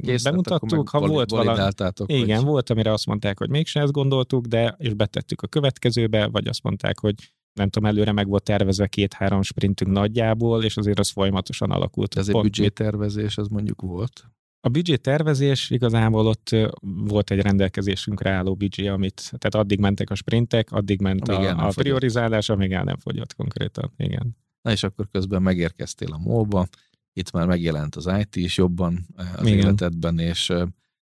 Kész 0.01 0.23
bemutattuk, 0.23 0.88
ha 0.88 1.07
volt 1.07 1.31
valami... 1.31 1.71
Igen, 2.07 2.37
hogy... 2.37 2.47
volt, 2.47 2.71
amire 2.71 2.93
azt 2.93 3.07
mondták, 3.07 3.38
hogy 3.38 3.51
mégsem 3.51 3.83
ezt 3.83 3.93
gondoltuk, 3.93 4.47
de 4.47 4.77
és 4.79 4.95
betettük 4.95 5.43
a 5.43 5.47
következőbe, 5.47 6.27
vagy 6.27 6.49
azt 6.49 6.62
mondták, 6.62 6.99
hogy 6.99 7.14
nem 7.53 7.69
tudom, 7.69 7.88
előre 7.88 8.12
meg 8.12 8.29
volt 8.29 8.43
tervezve 8.43 8.87
két-három 8.87 9.43
sprintünk 9.43 9.91
nagyjából, 9.91 10.64
és 10.64 10.77
azért 10.77 10.99
az 10.99 11.11
folyamatosan 11.11 11.71
alakult. 11.71 12.17
Ez 12.17 12.29
egy 12.29 12.41
büdzsétervezés, 12.41 13.38
az 13.38 13.49
mondjuk 13.49 13.81
volt? 13.81 14.25
A 14.61 14.68
budget 14.68 15.01
tervezés 15.01 15.71
igazából 15.71 16.27
ott 16.27 16.57
volt 16.81 17.31
egy 17.31 17.40
rendelkezésünkre 17.40 18.31
álló 18.31 18.55
budget, 18.55 18.92
amit, 18.92 19.33
tehát 19.38 19.55
addig 19.55 19.81
mentek 19.81 20.11
a 20.11 20.14
sprintek, 20.14 20.73
addig 20.73 21.01
ment 21.01 21.29
a, 21.29 21.66
a 21.66 21.68
priorizálás, 21.68 22.49
amíg 22.49 22.73
el 22.73 22.85
nem 22.85 22.97
fogyott 22.97 23.35
konkrétan. 23.35 23.92
Igen. 23.97 24.37
Na 24.62 24.71
és 24.71 24.83
akkor 24.83 25.09
közben 25.11 25.42
megérkeztél 25.42 26.12
a 26.12 26.18
molba, 26.18 26.66
itt 27.12 27.31
már 27.31 27.47
megjelent 27.47 27.97
az 27.97 28.11
IT 28.18 28.37
is 28.37 28.57
jobban 28.57 29.07
az 29.37 29.47
Igen. 29.47 29.59
életedben, 29.59 30.18
és 30.18 30.53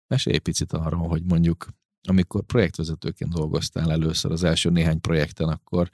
mesélj 0.07 0.37
picit 0.37 0.73
arról, 0.73 1.07
hogy 1.07 1.23
mondjuk 1.23 1.67
amikor 2.07 2.43
projektvezetőként 2.43 3.33
dolgoztál 3.33 3.91
először 3.91 4.31
az 4.31 4.43
első 4.43 4.69
néhány 4.69 5.01
projekten, 5.01 5.47
akkor 5.47 5.89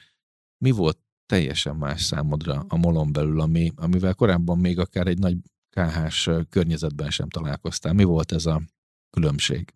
mi 0.58 0.72
volt 0.72 0.98
teljesen 1.26 1.76
más 1.76 2.04
számodra 2.04 2.66
a 2.68 2.78
molon 2.78 3.12
belül, 3.12 3.42
ami, 3.42 3.72
amivel 3.76 4.14
korábban 4.14 4.58
még 4.58 4.80
akár 4.80 5.08
egy 5.08 5.20
nagy 5.20 5.38
KH-s 5.76 6.30
környezetben 6.50 7.10
sem 7.10 7.30
találkoztál. 7.30 7.94
Mi 7.94 8.04
volt 8.04 8.32
ez 8.32 8.46
a 8.46 8.62
különbség? 9.10 9.74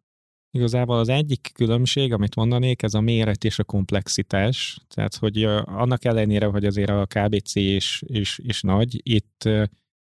Igazából 0.52 0.98
az 0.98 1.10
egyik 1.10 1.52
különbség, 1.54 2.14
amit 2.14 2.36
mondanék, 2.36 2.84
ez 2.84 2.94
a 2.94 3.02
méret 3.02 3.44
és 3.44 3.60
a 3.60 3.64
komplexitás. 3.64 4.80
Tehát, 4.88 5.16
hogy 5.16 5.44
annak 5.64 6.06
ellenére, 6.06 6.46
hogy 6.46 6.66
azért 6.66 6.90
a 6.90 7.06
KBC 7.06 7.56
is, 7.56 8.04
is, 8.06 8.38
is 8.38 8.62
nagy, 8.62 9.02
itt, 9.04 9.50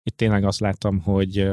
itt 0.02 0.16
tényleg 0.16 0.44
azt 0.44 0.60
láttam, 0.60 1.00
hogy 1.00 1.48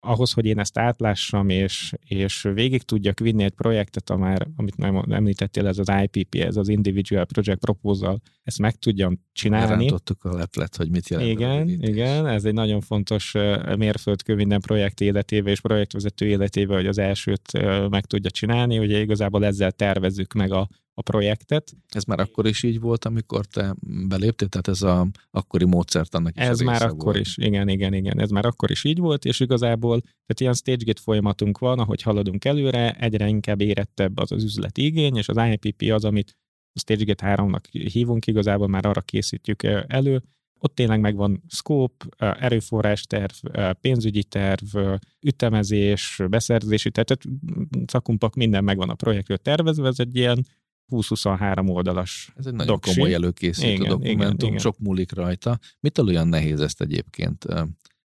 ahhoz, 0.00 0.32
hogy 0.32 0.44
én 0.44 0.58
ezt 0.58 0.78
átlássam, 0.78 1.48
és, 1.48 1.92
és 2.06 2.42
végig 2.42 2.82
tudjak 2.82 3.18
vinni 3.18 3.44
egy 3.44 3.52
projektet, 3.52 4.10
amár, 4.10 4.46
amit 4.56 4.76
nem 4.76 5.04
említettél, 5.10 5.66
ez 5.66 5.78
az 5.78 5.92
IPP, 6.02 6.34
ez 6.34 6.56
az 6.56 6.68
Individual 6.68 7.24
Project 7.24 7.58
Proposal, 7.58 8.20
ezt 8.42 8.58
meg 8.58 8.74
tudjam 8.74 9.20
csinálni. 9.32 9.84
Rántottuk 9.84 10.24
a 10.24 10.34
leplet, 10.34 10.76
hogy 10.76 10.90
mit 10.90 11.08
jelent. 11.08 11.30
Igen, 11.30 11.68
igen, 11.68 12.26
ez 12.26 12.44
egy 12.44 12.54
nagyon 12.54 12.80
fontos 12.80 13.34
mérföldkő 13.76 14.34
minden 14.34 14.60
projekt 14.60 15.00
életébe 15.00 15.50
és 15.50 15.60
projektvezető 15.60 16.26
életébe, 16.26 16.74
hogy 16.74 16.86
az 16.86 16.98
elsőt 16.98 17.52
meg 17.88 18.04
tudja 18.04 18.30
csinálni, 18.30 18.76
hogy 18.76 18.90
igazából 18.90 19.44
ezzel 19.44 19.72
tervezzük 19.72 20.32
meg 20.32 20.52
a, 20.52 20.68
a 21.00 21.02
projektet. 21.02 21.72
Ez 21.88 22.04
már 22.04 22.20
akkor 22.20 22.46
is 22.46 22.62
így 22.62 22.80
volt, 22.80 23.04
amikor 23.04 23.46
te 23.46 23.74
beléptél, 24.08 24.48
tehát 24.48 24.68
ez 24.68 24.82
a 24.82 25.06
akkori 25.30 25.64
módszert 25.64 26.14
annak 26.14 26.36
is 26.36 26.42
Ez 26.42 26.60
már 26.60 26.82
akkor 26.82 27.04
volt. 27.04 27.16
is, 27.16 27.36
igen, 27.36 27.68
igen, 27.68 27.94
igen, 27.94 28.20
ez 28.20 28.30
már 28.30 28.46
akkor 28.46 28.70
is 28.70 28.84
így 28.84 28.98
volt, 28.98 29.24
és 29.24 29.40
igazából, 29.40 30.00
tehát 30.00 30.40
ilyen 30.40 30.54
stage 30.54 30.84
gate 30.84 31.00
folyamatunk 31.00 31.58
van, 31.58 31.78
ahogy 31.78 32.02
haladunk 32.02 32.44
előre, 32.44 32.92
egyre 32.92 33.28
inkább 33.28 33.60
érettebb 33.60 34.18
az 34.18 34.32
az 34.32 34.44
üzleti 34.44 34.84
igény, 34.84 35.16
és 35.16 35.28
az 35.28 35.36
IPP 35.50 35.92
az, 35.92 36.04
amit 36.04 36.36
a 36.72 36.78
stage 36.78 37.04
gate 37.04 37.34
3-nak 37.36 37.64
hívunk, 37.92 38.26
igazából 38.26 38.68
már 38.68 38.86
arra 38.86 39.00
készítjük 39.00 39.62
elő, 39.86 40.22
ott 40.62 40.74
tényleg 40.74 41.00
megvan 41.00 41.42
scope, 41.48 42.06
erőforrás 42.18 43.02
terv, 43.02 43.32
pénzügyi 43.80 44.24
terv, 44.24 44.76
ütemezés, 45.20 46.20
beszerzési 46.28 46.90
terv, 46.90 47.06
tehát 47.06 47.40
szakumpak 47.86 48.34
minden 48.34 48.64
megvan 48.64 48.90
a 48.90 48.94
projektről 48.94 49.36
tervezve, 49.36 49.88
ez 49.88 49.98
egy 49.98 50.16
ilyen 50.16 50.46
20-23 50.90 51.68
oldalas 51.68 52.32
Ez 52.36 52.46
egy 52.46 52.52
nagyon 52.52 52.72
doksi. 52.72 52.94
komoly 52.94 53.14
előkészítő 53.14 53.70
igen, 53.70 53.88
dokumentum, 53.88 54.14
igen, 54.16 54.46
igen. 54.46 54.58
sok 54.58 54.78
múlik 54.78 55.12
rajta. 55.12 55.58
Mitől 55.80 56.06
olyan 56.06 56.28
nehéz 56.28 56.60
ezt 56.60 56.80
egyébként 56.80 57.46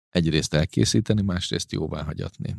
egyrészt 0.09 0.53
elkészíteni, 0.53 1.21
másrészt 1.21 1.71
jóvá 1.71 2.03
hagyatni? 2.03 2.55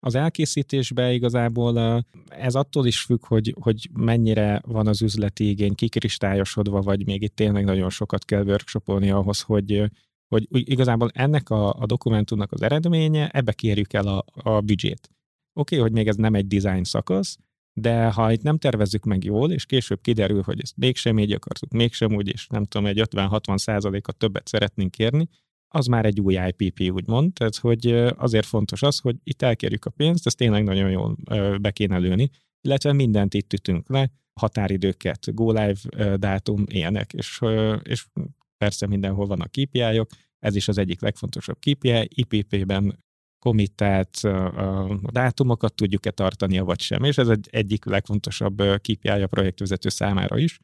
Az 0.00 0.14
elkészítésbe 0.14 1.12
igazából 1.12 2.04
ez 2.28 2.54
attól 2.54 2.86
is 2.86 3.00
függ, 3.00 3.26
hogy, 3.26 3.54
hogy 3.60 3.88
mennyire 3.92 4.62
van 4.66 4.86
az 4.86 5.02
üzleti 5.02 5.48
igény 5.48 5.74
kikristályosodva, 5.74 6.80
vagy 6.80 7.06
még 7.06 7.22
itt 7.22 7.34
tényleg 7.34 7.64
nagyon 7.64 7.90
sokat 7.90 8.24
kell 8.24 8.44
workshopolni 8.44 9.10
ahhoz, 9.10 9.40
hogy, 9.40 9.90
hogy 10.28 10.46
igazából 10.50 11.10
ennek 11.14 11.50
a, 11.50 11.72
a 11.72 11.86
dokumentumnak 11.86 12.52
az 12.52 12.62
eredménye, 12.62 13.28
ebbe 13.28 13.52
kérjük 13.52 13.92
el 13.92 14.06
a, 14.06 14.24
a 14.42 14.60
büdzsét 14.60 15.10
okay, 15.58 15.78
hogy 15.78 15.92
még 15.92 16.08
ez 16.08 16.16
nem 16.16 16.34
egy 16.34 16.46
design 16.46 16.82
szakasz, 16.82 17.38
de 17.72 18.10
ha 18.10 18.32
itt 18.32 18.42
nem 18.42 18.58
tervezzük 18.58 19.04
meg 19.04 19.24
jól, 19.24 19.52
és 19.52 19.66
később 19.66 20.00
kiderül, 20.00 20.42
hogy 20.42 20.60
ezt 20.60 20.76
mégsem 20.76 21.18
így 21.18 21.32
akartuk, 21.32 21.72
mégsem 21.72 22.14
úgy, 22.14 22.28
és 22.28 22.46
nem 22.46 22.64
tudom, 22.64 22.86
egy 22.86 23.02
50-60 23.10 23.56
százalékot 23.56 24.16
többet 24.16 24.48
szeretnénk 24.48 24.90
kérni, 24.90 25.28
az 25.68 25.86
már 25.86 26.04
egy 26.04 26.20
új 26.20 26.38
IPP, 26.56 26.90
úgymond. 26.90 27.32
Tehát, 27.32 27.56
hogy 27.56 27.86
azért 28.16 28.46
fontos 28.46 28.82
az, 28.82 28.98
hogy 28.98 29.16
itt 29.22 29.42
elkérjük 29.42 29.84
a 29.84 29.90
pénzt, 29.90 30.26
ezt 30.26 30.36
tényleg 30.36 30.64
nagyon 30.64 30.90
jól 30.90 31.16
be 31.60 31.70
kéne 31.70 31.98
lőni, 31.98 32.30
illetve 32.60 32.92
mindent 32.92 33.34
itt 33.34 33.52
ütünk 33.52 33.88
le, 33.88 34.10
határidőket, 34.40 35.34
go 35.34 35.52
live 35.52 36.16
dátum, 36.16 36.64
ilyenek, 36.66 37.12
és, 37.12 37.40
és 37.82 38.06
persze 38.58 38.86
mindenhol 38.86 39.26
vannak 39.26 39.50
kpi 39.50 39.82
ez 40.38 40.56
is 40.56 40.68
az 40.68 40.78
egyik 40.78 41.00
legfontosabb 41.00 41.58
KPI, 41.58 42.08
IPP-ben 42.08 43.04
committált 43.38 44.16
a 44.16 45.10
dátumokat 45.12 45.74
tudjuk-e 45.74 46.10
tartani, 46.10 46.58
vagy 46.58 46.80
sem, 46.80 47.04
és 47.04 47.18
ez 47.18 47.28
egy 47.28 47.48
egyik 47.50 47.84
legfontosabb 47.84 48.62
KPI 48.76 49.08
a 49.08 49.26
projektvezető 49.26 49.88
számára 49.88 50.38
is. 50.38 50.58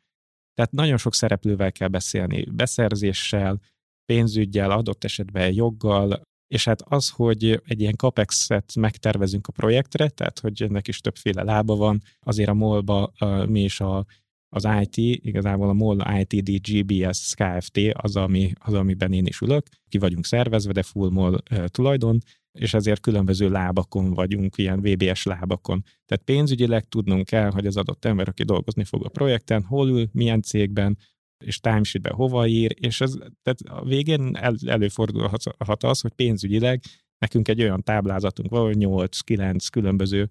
Tehát 0.54 0.72
nagyon 0.72 0.96
sok 0.96 1.14
szereplővel 1.14 1.72
kell 1.72 1.88
beszélni, 1.88 2.44
beszerzéssel, 2.44 3.60
pénzügyel, 4.04 4.70
adott 4.70 5.04
esetben 5.04 5.52
joggal, 5.52 6.22
és 6.54 6.64
hát 6.64 6.82
az, 6.82 7.08
hogy 7.08 7.62
egy 7.64 7.80
ilyen 7.80 7.96
capex-et 7.96 8.74
megtervezünk 8.74 9.46
a 9.46 9.52
projektre, 9.52 10.08
tehát 10.08 10.38
hogy 10.38 10.62
ennek 10.62 10.88
is 10.88 11.00
többféle 11.00 11.42
lába 11.42 11.76
van, 11.76 12.02
azért 12.20 12.48
a 12.48 12.54
MOL-ba 12.54 13.12
mi 13.46 13.60
is 13.62 13.80
a, 13.80 14.06
az 14.48 14.68
IT, 14.80 14.96
igazából 15.24 15.68
a 15.68 15.72
MOL 15.72 16.04
ITD 16.20 16.50
GBS 16.68 17.34
Kft. 17.34 17.78
az, 17.92 18.16
ami, 18.16 18.52
az, 18.58 18.74
amiben 18.74 19.12
én 19.12 19.26
is 19.26 19.40
ülök, 19.40 19.66
ki 19.88 19.98
vagyunk 19.98 20.24
szervezve, 20.24 20.72
de 20.72 20.82
full 20.82 21.10
MOL 21.10 21.42
tulajdon, 21.66 22.18
és 22.58 22.74
ezért 22.74 23.00
különböző 23.00 23.50
lábakon 23.50 24.14
vagyunk, 24.14 24.58
ilyen 24.58 24.80
VBS 24.80 25.24
lábakon. 25.24 25.82
Tehát 26.04 26.24
pénzügyileg 26.24 26.84
tudnunk 26.84 27.24
kell, 27.24 27.50
hogy 27.50 27.66
az 27.66 27.76
adott 27.76 28.04
ember, 28.04 28.28
aki 28.28 28.42
dolgozni 28.42 28.84
fog 28.84 29.04
a 29.04 29.08
projekten, 29.08 29.62
hol 29.62 29.88
ül, 29.88 30.08
milyen 30.12 30.42
cégben, 30.42 30.98
és 31.44 31.60
timesheetbe 31.60 32.10
hova 32.10 32.46
ír, 32.46 32.74
és 32.80 33.00
ez, 33.00 33.12
tehát 33.42 33.60
a 33.82 33.84
végén 33.84 34.36
el, 34.36 34.54
előfordulhat 34.66 35.84
az, 35.84 36.00
hogy 36.00 36.12
pénzügyileg 36.12 36.82
nekünk 37.18 37.48
egy 37.48 37.62
olyan 37.62 37.82
táblázatunk 37.82 38.50
van, 38.50 38.64
hogy 38.64 38.76
8-9 38.78 39.66
különböző 39.72 40.30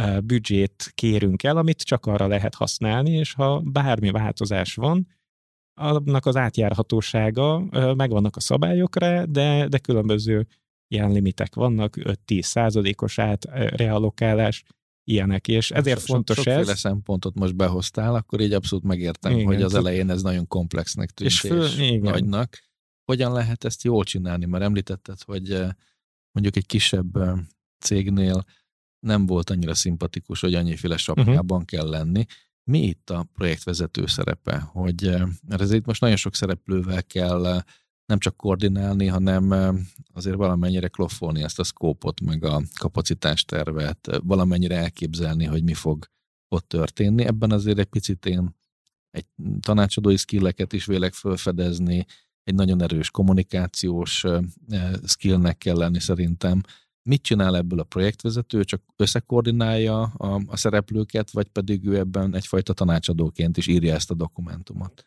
uh, 0.00 0.20
büdzsét 0.20 0.92
kérünk 0.94 1.42
el, 1.42 1.56
amit 1.56 1.82
csak 1.82 2.06
arra 2.06 2.26
lehet 2.26 2.54
használni, 2.54 3.10
és 3.10 3.32
ha 3.34 3.60
bármi 3.60 4.10
változás 4.10 4.74
van, 4.74 5.06
annak 5.80 6.26
az 6.26 6.36
átjárhatósága, 6.36 7.56
uh, 7.56 7.94
megvannak 7.94 8.36
a 8.36 8.40
szabályokra, 8.40 9.26
de, 9.26 9.68
de 9.68 9.78
különböző 9.78 10.46
ilyen 10.88 11.12
limitek 11.12 11.54
vannak, 11.54 11.96
5-10 12.00 12.42
százalékos 12.42 13.18
átrealokálás, 13.18 14.64
ilyenek, 15.08 15.48
és 15.48 15.70
ezért 15.70 16.00
so, 16.00 16.06
fontos 16.06 16.36
sok, 16.36 16.46
ez. 16.46 16.78
szempontot 16.78 17.34
most 17.34 17.56
behoztál, 17.56 18.14
akkor 18.14 18.40
így 18.40 18.52
abszolút 18.52 18.84
megértem, 18.84 19.32
igen, 19.32 19.46
hogy 19.46 19.62
az 19.62 19.74
elején 19.74 20.10
ez 20.10 20.22
nagyon 20.22 20.46
komplexnek 20.46 21.10
tűnt, 21.10 21.30
és, 21.30 21.40
föl, 21.40 21.64
és 21.64 21.78
igen. 21.78 22.00
nagynak. 22.00 22.64
Hogyan 23.04 23.32
lehet 23.32 23.64
ezt 23.64 23.82
jól 23.82 24.04
csinálni? 24.04 24.44
Mert 24.44 24.64
említetted, 24.64 25.22
hogy 25.22 25.48
mondjuk 26.32 26.56
egy 26.56 26.66
kisebb 26.66 27.18
cégnél 27.78 28.44
nem 29.06 29.26
volt 29.26 29.50
annyira 29.50 29.74
szimpatikus, 29.74 30.40
hogy 30.40 30.54
annyiféle 30.54 30.96
sapkában 30.96 31.42
uh-huh. 31.42 31.64
kell 31.64 31.88
lenni. 31.88 32.24
Mi 32.70 32.78
itt 32.78 33.10
a 33.10 33.26
projektvezető 33.34 34.06
szerepe? 34.06 34.58
Hogy, 34.58 35.10
mert 35.48 35.60
ezért 35.60 35.86
most 35.86 36.00
nagyon 36.00 36.16
sok 36.16 36.34
szereplővel 36.34 37.04
kell 37.04 37.62
nem 38.06 38.18
csak 38.18 38.36
koordinálni, 38.36 39.06
hanem 39.06 39.50
azért 40.12 40.36
valamennyire 40.36 40.88
kloffolni 40.88 41.42
ezt 41.42 41.58
a 41.58 41.64
szkópot, 41.64 42.20
meg 42.20 42.44
a 42.44 42.62
kapacitástervet, 42.78 44.20
valamennyire 44.22 44.76
elképzelni, 44.76 45.44
hogy 45.44 45.62
mi 45.62 45.74
fog 45.74 46.10
ott 46.48 46.68
történni. 46.68 47.24
Ebben 47.24 47.50
azért 47.50 47.78
egy 47.78 47.86
picit 47.86 48.26
én 48.26 48.54
egy 49.10 49.26
tanácsadói 49.60 50.16
skilleket 50.16 50.72
is 50.72 50.86
vélek 50.86 51.14
felfedezni, 51.14 52.06
egy 52.44 52.54
nagyon 52.54 52.82
erős 52.82 53.10
kommunikációs 53.10 54.24
skillnek 55.04 55.58
kell 55.58 55.76
lenni 55.76 56.00
szerintem. 56.00 56.60
Mit 57.02 57.22
csinál 57.22 57.56
ebből 57.56 57.80
a 57.80 57.84
projektvezető? 57.84 58.64
Csak 58.64 58.82
összekoordinálja 58.96 60.02
a, 60.02 60.40
a 60.46 60.56
szereplőket, 60.56 61.30
vagy 61.30 61.48
pedig 61.48 61.86
ő 61.86 61.96
ebben 61.96 62.34
egyfajta 62.34 62.72
tanácsadóként 62.72 63.56
is 63.56 63.66
írja 63.66 63.94
ezt 63.94 64.10
a 64.10 64.14
dokumentumot? 64.14 65.04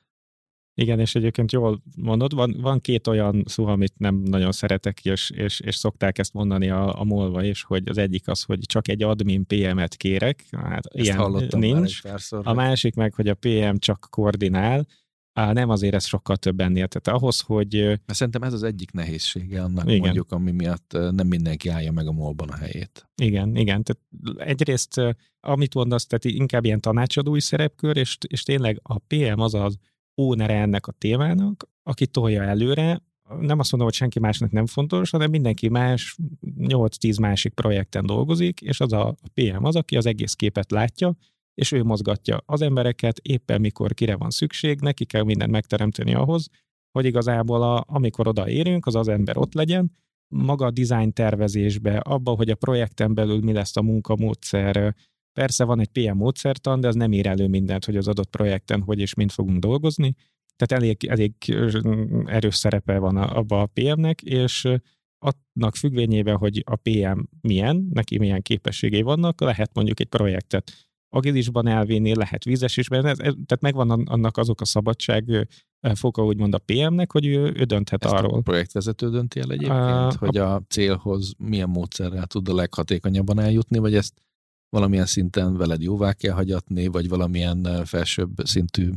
Igen, 0.79 0.99
és 0.99 1.15
egyébként 1.15 1.51
jól 1.51 1.81
mondod, 1.95 2.33
van, 2.33 2.55
van 2.61 2.81
két 2.81 3.07
olyan 3.07 3.43
szó, 3.45 3.65
amit 3.65 3.93
nem 3.97 4.15
nagyon 4.15 4.51
szeretek, 4.51 5.05
és, 5.05 5.29
és, 5.29 5.59
és 5.59 5.75
szokták 5.75 6.17
ezt 6.17 6.33
mondani 6.33 6.69
a, 6.69 6.99
a 6.99 7.03
molva 7.03 7.43
is, 7.43 7.63
hogy 7.63 7.87
az 7.89 7.97
egyik 7.97 8.27
az, 8.27 8.43
hogy 8.43 8.59
csak 8.59 8.87
egy 8.87 9.03
admin 9.03 9.45
PM-et 9.45 9.95
kérek, 9.95 10.45
hát 10.51 10.85
ezt 10.85 11.05
ilyen 11.05 11.47
nincs. 11.49 12.01
A 12.29 12.53
másik 12.53 12.95
meg, 12.95 13.13
hogy 13.13 13.27
a 13.27 13.33
PM 13.33 13.75
csak 13.77 14.07
koordinál, 14.09 14.87
Á, 15.33 15.53
nem 15.53 15.69
azért 15.69 15.93
ez 15.93 16.05
sokkal 16.05 16.37
több 16.37 16.59
ennél. 16.59 16.87
Tehát 16.87 17.19
ahhoz, 17.21 17.39
hogy... 17.39 17.99
Szerintem 18.05 18.43
ez 18.43 18.53
az 18.53 18.63
egyik 18.63 18.91
nehézsége 18.91 19.61
annak 19.61 19.87
igen. 19.87 19.99
mondjuk, 19.99 20.31
ami 20.31 20.51
miatt 20.51 20.91
nem 20.91 21.27
mindenki 21.27 21.69
állja 21.69 21.91
meg 21.91 22.07
a 22.07 22.11
molban 22.11 22.49
a 22.49 22.55
helyét. 22.55 23.09
Igen, 23.21 23.55
igen. 23.55 23.83
Tehát 23.83 24.01
egyrészt, 24.49 25.01
amit 25.39 25.73
mondasz, 25.73 26.05
tehát 26.05 26.25
inkább 26.25 26.65
ilyen 26.65 26.81
tanácsadói 26.81 27.41
szerepkör, 27.41 27.97
és, 27.97 28.17
és 28.27 28.43
tényleg 28.43 28.79
a 28.83 28.97
PM 28.97 29.39
az 29.39 29.53
az 29.53 29.77
ónere 30.19 30.53
ennek 30.53 30.87
a 30.87 30.91
témának, 30.91 31.69
aki 31.83 32.07
tolja 32.07 32.43
előre, 32.43 33.01
nem 33.39 33.59
azt 33.59 33.71
mondom, 33.71 33.89
hogy 33.89 33.97
senki 33.97 34.19
másnak 34.19 34.51
nem 34.51 34.65
fontos, 34.65 35.09
hanem 35.09 35.29
mindenki 35.29 35.69
más 35.69 36.17
8-10 36.57 37.19
másik 37.19 37.53
projekten 37.53 38.05
dolgozik, 38.05 38.61
és 38.61 38.79
az 38.79 38.93
a 38.93 39.15
PM 39.33 39.63
az, 39.63 39.75
aki 39.75 39.97
az 39.97 40.05
egész 40.05 40.33
képet 40.33 40.71
látja, 40.71 41.15
és 41.53 41.71
ő 41.71 41.83
mozgatja 41.83 42.41
az 42.45 42.61
embereket 42.61 43.19
éppen 43.19 43.61
mikor 43.61 43.93
kire 43.93 44.15
van 44.15 44.29
szükség, 44.29 44.79
neki 44.81 45.05
kell 45.05 45.23
mindent 45.23 45.51
megteremteni 45.51 46.13
ahhoz, 46.13 46.49
hogy 46.91 47.05
igazából 47.05 47.61
a, 47.61 47.83
amikor 47.87 48.27
odaérünk, 48.27 48.85
az 48.85 48.95
az 48.95 49.07
ember 49.07 49.37
ott 49.37 49.53
legyen, 49.53 49.91
maga 50.35 50.65
a 50.65 50.71
design 50.71 51.09
tervezésbe, 51.09 51.97
abba, 51.97 52.31
hogy 52.31 52.49
a 52.49 52.55
projekten 52.55 53.13
belül 53.13 53.39
mi 53.39 53.53
lesz 53.53 53.75
a 53.75 53.81
munkamódszer, 53.81 54.95
Persze 55.39 55.63
van 55.63 55.79
egy 55.79 55.87
PM 55.87 56.17
módszertan, 56.17 56.79
de 56.81 56.87
az 56.87 56.95
nem 56.95 57.11
ír 57.11 57.27
elő 57.27 57.47
mindent, 57.47 57.85
hogy 57.85 57.95
az 57.95 58.07
adott 58.07 58.29
projekten 58.29 58.81
hogy 58.81 58.99
és 58.99 59.13
mint 59.13 59.31
fogunk 59.31 59.59
dolgozni. 59.59 60.15
Tehát 60.55 60.83
elég, 60.83 61.05
elég 61.05 61.33
erős 62.25 62.55
szerepe 62.55 62.97
van 62.97 63.17
abba 63.17 63.61
a 63.61 63.69
PM-nek, 63.73 64.21
és 64.21 64.67
annak 65.17 65.75
függvényében, 65.75 66.37
hogy 66.37 66.63
a 66.65 66.75
PM 66.75 67.19
milyen, 67.41 67.89
neki 67.93 68.17
milyen 68.17 68.41
képességei 68.41 69.01
vannak, 69.01 69.41
lehet 69.41 69.73
mondjuk 69.73 69.99
egy 69.99 70.07
projektet 70.07 70.71
agilisban 71.09 71.67
elvinni, 71.67 72.15
lehet 72.15 72.43
vízes 72.43 72.77
is 72.77 72.89
benne, 72.89 73.15
tehát 73.15 73.61
megvan 73.61 73.89
annak 73.89 74.37
azok 74.37 74.61
a 74.61 74.65
szabadság 74.65 75.47
foka 75.93 76.25
úgymond 76.25 76.53
a 76.53 76.61
PM-nek, 76.65 77.11
hogy 77.11 77.25
ő, 77.25 77.53
ő 77.55 77.63
dönthet 77.63 78.05
Ezt 78.05 78.13
arról. 78.13 78.37
a 78.37 78.41
projektvezető 78.41 79.09
dönti 79.09 79.39
el 79.39 79.51
egyébként, 79.51 80.13
a, 80.13 80.13
hogy 80.19 80.37
a 80.37 80.61
célhoz 80.67 81.33
milyen 81.37 81.69
módszerrel 81.69 82.25
tud 82.25 82.49
a 82.49 82.53
leghatékonyabban 82.53 83.39
eljutni, 83.39 83.77
vagy 83.77 83.95
ezt 83.95 84.13
valamilyen 84.69 85.05
szinten 85.05 85.57
veled 85.57 85.81
jóvá 85.81 86.13
kell 86.13 86.33
hagyatni, 86.33 86.87
vagy 86.87 87.09
valamilyen 87.09 87.85
felsőbb 87.85 88.31
szintű 88.43 88.89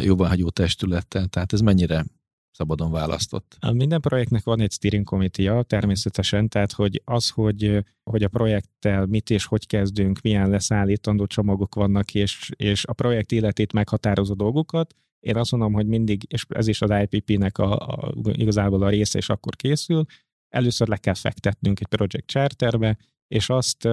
jóváhagyó 0.00 0.48
testülettel, 0.48 1.26
tehát 1.26 1.52
ez 1.52 1.60
mennyire 1.60 2.04
szabadon 2.50 2.90
választott? 2.90 3.56
Minden 3.72 4.00
projektnek 4.00 4.44
van 4.44 4.60
egy 4.60 4.72
steering 4.72 5.04
committee 5.04 5.62
természetesen, 5.62 6.48
tehát 6.48 6.72
hogy 6.72 7.02
az, 7.04 7.28
hogy, 7.28 7.84
hogy 8.10 8.22
a 8.22 8.28
projekttel 8.28 9.06
mit 9.06 9.30
és 9.30 9.44
hogy 9.44 9.66
kezdünk, 9.66 10.20
milyen 10.20 10.50
leszállítandó 10.50 11.26
csomagok 11.26 11.74
vannak, 11.74 12.14
és, 12.14 12.50
és 12.56 12.84
a 12.84 12.92
projekt 12.92 13.32
életét 13.32 13.72
meghatározó 13.72 14.34
dolgokat, 14.34 14.94
én 15.20 15.36
azt 15.36 15.50
mondom, 15.50 15.72
hogy 15.72 15.86
mindig, 15.86 16.24
és 16.28 16.44
ez 16.48 16.66
is 16.66 16.82
az 16.82 17.06
IPP-nek 17.08 17.58
a, 17.58 17.78
a, 17.78 18.12
igazából 18.32 18.82
a 18.82 18.88
része, 18.88 19.18
és 19.18 19.28
akkor 19.28 19.56
készül, 19.56 20.04
először 20.48 20.88
le 20.88 20.96
kell 20.96 21.14
fektetnünk 21.14 21.80
egy 21.80 21.86
project 21.86 22.26
charterbe, 22.26 22.98
és 23.28 23.48
azt 23.48 23.88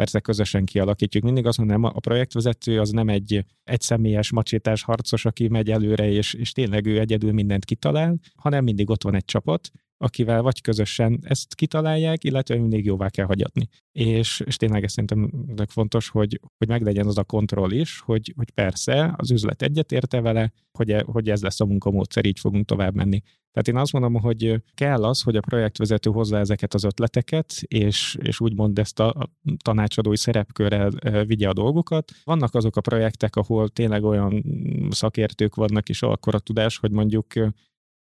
persze 0.00 0.20
közösen 0.20 0.64
kialakítjuk. 0.64 1.24
Mindig 1.24 1.46
azt 1.46 1.58
mondom, 1.58 1.84
a 1.84 2.00
projektvezető 2.00 2.80
az 2.80 2.90
nem 2.90 3.08
egy 3.08 3.44
egyszemélyes 3.64 4.32
macsétás 4.32 4.82
harcos, 4.82 5.24
aki 5.24 5.48
megy 5.48 5.70
előre, 5.70 6.10
és, 6.10 6.34
és 6.34 6.52
tényleg 6.52 6.86
ő 6.86 6.98
egyedül 6.98 7.32
mindent 7.32 7.64
kitalál, 7.64 8.18
hanem 8.36 8.64
mindig 8.64 8.90
ott 8.90 9.02
van 9.02 9.14
egy 9.14 9.24
csapat, 9.24 9.70
akivel 9.96 10.42
vagy 10.42 10.60
közösen 10.60 11.18
ezt 11.22 11.54
kitalálják, 11.54 12.24
illetve 12.24 12.56
mindig 12.56 12.84
jóvá 12.84 13.08
kell 13.08 13.26
hagyatni. 13.26 13.68
És, 13.92 14.42
és 14.44 14.56
tényleg 14.56 14.84
ez 14.84 14.92
szerintem 14.92 15.30
fontos, 15.68 16.08
hogy, 16.08 16.40
hogy 16.58 16.68
meglegyen 16.68 17.06
az 17.06 17.18
a 17.18 17.24
kontroll 17.24 17.70
is, 17.70 18.00
hogy, 18.00 18.32
hogy 18.36 18.50
persze 18.50 19.14
az 19.16 19.30
üzlet 19.30 19.62
egyetérte 19.62 20.20
vele, 20.20 20.52
hogy, 20.78 20.90
e, 20.90 21.02
hogy 21.06 21.30
ez 21.30 21.42
lesz 21.42 21.60
a 21.60 21.66
munkamódszer, 21.66 22.24
így 22.24 22.38
fogunk 22.38 22.66
tovább 22.66 22.94
menni. 22.94 23.20
Tehát 23.52 23.68
én 23.68 23.76
azt 23.76 23.92
mondom, 23.92 24.14
hogy 24.14 24.62
kell 24.74 25.04
az, 25.04 25.22
hogy 25.22 25.36
a 25.36 25.40
projektvezető 25.40 26.10
hozza 26.10 26.38
ezeket 26.38 26.74
az 26.74 26.84
ötleteket, 26.84 27.52
és, 27.66 28.16
és 28.20 28.40
úgymond 28.40 28.78
ezt 28.78 29.00
a 29.00 29.30
tanácsadói 29.64 30.16
szerepkörrel 30.16 30.90
vigye 31.24 31.48
a 31.48 31.52
dolgokat. 31.52 32.12
Vannak 32.24 32.54
azok 32.54 32.76
a 32.76 32.80
projektek, 32.80 33.36
ahol 33.36 33.68
tényleg 33.68 34.04
olyan 34.04 34.44
szakértők 34.90 35.54
vannak, 35.54 35.88
és 35.88 36.02
akkor 36.02 36.34
a 36.34 36.38
tudás, 36.38 36.78
hogy 36.78 36.90
mondjuk 36.90 37.26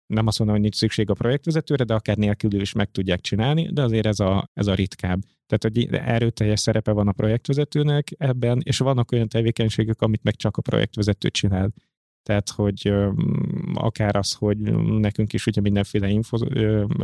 nem 0.07 0.27
azt 0.27 0.39
mondom, 0.39 0.57
hogy 0.57 0.65
nincs 0.65 0.77
szükség 0.77 1.11
a 1.11 1.15
projektvezetőre, 1.15 1.85
de 1.85 1.95
akár 1.95 2.17
nélkül 2.17 2.61
is 2.61 2.73
meg 2.73 2.91
tudják 2.91 3.21
csinálni, 3.21 3.73
de 3.73 3.83
azért 3.83 4.07
ez 4.07 4.21
a, 4.21 4.51
ez 4.53 4.67
a 4.67 4.75
ritkább. 4.75 5.21
Tehát, 5.47 5.63
hogy 5.63 5.95
erőteljes 5.95 6.61
szerepe 6.61 6.93
van 6.93 7.09
a 7.09 7.13
projektvezetőnek 7.13 8.09
ebben, 8.19 8.61
és 8.65 8.79
vannak 8.79 9.13
olyan 9.13 9.29
tevékenységek, 9.29 10.01
amit 10.01 10.23
meg 10.23 10.37
csak 10.37 10.57
a 10.57 10.63
projektvezető 10.63 11.29
csinál. 11.29 11.73
Tehát, 12.27 12.51
hogy 12.51 12.93
akár 13.75 14.17
az, 14.17 14.33
hogy 14.33 14.59
nekünk 14.99 15.33
is 15.33 15.47
ugye 15.47 15.61
mindenféle 15.61 16.09
info, 16.09 16.37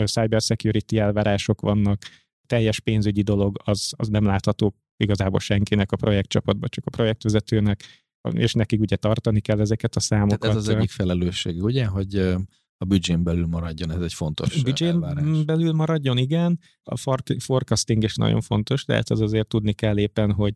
cyber 0.04 0.40
security 0.40 0.98
elvárások 0.98 1.60
vannak, 1.60 2.02
teljes 2.46 2.80
pénzügyi 2.80 3.22
dolog, 3.22 3.60
az, 3.64 3.92
az 3.96 4.08
nem 4.08 4.24
látható 4.24 4.74
igazából 4.96 5.40
senkinek 5.40 5.92
a 5.92 5.96
projektcsapatban, 5.96 6.68
csak 6.68 6.86
a 6.86 6.90
projektvezetőnek, 6.90 7.82
és 8.30 8.52
nekik 8.52 8.80
ugye 8.80 8.96
tartani 8.96 9.40
kell 9.40 9.60
ezeket 9.60 9.96
a 9.96 10.00
számokat. 10.00 10.40
Tehát 10.40 10.56
ez 10.56 10.62
az 10.62 10.74
egyik 10.74 10.90
felelősség, 10.90 11.62
ugye, 11.62 11.86
hogy 11.86 12.16
a 12.76 12.84
büdzsén 12.84 13.22
belül 13.22 13.46
maradjon, 13.46 13.90
ez 13.90 14.00
egy 14.00 14.14
fontos 14.14 14.62
büdzsén 14.62 14.88
elvárás. 14.88 15.44
belül 15.44 15.72
maradjon, 15.72 16.18
igen. 16.18 16.58
A 16.82 16.96
forecasting 17.38 18.02
is 18.02 18.14
nagyon 18.14 18.40
fontos, 18.40 18.84
tehát 18.84 19.10
az 19.10 19.20
azért 19.20 19.48
tudni 19.48 19.72
kell 19.72 19.98
éppen, 19.98 20.32
hogy 20.32 20.54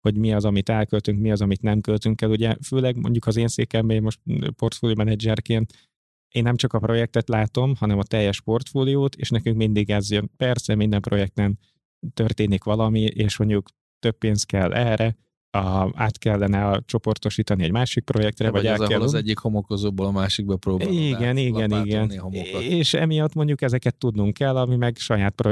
hogy 0.00 0.16
mi 0.16 0.32
az, 0.32 0.44
amit 0.44 0.68
elköltünk, 0.68 1.20
mi 1.20 1.30
az, 1.30 1.40
amit 1.40 1.62
nem 1.62 1.80
költünk 1.80 2.22
el. 2.22 2.30
Ugye 2.30 2.54
főleg 2.66 2.96
mondjuk 2.96 3.26
az 3.26 3.36
én 3.36 3.48
székemben, 3.48 3.96
én 3.96 4.02
most 4.02 4.20
portfólió 4.56 4.94
menedzserként 4.96 5.72
én 6.30 6.42
nem 6.42 6.56
csak 6.56 6.72
a 6.72 6.78
projektet 6.78 7.28
látom, 7.28 7.74
hanem 7.74 7.98
a 7.98 8.02
teljes 8.02 8.40
portfóliót, 8.40 9.14
és 9.14 9.30
nekünk 9.30 9.56
mindig 9.56 9.90
ez 9.90 10.10
jön. 10.10 10.30
Persze 10.36 10.74
minden 10.74 11.00
projektben 11.00 11.58
történik 12.14 12.64
valami, 12.64 13.00
és 13.00 13.36
mondjuk 13.36 13.68
több 13.98 14.18
pénz 14.18 14.44
kell 14.44 14.72
erre, 14.72 15.16
a, 15.50 15.90
át 15.94 16.18
kellene 16.18 16.66
a 16.66 16.82
csoportosítani 16.86 17.64
egy 17.64 17.70
másik 17.70 18.04
projektre, 18.04 18.44
De 18.44 18.50
vagy, 18.50 18.62
vagy 18.62 18.70
el 18.70 18.80
az, 18.80 18.88
kell... 18.88 19.00
az 19.00 19.14
egyik 19.14 19.38
homokozóból 19.38 20.06
a 20.06 20.10
másikba 20.10 20.56
próbálod 20.56 20.94
Igen, 20.94 21.36
igen, 21.36 21.86
igen. 21.86 22.10
És 22.60 22.94
emiatt 22.94 23.34
mondjuk 23.34 23.62
ezeket 23.62 23.96
tudnunk 23.96 24.34
kell, 24.34 24.56
ami 24.56 24.76
meg 24.76 24.96
saját 24.96 25.34
pro, 25.34 25.50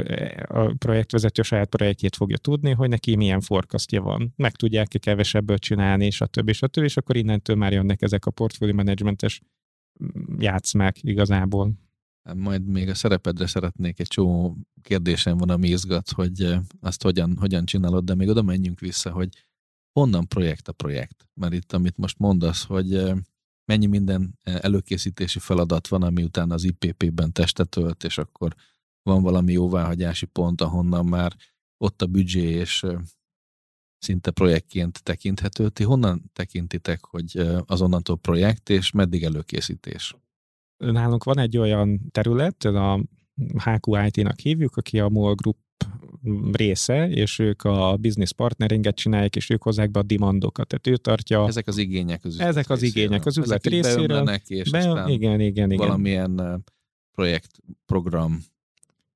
a 0.61 0.75
projektvezető 0.79 1.43
saját 1.43 1.69
projektjét 1.69 2.17
fogja 2.17 2.37
tudni, 2.37 2.71
hogy 2.71 2.89
neki 2.89 3.17
milyen 3.17 3.41
forkasztja 3.41 4.03
van. 4.03 4.33
Meg 4.37 4.53
tudják-e 4.53 4.99
kevesebből 4.99 5.59
csinálni, 5.59 6.05
és 6.05 6.21
a 6.21 6.27
többi, 6.27 6.51
és 6.51 6.63
a 6.63 6.67
többi, 6.67 6.87
és 6.87 6.97
akkor 6.97 7.17
innentől 7.17 7.57
már 7.57 7.73
jönnek 7.73 8.03
ezek 8.03 8.27
a 8.27 8.31
portfólió 8.31 8.75
managementes 8.75 9.41
játszmák 10.39 10.97
igazából. 11.03 11.73
Hát 12.25 12.37
majd 12.37 12.67
még 12.67 12.89
a 12.89 12.95
szerepedre 12.95 13.47
szeretnék 13.47 14.01
egy 14.01 14.07
csomó 14.07 14.57
kérdésem 14.83 15.37
van, 15.37 15.51
ami 15.51 15.69
izgat, 15.69 16.11
hogy 16.11 16.55
azt 16.81 17.03
hogyan, 17.03 17.37
hogyan 17.41 17.65
csinálod, 17.65 18.05
de 18.05 18.15
még 18.15 18.29
oda 18.29 18.43
menjünk 18.43 18.81
vissza, 18.81 19.11
hogy 19.11 19.29
honnan 19.99 20.29
projekt 20.29 20.69
a 20.69 20.73
projekt? 20.73 21.29
Mert 21.35 21.53
itt, 21.53 21.73
amit 21.73 21.97
most 21.97 22.19
mondasz, 22.19 22.65
hogy 22.65 23.13
mennyi 23.65 23.87
minden 23.87 24.39
előkészítési 24.43 25.39
feladat 25.39 25.89
van, 25.89 26.03
ami 26.03 26.23
után 26.23 26.51
az 26.51 26.65
IPP-ben 26.65 27.33
testet 27.33 27.77
ölt, 27.77 28.05
és 28.05 28.19
akkor 28.19 28.55
van 29.03 29.23
valami 29.23 29.53
jóváhagyási 29.53 30.27
pont, 30.27 30.61
ahonnan 30.61 31.07
már 31.07 31.37
ott 31.77 32.03
a 32.03 32.07
büdzsé, 32.07 32.41
és 32.41 32.87
szinte 33.99 34.31
projektként 34.31 35.03
tekinthető. 35.03 35.69
Ti 35.69 35.85
honnan 35.85 36.31
tekintitek, 36.33 37.05
hogy 37.05 37.39
azonnantól 37.67 38.17
projekt, 38.17 38.71
és 38.71 38.91
meddig 38.91 39.25
előkészítés? 39.25 40.17
Nálunk 40.77 41.25
van 41.25 41.39
egy 41.39 41.57
olyan 41.57 42.11
terület, 42.11 42.65
a 42.65 43.05
HQIT-nak 43.65 44.39
hívjuk, 44.39 44.77
aki 44.77 45.01
a 45.01 45.09
MOL 45.09 45.35
Group 45.35 45.57
része, 46.53 47.09
és 47.09 47.39
ők 47.39 47.63
a 47.63 47.97
business 47.97 48.33
partneringet 48.33 48.97
csinálják, 48.97 49.37
és 49.37 49.51
ők 49.51 49.63
hozzák 49.63 49.91
be 49.91 49.99
a 49.99 50.03
demandokat. 50.03 50.67
Tehát 50.67 50.87
ő 50.87 50.97
tartja... 50.97 51.47
Ezek 51.47 51.67
az 51.67 51.79
igények 51.79 52.25
az 52.25 52.33
üzlet 52.33 52.49
Ezek 52.49 52.71
az 52.71 52.81
részéről. 52.81 53.05
igények 53.05 53.27
az 53.27 53.39
üzlet 53.39 53.67
Ezek 53.67 53.83
részéről. 53.83 54.39
és 54.47 54.71
be, 54.71 54.79
aztán 54.79 55.09
igen, 55.09 55.41
igen, 55.41 55.71
igen. 55.71 55.87
valamilyen 55.87 56.65
projektprogram 57.15 58.43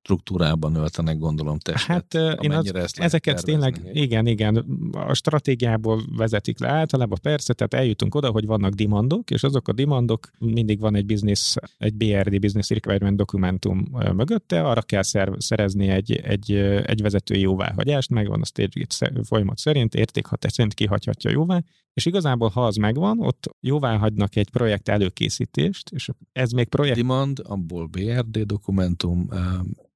struktúrában 0.02 0.74
öltenek, 0.74 1.18
gondolom, 1.18 1.58
testet. 1.58 2.12
Hát 2.12 2.40
én 2.40 2.52
az, 2.52 2.74
ezt 2.74 2.98
ezeket 2.98 3.44
tényleg, 3.44 3.90
igen, 3.92 4.26
igen, 4.26 4.56
a 4.92 5.14
stratégiából 5.14 6.02
vezetik 6.16 6.60
le 6.60 6.68
általában 6.68 7.18
persze, 7.22 7.52
tehát 7.52 7.74
eljutunk 7.74 8.14
oda, 8.14 8.30
hogy 8.30 8.46
vannak 8.46 8.72
dimandok, 8.72 9.30
és 9.30 9.42
azok 9.42 9.68
a 9.68 9.72
dimandok 9.72 10.30
mindig 10.38 10.80
van 10.80 10.94
egy 10.94 11.06
business, 11.06 11.54
egy 11.78 11.94
BRD, 11.94 12.40
Business 12.40 12.68
Requirement 12.68 13.16
dokumentum 13.16 13.88
mögötte, 14.14 14.62
arra 14.62 14.82
kell 14.82 15.02
szerezni 15.38 15.88
egy, 15.88 16.12
egy, 16.12 16.52
egy 16.86 17.02
vezetői 17.02 17.40
jóváhagyást, 17.40 18.10
megvan 18.10 18.40
a 18.40 18.44
stage 18.44 18.86
folyamat 19.22 19.58
szerint, 19.58 19.94
értékhatás 19.94 20.52
szerint 20.52 20.74
kihagyhatja 20.74 21.30
jóvá, 21.30 21.62
és 21.94 22.06
igazából, 22.06 22.48
ha 22.48 22.66
az 22.66 22.76
megvan, 22.76 23.20
ott 23.20 23.56
jóvá 23.60 23.96
hagynak 23.96 24.36
egy 24.36 24.50
projekt 24.50 24.88
előkészítést, 24.88 25.90
és 25.90 26.08
ez 26.32 26.50
még 26.50 26.68
projekt... 26.68 26.96
Demand, 26.96 27.40
abból 27.44 27.86
BRD 27.86 28.38
dokumentum, 28.38 29.28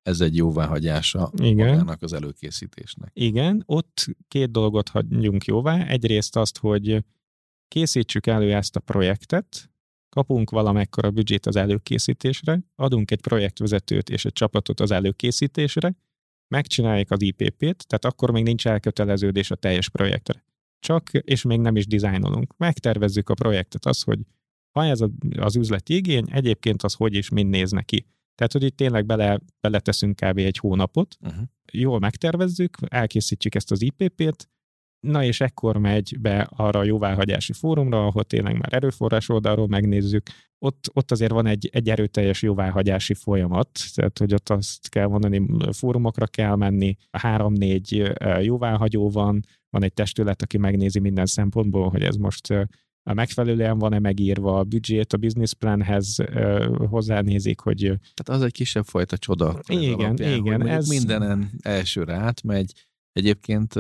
ez 0.07 0.21
egy 0.21 0.37
jóváhagyása 0.37 1.31
Igen. 1.37 1.69
magának 1.69 2.03
az 2.03 2.13
előkészítésnek. 2.13 3.11
Igen, 3.15 3.63
ott 3.67 4.07
két 4.29 4.51
dolgot 4.51 4.89
hagyjunk 4.89 5.45
jóvá. 5.45 5.87
Egyrészt 5.87 6.37
azt, 6.37 6.59
hogy 6.59 7.05
készítsük 7.69 8.27
elő 8.27 8.55
ezt 8.55 8.77
a 8.77 8.81
projektet, 8.81 9.71
kapunk 10.09 10.51
valamekkora 10.51 11.11
büdzsét 11.11 11.47
az 11.47 11.57
előkészítésre, 11.57 12.61
adunk 12.75 13.11
egy 13.11 13.21
projektvezetőt 13.21 14.11
és 14.11 14.25
egy 14.25 14.33
csapatot 14.33 14.81
az 14.81 14.91
előkészítésre, 14.91 15.97
megcsináljuk 16.49 17.11
az 17.11 17.23
IPP-t, 17.23 17.87
tehát 17.87 18.05
akkor 18.05 18.31
még 18.31 18.45
nincs 18.45 18.67
elköteleződés 18.67 19.51
a 19.51 19.55
teljes 19.55 19.89
projektre. 19.89 20.45
Csak, 20.79 21.11
és 21.13 21.43
még 21.43 21.61
nem 21.61 21.77
is 21.77 21.87
dizájnolunk. 21.87 22.55
Megtervezzük 22.57 23.29
a 23.29 23.35
projektet, 23.35 23.87
az, 23.87 24.03
hogy 24.03 24.19
ha 24.71 24.85
ez 24.85 25.01
az 25.37 25.57
üzleti 25.57 25.95
igény, 25.95 26.27
egyébként 26.31 26.83
az 26.83 26.95
hogy 26.95 27.15
és 27.15 27.29
mind 27.29 27.51
néz 27.51 27.71
neki. 27.71 28.07
Tehát, 28.37 28.53
hogy 28.53 28.63
itt 28.63 28.77
tényleg 28.77 29.07
bele, 29.07 29.41
beleteszünk 29.61 30.17
kb. 30.17 30.39
egy 30.39 30.59
hónapot, 30.59 31.17
uh-huh. 31.21 31.43
jól 31.73 31.99
megtervezzük, 31.99 32.77
elkészítjük 32.89 33.55
ezt 33.55 33.71
az 33.71 33.83
IPP-t, 33.83 34.49
na 35.01 35.25
és 35.25 35.41
ekkor 35.41 35.77
megy 35.77 36.17
be 36.21 36.49
arra 36.51 36.79
a 36.79 36.85
jóváhagyási 36.85 37.53
fórumra, 37.53 38.07
ahol 38.07 38.25
tényleg 38.25 38.53
már 38.53 38.73
erőforrás 38.73 39.29
oldalról 39.29 39.67
megnézzük, 39.67 40.27
ott, 40.59 40.91
ott 40.93 41.11
azért 41.11 41.33
van 41.33 41.47
egy, 41.47 41.69
egy 41.73 41.89
erőteljes 41.89 42.43
jóváhagyási 42.43 43.15
folyamat, 43.15 43.69
tehát 43.95 44.19
hogy 44.19 44.35
ott 44.35 44.49
azt 44.49 44.89
kell 44.89 45.07
mondani, 45.07 45.47
fórumokra 45.73 46.27
kell 46.27 46.57
menni, 46.57 46.97
három-négy 47.11 48.13
jóváhagyó 48.41 49.11
van, 49.11 49.41
van 49.71 49.83
egy 49.83 49.93
testület, 49.93 50.43
aki 50.43 50.59
megnézi 50.59 50.99
minden 50.99 51.27
szempontból, 51.27 51.89
hogy 51.89 52.03
ez 52.03 52.17
most 52.17 52.69
megfelelően 53.15 53.79
van-e 53.79 53.99
megírva 53.99 54.59
a 54.59 54.65
büdzsét, 54.65 55.13
a 55.13 55.17
business 55.17 55.53
planhez 55.53 56.17
hozzánézik, 56.89 57.61
hogy... 57.61 57.79
Tehát 57.79 58.29
az 58.29 58.43
egy 58.43 58.53
kisebb 58.53 58.85
fajta 58.85 59.17
csoda. 59.17 59.61
Igen, 59.67 59.93
alapján, 59.93 60.37
igen. 60.37 60.67
Ez... 60.67 60.89
Mindenen 60.89 61.51
elsőre 61.63 62.15
átmegy, 62.15 62.73
Egyébként 63.17 63.75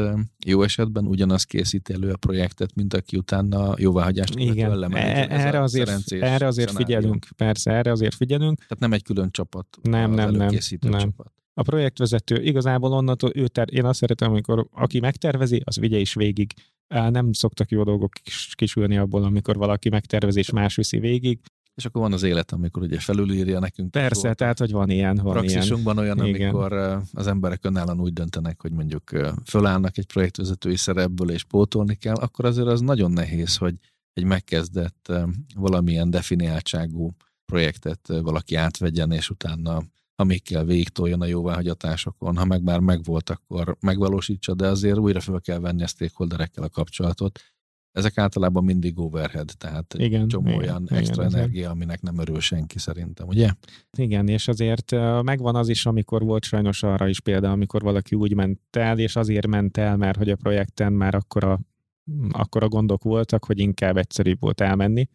jó 0.46 0.62
esetben 0.62 1.06
ugyanaz 1.06 1.44
készít 1.44 1.90
elő 1.90 2.10
a 2.10 2.16
projektet, 2.16 2.74
mint 2.74 2.94
aki 2.94 3.16
utána 3.16 3.74
jóváhagyást 3.78 4.34
Igen, 4.34 4.92
e- 4.92 5.26
erre 5.30 5.62
azért, 5.62 6.12
erre 6.12 6.46
azért 6.46 6.70
figyelünk, 6.70 7.26
persze, 7.36 7.70
erre 7.72 7.90
azért 7.90 8.14
figyelünk. 8.14 8.58
Tehát 8.58 8.78
nem 8.78 8.92
egy 8.92 9.02
külön 9.02 9.30
csapat. 9.30 9.66
Nem, 9.82 10.10
nem, 10.10 10.30
nem, 10.30 10.50
nem. 10.80 10.98
Csapat. 10.98 11.32
A 11.58 11.62
projektvezető 11.62 12.42
igazából 12.42 12.92
onnantól 12.92 13.30
ő 13.34 13.48
ter- 13.48 13.70
én 13.70 13.84
azt 13.84 13.98
szeretem, 13.98 14.30
amikor 14.30 14.66
aki 14.72 15.00
megtervezi, 15.00 15.62
az 15.64 15.76
vigye 15.76 15.98
is 15.98 16.14
végig. 16.14 16.52
Nem 16.88 17.32
szoktak 17.32 17.70
jó 17.70 17.82
dolgok 17.82 18.12
kisülni 18.54 18.96
abból, 18.96 19.24
amikor 19.24 19.56
valaki 19.56 19.88
megtervezi 19.88 20.38
és 20.38 20.50
más 20.50 20.76
viszi 20.76 20.98
végig. 20.98 21.40
És 21.74 21.84
akkor 21.84 22.00
van 22.02 22.12
az 22.12 22.22
élet, 22.22 22.52
amikor 22.52 22.82
ugye 22.82 23.00
felülírja 23.00 23.58
nekünk. 23.58 23.90
Persze, 23.90 24.34
tehát, 24.34 24.58
hogy 24.58 24.72
van 24.72 24.90
ilyen. 24.90 25.16
Van 25.16 25.32
Praxisunkban 25.32 25.94
ilyen. 25.98 26.18
olyan, 26.18 26.28
Igen. 26.28 26.48
amikor 26.48 26.72
az 27.12 27.26
emberek 27.26 27.64
önállóan 27.64 28.00
úgy 28.00 28.12
döntenek, 28.12 28.60
hogy 28.60 28.72
mondjuk 28.72 29.10
fölállnak 29.44 29.98
egy 29.98 30.06
projektvezetői 30.06 30.76
szerepből 30.76 31.30
és 31.30 31.44
pótolni 31.44 31.94
kell, 31.94 32.14
akkor 32.14 32.44
azért 32.44 32.66
az 32.66 32.80
nagyon 32.80 33.10
nehéz, 33.10 33.56
hogy 33.56 33.74
egy 34.12 34.24
megkezdett 34.24 35.12
valamilyen 35.54 36.10
definiáltságú 36.10 37.14
projektet 37.46 38.06
valaki 38.06 38.54
átvegyen, 38.54 39.12
és 39.12 39.30
utána 39.30 39.82
amikkel 40.16 40.64
végig 40.64 40.88
toljon 40.88 41.20
a 41.20 41.26
jóváhagyatásokon, 41.26 42.36
ha 42.36 42.44
meg 42.44 42.62
már 42.62 42.80
megvolt, 42.80 43.30
akkor 43.30 43.76
megvalósítsa, 43.80 44.54
de 44.54 44.66
azért 44.66 44.98
újra 44.98 45.20
fel 45.20 45.40
kell 45.40 45.58
venni 45.58 45.82
a 45.82 45.86
stakeholderekkel 45.86 46.64
a 46.64 46.68
kapcsolatot. 46.68 47.40
Ezek 47.92 48.18
általában 48.18 48.64
mindig 48.64 48.98
overhead, 48.98 49.50
tehát 49.58 49.94
igen, 49.98 50.28
csomó 50.28 50.48
igen, 50.48 50.60
olyan 50.60 50.82
igen, 50.82 50.98
extra 50.98 51.24
igen, 51.24 51.34
energia, 51.34 51.70
aminek 51.70 52.00
nem 52.00 52.18
örül 52.18 52.40
senki 52.40 52.78
szerintem, 52.78 53.26
ugye? 53.26 53.50
Igen, 53.98 54.28
és 54.28 54.48
azért 54.48 54.90
megvan 55.22 55.56
az 55.56 55.68
is, 55.68 55.86
amikor 55.86 56.22
volt 56.22 56.44
sajnos 56.44 56.82
arra 56.82 57.08
is 57.08 57.20
példa, 57.20 57.50
amikor 57.50 57.82
valaki 57.82 58.14
úgy 58.14 58.34
ment 58.34 58.60
el, 58.70 58.98
és 58.98 59.16
azért 59.16 59.46
ment 59.46 59.76
el, 59.76 59.96
mert 59.96 60.16
hogy 60.18 60.30
a 60.30 60.36
projekten 60.36 60.92
már 60.92 61.14
akkora, 61.14 61.60
akkora 62.30 62.68
gondok 62.68 63.02
voltak, 63.02 63.44
hogy 63.44 63.58
inkább 63.58 63.96
egyszerűbb 63.96 64.40
volt 64.40 64.60
elmenni 64.60 65.08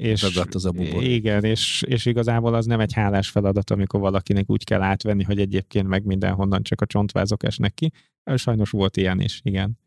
és 0.00 0.22
az 0.22 0.64
a 0.64 0.70
bubor. 0.70 1.02
Igen, 1.02 1.44
és, 1.44 1.82
és 1.86 2.06
igazából 2.06 2.54
az 2.54 2.66
nem 2.66 2.80
egy 2.80 2.92
hálás 2.92 3.30
feladat, 3.30 3.70
amikor 3.70 4.00
valakinek 4.00 4.50
úgy 4.50 4.64
kell 4.64 4.82
átvenni, 4.82 5.22
hogy 5.22 5.40
egyébként 5.40 5.86
meg 5.86 6.04
mindenhonnan 6.04 6.62
csak 6.62 6.80
a 6.80 6.86
csontvázok 6.86 7.42
esnek 7.42 7.74
ki. 7.74 7.92
Sajnos 8.34 8.70
volt 8.70 8.96
ilyen 8.96 9.20
is, 9.20 9.40
igen. 9.42 9.78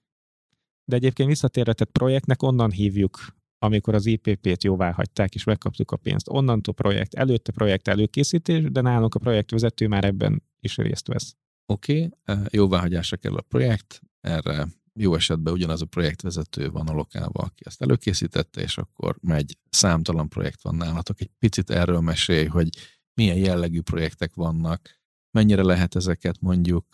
De 0.86 0.96
egyébként 0.96 1.30
visszatérve, 1.30 1.74
tehát 1.74 1.94
projektnek 1.94 2.42
onnan 2.42 2.72
hívjuk, 2.72 3.36
amikor 3.58 3.94
az 3.96 4.06
IPP-t 4.06 4.64
jóvá 4.64 4.92
hagyták, 4.92 5.36
és 5.36 5.44
megkaptuk 5.44 5.92
a 5.92 5.98
pénzt. 5.98 6.30
Onnantól 6.30 6.74
projekt, 6.74 7.14
előtte 7.14 7.52
projekt 7.52 7.88
előkészítés, 7.88 8.72
de 8.72 8.82
nálunk 8.82 9.16
a 9.16 9.20
projektvezető 9.20 9.88
már 9.88 10.04
ebben 10.04 10.44
is 10.60 10.78
részt 10.78 11.08
vesz. 11.08 11.36
Oké, 11.66 12.10
okay, 12.26 12.44
jóváhagyásra 12.50 13.18
kell 13.18 13.36
a 13.36 13.42
projekt, 13.42 14.02
erre 14.22 14.68
jó 15.00 15.16
esetben 15.16 15.54
ugyanaz 15.54 15.82
a 15.82 15.86
projektvezető 15.86 16.70
van 16.70 16.88
alokálva, 16.88 17.40
aki 17.40 17.64
ezt 17.66 17.82
előkészítette, 17.82 18.62
és 18.62 18.78
akkor 18.78 19.18
megy, 19.22 19.58
számtalan 19.70 20.30
projekt 20.30 20.62
van 20.62 20.76
nálatok. 20.76 21.22
Egy 21.22 21.32
picit 21.40 21.70
erről 21.70 22.00
mesélj, 22.00 22.46
hogy 22.46 22.70
milyen 23.14 23.38
jellegű 23.38 23.82
projektek 23.82 24.34
vannak, 24.34 25.02
mennyire 25.32 25.64
lehet 25.64 25.96
ezeket 25.96 26.42
mondjuk 26.42 26.86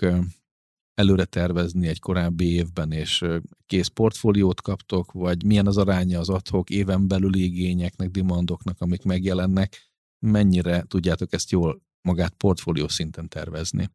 előre 0.94 1.26
tervezni 1.26 1.88
egy 1.88 2.00
korábbi 2.00 2.54
évben, 2.54 2.92
és 2.92 3.26
kész 3.66 3.88
portfóliót 3.88 4.62
kaptok, 4.62 5.12
vagy 5.12 5.44
milyen 5.46 5.68
az 5.68 5.78
aránya 5.78 6.20
az 6.20 6.30
adhok 6.30 6.70
éven 6.70 7.08
belüli 7.08 7.44
igényeknek, 7.44 8.10
demandoknak, 8.10 8.82
amik 8.82 9.04
megjelennek, 9.04 9.92
mennyire 10.20 10.84
tudjátok 10.84 11.34
ezt 11.34 11.52
jól 11.52 11.82
magát 12.02 12.34
portfólió 12.34 12.88
szinten 12.88 13.28
tervezni? 13.28 13.90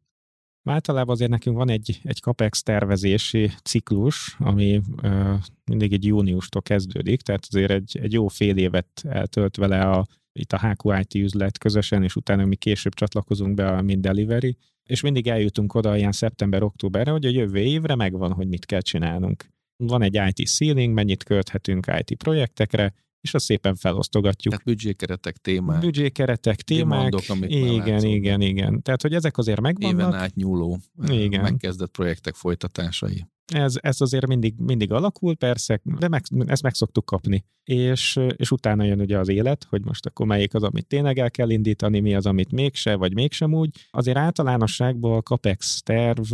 Általában 0.67 1.15
azért 1.15 1.31
nekünk 1.31 1.57
van 1.57 1.69
egy, 1.69 1.99
egy 2.03 2.17
CAPEX 2.17 2.63
tervezési 2.63 3.51
ciklus, 3.63 4.35
ami 4.39 4.81
uh, 5.01 5.33
mindig 5.65 5.93
egy 5.93 6.05
júniustól 6.05 6.61
kezdődik, 6.61 7.21
tehát 7.21 7.45
azért 7.49 7.71
egy, 7.71 7.99
egy 8.01 8.13
jó 8.13 8.27
fél 8.27 8.57
évet 8.57 9.03
eltölt 9.03 9.55
vele 9.55 9.81
a, 9.81 10.07
itt 10.31 10.53
a 10.53 10.67
HQIT 10.67 11.15
üzlet 11.15 11.57
közösen, 11.57 12.03
és 12.03 12.15
utána 12.15 12.45
mi 12.45 12.55
később 12.55 12.93
csatlakozunk 12.93 13.53
be 13.53 13.67
a 13.67 13.81
Mind 13.81 14.01
Delivery, 14.01 14.57
és 14.83 15.01
mindig 15.01 15.27
eljutunk 15.27 15.73
oda 15.73 15.97
ilyen 15.97 16.11
szeptember-októberre, 16.11 17.11
hogy 17.11 17.25
a 17.25 17.29
jövő 17.29 17.59
évre 17.59 17.95
megvan, 17.95 18.31
hogy 18.33 18.47
mit 18.47 18.65
kell 18.65 18.81
csinálnunk. 18.81 19.49
Van 19.77 20.01
egy 20.01 20.19
IT 20.27 20.47
ceiling, 20.47 20.93
mennyit 20.93 21.23
költhetünk 21.23 21.85
IT 21.99 22.17
projektekre, 22.17 22.93
és 23.25 23.33
azt 23.33 23.45
szépen 23.45 23.75
felosztogatjuk. 23.75 24.53
Tehát 24.53 24.65
büdzsékeretek, 24.65 25.37
témák. 25.37 25.79
Büdzsékeretek, 25.79 26.61
témák. 26.61 27.09
Demandok, 27.09 27.51
igen, 27.51 28.03
igen, 28.03 28.41
igen. 28.41 28.81
Tehát, 28.81 29.01
hogy 29.01 29.13
ezek 29.13 29.37
azért 29.37 29.61
megvannak. 29.61 29.99
Éven 29.99 30.13
átnyúló 30.13 30.79
igen. 31.07 31.41
megkezdett 31.41 31.91
projektek 31.91 32.35
folytatásai. 32.35 33.25
Ez, 33.53 33.75
ez 33.81 34.01
azért 34.01 34.27
mindig, 34.27 34.55
mindig 34.57 34.91
alakul, 34.91 35.35
persze, 35.35 35.81
de 35.83 36.07
meg, 36.07 36.21
ezt 36.45 36.61
meg 36.61 36.73
szoktuk 36.73 37.05
kapni. 37.05 37.45
És, 37.63 38.19
és 38.35 38.51
utána 38.51 38.83
jön 38.83 38.99
ugye 38.99 39.19
az 39.19 39.29
élet, 39.29 39.65
hogy 39.69 39.85
most 39.85 40.05
akkor 40.05 40.25
melyik 40.25 40.53
az, 40.53 40.63
amit 40.63 40.87
tényleg 40.87 41.19
el 41.19 41.31
kell 41.31 41.49
indítani, 41.49 41.99
mi 41.99 42.15
az, 42.15 42.25
amit 42.25 42.51
mégse, 42.51 42.95
vagy 42.95 43.13
mégsem 43.13 43.53
úgy. 43.53 43.69
Azért 43.91 44.17
általánosságban 44.17 45.17
a 45.17 45.21
CAPEX 45.21 45.81
terv 45.81 46.33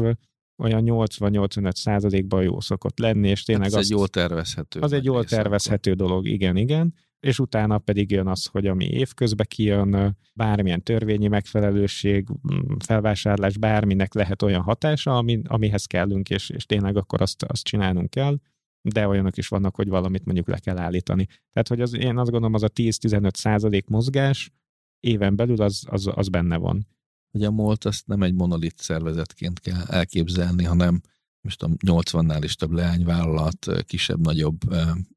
olyan 0.61 0.83
80-85 0.85 1.75
százalékban 1.75 2.43
jó 2.43 2.59
szokott 2.59 2.99
lenni, 2.99 3.29
és 3.29 3.43
tényleg 3.43 3.63
hát 3.63 3.73
ez 3.73 3.79
azt, 3.79 3.91
egy 3.91 3.97
jól 3.97 4.07
tervezhető. 4.07 4.79
Az 4.79 4.91
egy 4.91 5.05
jól 5.05 5.23
tervezhető 5.23 5.91
akkor. 5.91 6.07
dolog, 6.07 6.27
igen, 6.27 6.57
igen. 6.57 6.93
És 7.19 7.39
utána 7.39 7.77
pedig 7.77 8.11
jön 8.11 8.27
az, 8.27 8.45
hogy 8.45 8.67
ami 8.67 8.85
évközben 8.85 9.45
kijön, 9.49 10.17
bármilyen 10.33 10.83
törvényi 10.83 11.27
megfelelőség, 11.27 12.27
mm, 12.29 12.75
felvásárlás, 12.85 13.57
bárminek 13.57 14.13
lehet 14.13 14.41
olyan 14.41 14.61
hatása, 14.61 15.17
ami, 15.17 15.41
amihez 15.47 15.85
kellünk, 15.85 16.29
és, 16.29 16.49
és 16.49 16.65
tényleg 16.65 16.97
akkor 16.97 17.21
azt, 17.21 17.43
azt 17.43 17.63
csinálnunk 17.63 18.09
kell 18.09 18.37
de 18.81 19.07
olyanok 19.07 19.37
is 19.37 19.47
vannak, 19.47 19.75
hogy 19.75 19.87
valamit 19.87 20.25
mondjuk 20.25 20.47
le 20.47 20.59
kell 20.59 20.77
állítani. 20.77 21.25
Tehát, 21.25 21.67
hogy 21.67 21.81
az, 21.81 21.93
én 21.93 22.17
azt 22.17 22.31
gondolom, 22.31 22.53
az 22.53 22.63
a 22.63 22.69
10-15 22.69 23.33
százalék 23.33 23.87
mozgás 23.87 24.51
éven 24.99 25.35
belül 25.35 25.61
az, 25.61 25.83
az, 25.87 26.09
az 26.13 26.29
benne 26.29 26.57
van 26.57 26.87
hogy 27.31 27.43
a 27.43 27.51
MOLT 27.51 27.85
azt 27.85 28.07
nem 28.07 28.23
egy 28.23 28.33
monolit 28.33 28.77
szervezetként 28.77 29.59
kell 29.59 29.81
elképzelni, 29.81 30.63
hanem 30.63 31.01
most 31.41 31.59
tudom, 31.59 31.75
80-nál 31.85 32.39
is 32.43 32.55
több 32.55 32.71
leányvállalat, 32.71 33.83
kisebb-nagyobb 33.85 34.59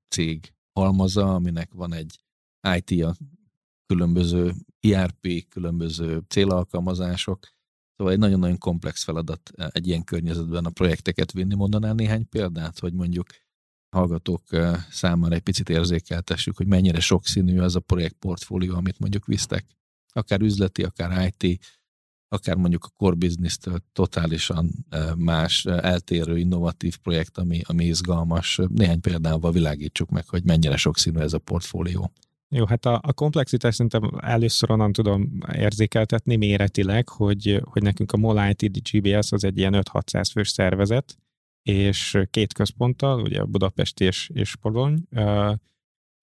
cég 0.09 0.53
halmaza, 0.73 1.35
aminek 1.35 1.73
van 1.73 1.93
egy 1.93 2.19
IT-a, 2.77 3.17
különböző 3.87 4.53
IRP, 4.81 5.49
különböző 5.49 6.23
célalkalmazások, 6.29 7.53
Szóval 7.97 8.13
egy 8.13 8.19
nagyon-nagyon 8.19 8.59
komplex 8.59 9.05
feladat 9.05 9.51
egy 9.69 9.87
ilyen 9.87 10.05
környezetben 10.05 10.65
a 10.65 10.71
projekteket 10.71 11.33
vinni. 11.33 11.55
Mondanál 11.55 11.95
néhány 11.95 12.29
példát, 12.29 12.79
hogy 12.79 12.93
mondjuk 12.93 13.27
hallgatók 13.97 14.43
számára 14.91 15.35
egy 15.35 15.43
picit 15.43 15.69
érzékeltessük, 15.69 16.57
hogy 16.57 16.67
mennyire 16.67 17.01
sokszínű 17.01 17.61
az 17.61 17.77
a 17.77 17.81
projektportfólió, 17.81 18.75
amit 18.75 18.99
mondjuk 18.99 19.27
visztek. 19.27 19.67
Akár 20.13 20.41
üzleti, 20.41 20.83
akár 20.83 21.33
IT, 21.39 21.61
akár 22.29 22.57
mondjuk 22.57 22.85
a 22.85 22.93
core 22.97 23.15
business-től 23.15 23.79
totálisan 23.93 24.71
más, 25.17 25.65
eltérő, 25.65 26.39
innovatív 26.39 26.97
projekt, 26.97 27.39
ami, 27.39 27.61
ami 27.67 27.85
izgalmas. 27.85 28.61
Néhány 28.69 29.01
példával 29.01 29.53
világítsuk 29.53 30.11
meg, 30.11 30.29
hogy 30.29 30.45
mennyire 30.45 30.77
sokszínű 30.77 31.19
ez 31.19 31.33
a 31.33 31.39
portfólió. 31.39 32.13
Jó, 32.49 32.67
hát 32.67 32.87
a, 32.87 33.01
a 33.03 33.13
komplexitást 33.13 33.77
szerintem 33.77 34.11
először 34.21 34.71
onnan 34.71 34.93
tudom 34.93 35.39
érzékeltetni 35.53 36.37
méretileg, 36.37 37.09
hogy, 37.09 37.61
hogy 37.65 37.83
nekünk 37.83 38.13
a 38.13 38.17
MOL 38.17 38.55
IT 38.57 38.91
GBS 38.91 39.33
az 39.33 39.45
egy 39.45 39.59
ilyen 39.59 39.83
5-600 39.93 40.29
fős 40.33 40.49
szervezet, 40.49 41.19
és 41.63 42.19
két 42.31 42.53
központtal, 42.53 43.21
ugye 43.21 43.45
Budapest 43.45 44.01
és, 44.01 44.31
és 44.35 44.57
Polony, 44.57 44.99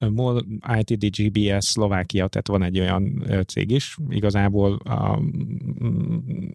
MOL 0.10 0.46
ITD 0.80 1.06
GBS 1.06 1.66
Szlovákia, 1.66 2.28
tehát 2.28 2.48
van 2.48 2.64
egy 2.64 2.80
olyan 2.80 3.24
cég 3.48 3.72
is. 3.72 3.98
Igazából 4.10 4.76
a, 4.76 5.22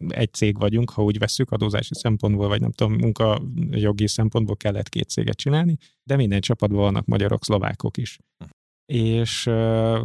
egy 0.09 0.33
cég 0.33 0.59
vagyunk, 0.59 0.91
ha 0.91 1.03
úgy 1.03 1.19
veszük 1.19 1.51
adózási 1.51 1.95
szempontból, 1.95 2.49
vagy 2.49 2.61
nem 2.61 2.73
tudom, 2.73 2.93
munkajogi 2.93 4.07
szempontból 4.07 4.57
kellett 4.57 4.89
két 4.89 5.09
céget 5.09 5.37
csinálni, 5.37 5.77
de 6.03 6.17
minden 6.17 6.41
csapatban 6.41 6.81
vannak 6.81 7.07
magyarok, 7.07 7.45
szlovákok 7.45 7.97
is. 7.97 8.19
És 8.93 9.43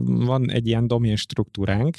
van 0.05 0.51
egy 0.51 0.67
ilyen 0.67 0.87
domén 0.87 1.15
struktúránk. 1.15 1.97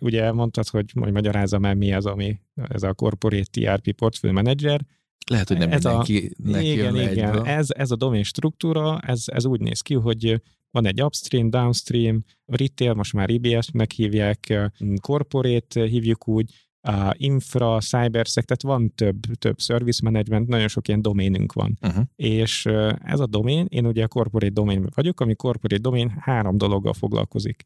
Ugye 0.00 0.32
mondtad, 0.32 0.68
hogy, 0.68 0.90
hogy 1.00 1.12
magyarázom 1.12 1.64
el, 1.64 1.74
mi 1.74 1.92
az, 1.92 2.06
ami 2.06 2.40
ez 2.54 2.82
a 2.82 2.94
Corporate 2.94 3.44
TRP 3.50 3.92
Portfolio 3.92 4.34
Manager, 4.34 4.86
lehet, 5.30 5.48
hogy 5.48 5.58
nem 5.58 5.72
ez 5.72 5.84
mindenki 5.84 6.32
a, 6.44 6.60
igen, 6.60 6.96
igen, 6.96 7.46
ez, 7.46 7.70
ez 7.70 7.90
a 7.90 7.96
domén 7.96 8.22
struktúra, 8.22 8.98
ez, 8.98 9.24
ez 9.26 9.44
úgy 9.44 9.60
néz 9.60 9.80
ki, 9.80 9.94
hogy 9.94 10.42
van 10.72 10.86
egy 10.86 11.02
upstream, 11.02 11.50
downstream, 11.50 12.24
retail, 12.44 12.94
most 12.94 13.12
már 13.12 13.30
IBS-nek 13.30 13.92
hívják, 13.92 14.70
corporate 15.00 15.86
hívjuk 15.86 16.28
úgy, 16.28 16.54
a 16.88 17.14
infra, 17.16 17.80
cybersec, 17.80 18.44
tehát 18.44 18.62
van 18.62 18.94
több, 18.94 19.20
több 19.38 19.60
service 19.60 20.00
management, 20.04 20.48
nagyon 20.48 20.68
sok 20.68 20.88
ilyen 20.88 21.02
doménünk 21.02 21.52
van. 21.52 21.78
Uh-huh. 21.80 22.04
És 22.16 22.66
ez 23.00 23.20
a 23.20 23.26
domén, 23.26 23.66
én 23.68 23.86
ugye 23.86 24.04
a 24.04 24.08
corporate 24.08 24.52
domain 24.52 24.86
vagyok, 24.94 25.20
ami 25.20 25.34
corporate 25.34 25.82
domain 25.82 26.08
három 26.08 26.58
dologgal 26.58 26.92
foglalkozik. 26.92 27.62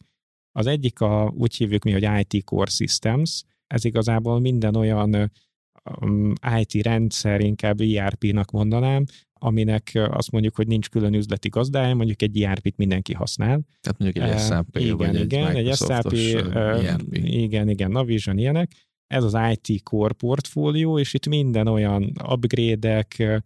Az 0.52 0.66
egyik 0.66 1.00
a, 1.00 1.32
úgy 1.36 1.56
hívjuk 1.56 1.84
mi, 1.84 1.92
hogy 1.92 2.08
IT 2.18 2.44
Core 2.44 2.70
Systems, 2.70 3.44
ez 3.66 3.84
igazából 3.84 4.40
minden 4.40 4.76
olyan 4.76 5.32
IT 6.58 6.82
rendszer, 6.82 7.40
inkább 7.40 7.80
ERP-nak 7.80 8.50
mondanám, 8.50 9.04
aminek 9.38 9.90
azt 10.10 10.30
mondjuk, 10.30 10.56
hogy 10.56 10.66
nincs 10.66 10.88
külön 10.88 11.14
üzleti 11.14 11.48
gazdája, 11.48 11.94
mondjuk 11.94 12.22
egy 12.22 12.42
ERP-t 12.42 12.76
mindenki 12.76 13.12
használ. 13.12 13.60
Tehát 13.80 13.98
mondjuk 13.98 14.24
egy 14.24 14.38
SAP, 14.38 14.76
igen, 14.76 14.96
vagy 14.96 15.20
igen, 15.20 15.56
egy, 15.56 15.68
egy 15.68 15.76
SAP, 15.76 16.12
ERP. 16.54 17.02
Igen, 17.12 17.68
igen, 17.68 17.90
Navision 17.90 18.38
ilyenek. 18.38 18.72
Ez 19.06 19.24
az 19.24 19.36
IT 19.52 19.82
Core 19.82 20.14
portfólió, 20.14 20.98
és 20.98 21.14
itt 21.14 21.26
minden 21.26 21.66
olyan 21.66 22.12
upgrade-ek, 22.28 23.42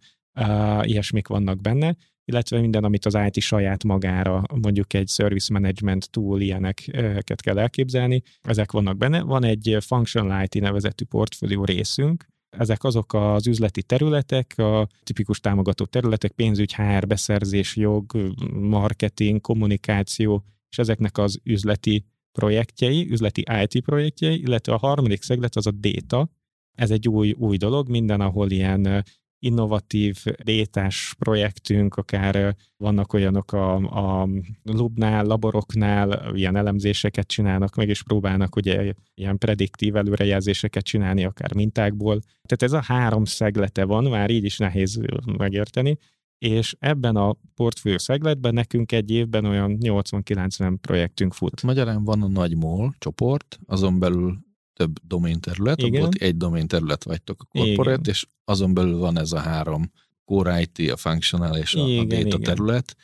ilyesmik 0.81 1.27
vannak 1.27 1.61
benne, 1.61 1.95
illetve 2.25 2.59
minden, 2.59 2.83
amit 2.83 3.05
az 3.05 3.17
IT 3.27 3.41
saját 3.41 3.83
magára, 3.83 4.43
mondjuk 4.61 4.93
egy 4.93 5.07
service 5.09 5.53
management 5.53 6.09
tool, 6.09 6.41
ilyeneket 6.41 7.41
kell 7.41 7.59
elképzelni, 7.59 8.21
ezek 8.41 8.71
vannak 8.71 8.97
benne. 8.97 9.21
Van 9.21 9.43
egy 9.43 9.77
Functional 9.79 10.43
IT 10.43 10.61
nevezetű 10.61 11.05
portfólió 11.05 11.65
részünk, 11.65 12.25
ezek 12.51 12.83
azok 12.83 13.13
az 13.13 13.47
üzleti 13.47 13.83
területek, 13.83 14.57
a 14.57 14.87
tipikus 15.03 15.39
támogató 15.39 15.85
területek, 15.85 16.31
pénzügy, 16.31 16.73
HR, 16.73 17.07
beszerzés, 17.07 17.75
jog, 17.75 18.33
marketing, 18.53 19.41
kommunikáció, 19.41 20.43
és 20.69 20.77
ezeknek 20.77 21.17
az 21.17 21.39
üzleti 21.43 22.05
projektjei, 22.31 23.11
üzleti 23.11 23.43
IT 23.63 23.83
projektjei, 23.83 24.41
illetve 24.41 24.73
a 24.73 24.77
harmadik 24.77 25.21
szeglet 25.21 25.55
az 25.55 25.67
a 25.67 25.71
data. 25.71 26.29
Ez 26.77 26.91
egy 26.91 27.07
új, 27.07 27.31
új 27.31 27.57
dolog, 27.57 27.89
minden, 27.89 28.21
ahol 28.21 28.51
ilyen 28.51 29.05
innovatív 29.43 30.23
détás 30.43 31.15
projektünk, 31.19 31.95
akár 31.95 32.55
vannak 32.77 33.13
olyanok 33.13 33.53
a, 33.53 33.73
a 34.21 34.27
lubnál, 34.63 35.25
laboroknál, 35.25 36.35
ilyen 36.35 36.55
elemzéseket 36.55 37.27
csinálnak, 37.27 37.75
meg 37.75 37.89
is 37.89 38.03
próbálnak 38.03 38.55
ugye 38.55 38.93
ilyen 39.13 39.37
prediktív 39.37 39.95
előrejelzéseket 39.95 40.83
csinálni, 40.83 41.25
akár 41.25 41.55
mintákból. 41.55 42.19
Tehát 42.19 42.63
ez 42.63 42.71
a 42.71 42.93
három 42.93 43.25
szeglete 43.25 43.83
van, 43.83 44.03
már 44.03 44.29
így 44.29 44.43
is 44.43 44.57
nehéz 44.57 45.01
megérteni, 45.37 45.97
és 46.37 46.75
ebben 46.79 47.15
a 47.15 47.35
portfólió 47.55 47.97
szegletben 47.97 48.53
nekünk 48.53 48.91
egy 48.91 49.11
évben 49.11 49.45
olyan 49.45 49.77
80-90 49.79 50.75
projektünk 50.81 51.33
fut. 51.33 51.63
Magyarán 51.63 52.03
van 52.03 52.21
a 52.21 52.27
nagy 52.27 52.55
MOL 52.57 52.93
csoport, 52.97 53.59
azon 53.65 53.99
belül 53.99 54.37
több 54.73 54.99
domain-terület, 55.07 55.81
Igen. 55.81 56.01
abból 56.03 56.13
egy 56.19 56.37
domain-terület 56.37 57.03
vagytok 57.03 57.41
a 57.41 57.45
corporate, 57.45 57.99
Igen. 57.99 58.13
és 58.13 58.25
azon 58.45 58.73
belül 58.73 58.97
van 58.97 59.17
ez 59.17 59.31
a 59.31 59.39
három 59.39 59.91
core 60.25 60.61
IT, 60.61 60.91
a 60.91 60.97
functional 60.97 61.57
és 61.57 61.73
a, 61.75 61.87
igen, 61.87 62.03
a 62.03 62.23
data 62.23 62.37
igen. 62.37 62.41
terület, 62.41 62.95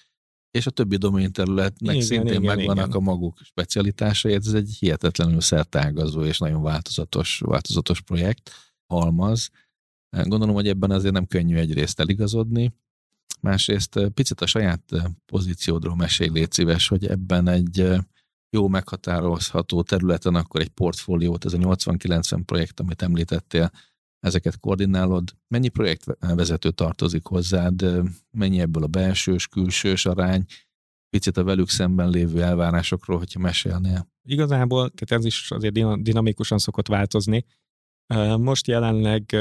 és 0.52 0.68
a 0.68 0.72
többi 0.72 0.96
domain 0.96 1.32
területnek 1.32 1.96
igen, 1.96 2.08
szintén 2.08 2.42
igen, 2.42 2.56
megvannak 2.56 2.88
igen. 2.88 3.02
a 3.02 3.04
maguk 3.04 3.40
specialitásai, 3.44 4.34
ez 4.34 4.54
egy 4.54 4.76
hihetetlenül 4.80 5.42
szertágazó 5.42 6.24
és 6.24 6.38
nagyon 6.38 6.62
változatos, 6.62 7.42
változatos 7.46 8.02
projekt. 8.02 8.52
halmaz. 8.86 9.50
Gondolom, 10.10 10.56
hogy 10.56 10.68
ebben 10.68 10.92
azért 10.92 11.14
nem 11.14 11.26
könnyű 11.26 11.56
egyrészt 11.56 12.00
eligazodni, 12.00 12.74
másrészt 13.42 14.00
picit 14.14 14.42
a 14.42 14.46
saját 14.46 14.84
pozíciódról 15.26 15.96
mesélj, 15.96 16.30
légy 16.30 16.52
szíves, 16.52 16.88
hogy 16.88 17.06
ebben 17.06 17.48
egy 17.48 17.86
jó 18.50 18.68
meghatározható 18.68 19.82
területen 19.82 20.36
akkor 20.36 20.62
egy 20.62 20.70
portfóliót, 20.70 21.46
ez 21.46 21.54
a 21.54 21.58
80-90 21.58 22.42
projekt, 22.46 22.80
amit 22.80 23.02
említettél, 23.02 23.72
ezeket 24.20 24.60
koordinálod. 24.60 25.36
Mennyi 25.48 25.68
projektvezető 25.68 26.72
tartozik 26.72 27.26
hozzád, 27.26 27.86
mennyi 28.32 28.60
ebből 28.60 28.84
a 28.84 28.88
belsős, 28.88 29.48
külsős 29.48 30.06
arány, 30.06 30.46
picit 31.10 31.38
a 31.38 31.44
velük 31.44 31.70
szemben 31.70 32.10
lévő 32.10 32.42
elvárásokról, 32.42 33.18
hogyha 33.18 33.40
mesélnél. 33.40 34.10
Igazából, 34.24 34.90
tehát 34.90 35.24
ez 35.24 35.26
is 35.26 35.52
azért 35.52 36.02
dinamikusan 36.02 36.58
szokott 36.58 36.88
változni. 36.88 37.46
Most 38.38 38.68
jelenleg 38.68 39.36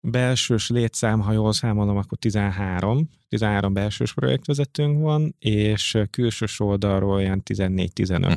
belsős 0.00 0.68
létszám, 0.68 1.20
ha 1.20 1.32
jól 1.32 1.52
számolom, 1.52 1.96
akkor 1.96 2.18
13, 2.18 3.08
13 3.28 3.72
belsős 3.72 4.14
projektvezetőnk 4.14 5.00
van, 5.00 5.34
és 5.38 5.98
külsős 6.10 6.60
oldalról 6.60 7.14
olyan 7.14 7.42
14-15. 7.44 8.18
Uh-huh. 8.18 8.36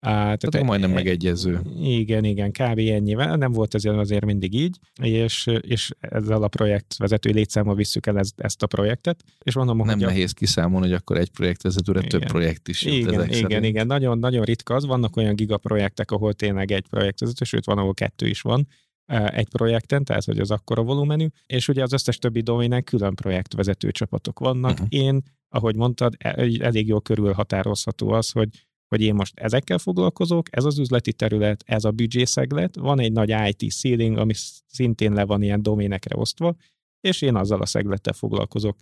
tehát, 0.00 0.40
tehát 0.40 0.66
majdnem 0.66 0.90
e, 0.90 0.94
megegyező. 0.94 1.60
Igen, 1.82 2.24
igen, 2.24 2.50
kb. 2.50 2.78
ennyivel. 2.78 3.36
Nem 3.36 3.52
volt 3.52 3.74
ez 3.74 3.84
azért 3.84 4.24
mindig 4.24 4.54
így, 4.54 4.78
és, 5.02 5.46
és 5.60 5.90
ezzel 6.00 6.42
a 6.42 6.48
projektvezető 6.48 7.30
létszámmal 7.30 7.74
visszük 7.74 8.06
el 8.06 8.18
ezt, 8.18 8.40
ezt 8.40 8.62
a 8.62 8.66
projektet. 8.66 9.22
És 9.42 9.54
mondom, 9.54 9.76
Nem 9.76 9.86
hogy 9.86 10.06
nehéz 10.06 10.30
a... 10.30 10.38
kiszámolni, 10.38 10.86
hogy 10.86 10.96
akkor 10.96 11.16
egy 11.16 11.30
projektvezetőre 11.30 11.98
igen. 11.98 12.10
több 12.10 12.24
projekt 12.24 12.68
is 12.68 12.82
jut 12.82 12.94
Igen, 12.94 13.12
igen, 13.12 13.32
szerint. 13.32 13.64
igen. 13.64 13.86
Nagyon, 13.86 14.18
nagyon 14.18 14.44
ritka 14.44 14.74
az. 14.74 14.86
Vannak 14.86 15.16
olyan 15.16 15.34
gigaprojektek, 15.34 16.10
ahol 16.10 16.32
tényleg 16.32 16.70
egy 16.70 16.86
projektvezető, 16.88 17.44
sőt 17.44 17.64
van, 17.64 17.78
ahol 17.78 17.94
kettő 17.94 18.26
is 18.26 18.40
van 18.40 18.66
egy 19.06 19.48
projekten, 19.48 20.04
tehát 20.04 20.24
hogy 20.24 20.38
az 20.38 20.50
akkora 20.50 20.82
volumenű, 20.82 21.26
és 21.46 21.68
ugye 21.68 21.82
az 21.82 21.92
összes 21.92 22.18
többi 22.18 22.40
doménen 22.40 22.84
külön 22.84 23.14
projektvezető 23.14 23.90
csapatok 23.90 24.38
vannak. 24.38 24.72
Uh-huh. 24.72 24.86
Én, 24.90 25.22
ahogy 25.48 25.76
mondtad, 25.76 26.14
e, 26.18 26.48
elég 26.60 26.86
jól 26.86 27.00
körülhatározható 27.00 28.10
az, 28.10 28.30
hogy 28.30 28.48
hogy 28.92 29.00
én 29.00 29.14
most 29.14 29.38
ezekkel 29.40 29.78
foglalkozok, 29.78 30.56
ez 30.56 30.64
az 30.64 30.78
üzleti 30.78 31.12
terület, 31.12 31.62
ez 31.66 31.84
a 31.84 31.90
büdzsészeglet, 31.90 32.76
van 32.76 33.00
egy 33.00 33.12
nagy 33.12 33.34
IT 33.48 33.72
ceiling, 33.72 34.16
ami 34.16 34.32
szintén 34.66 35.12
le 35.12 35.24
van 35.24 35.42
ilyen 35.42 35.62
doménekre 35.62 36.16
osztva, 36.16 36.56
és 37.00 37.22
én 37.22 37.36
azzal 37.36 37.60
a 37.60 37.66
szeglettel 37.66 38.12
foglalkozok. 38.12 38.76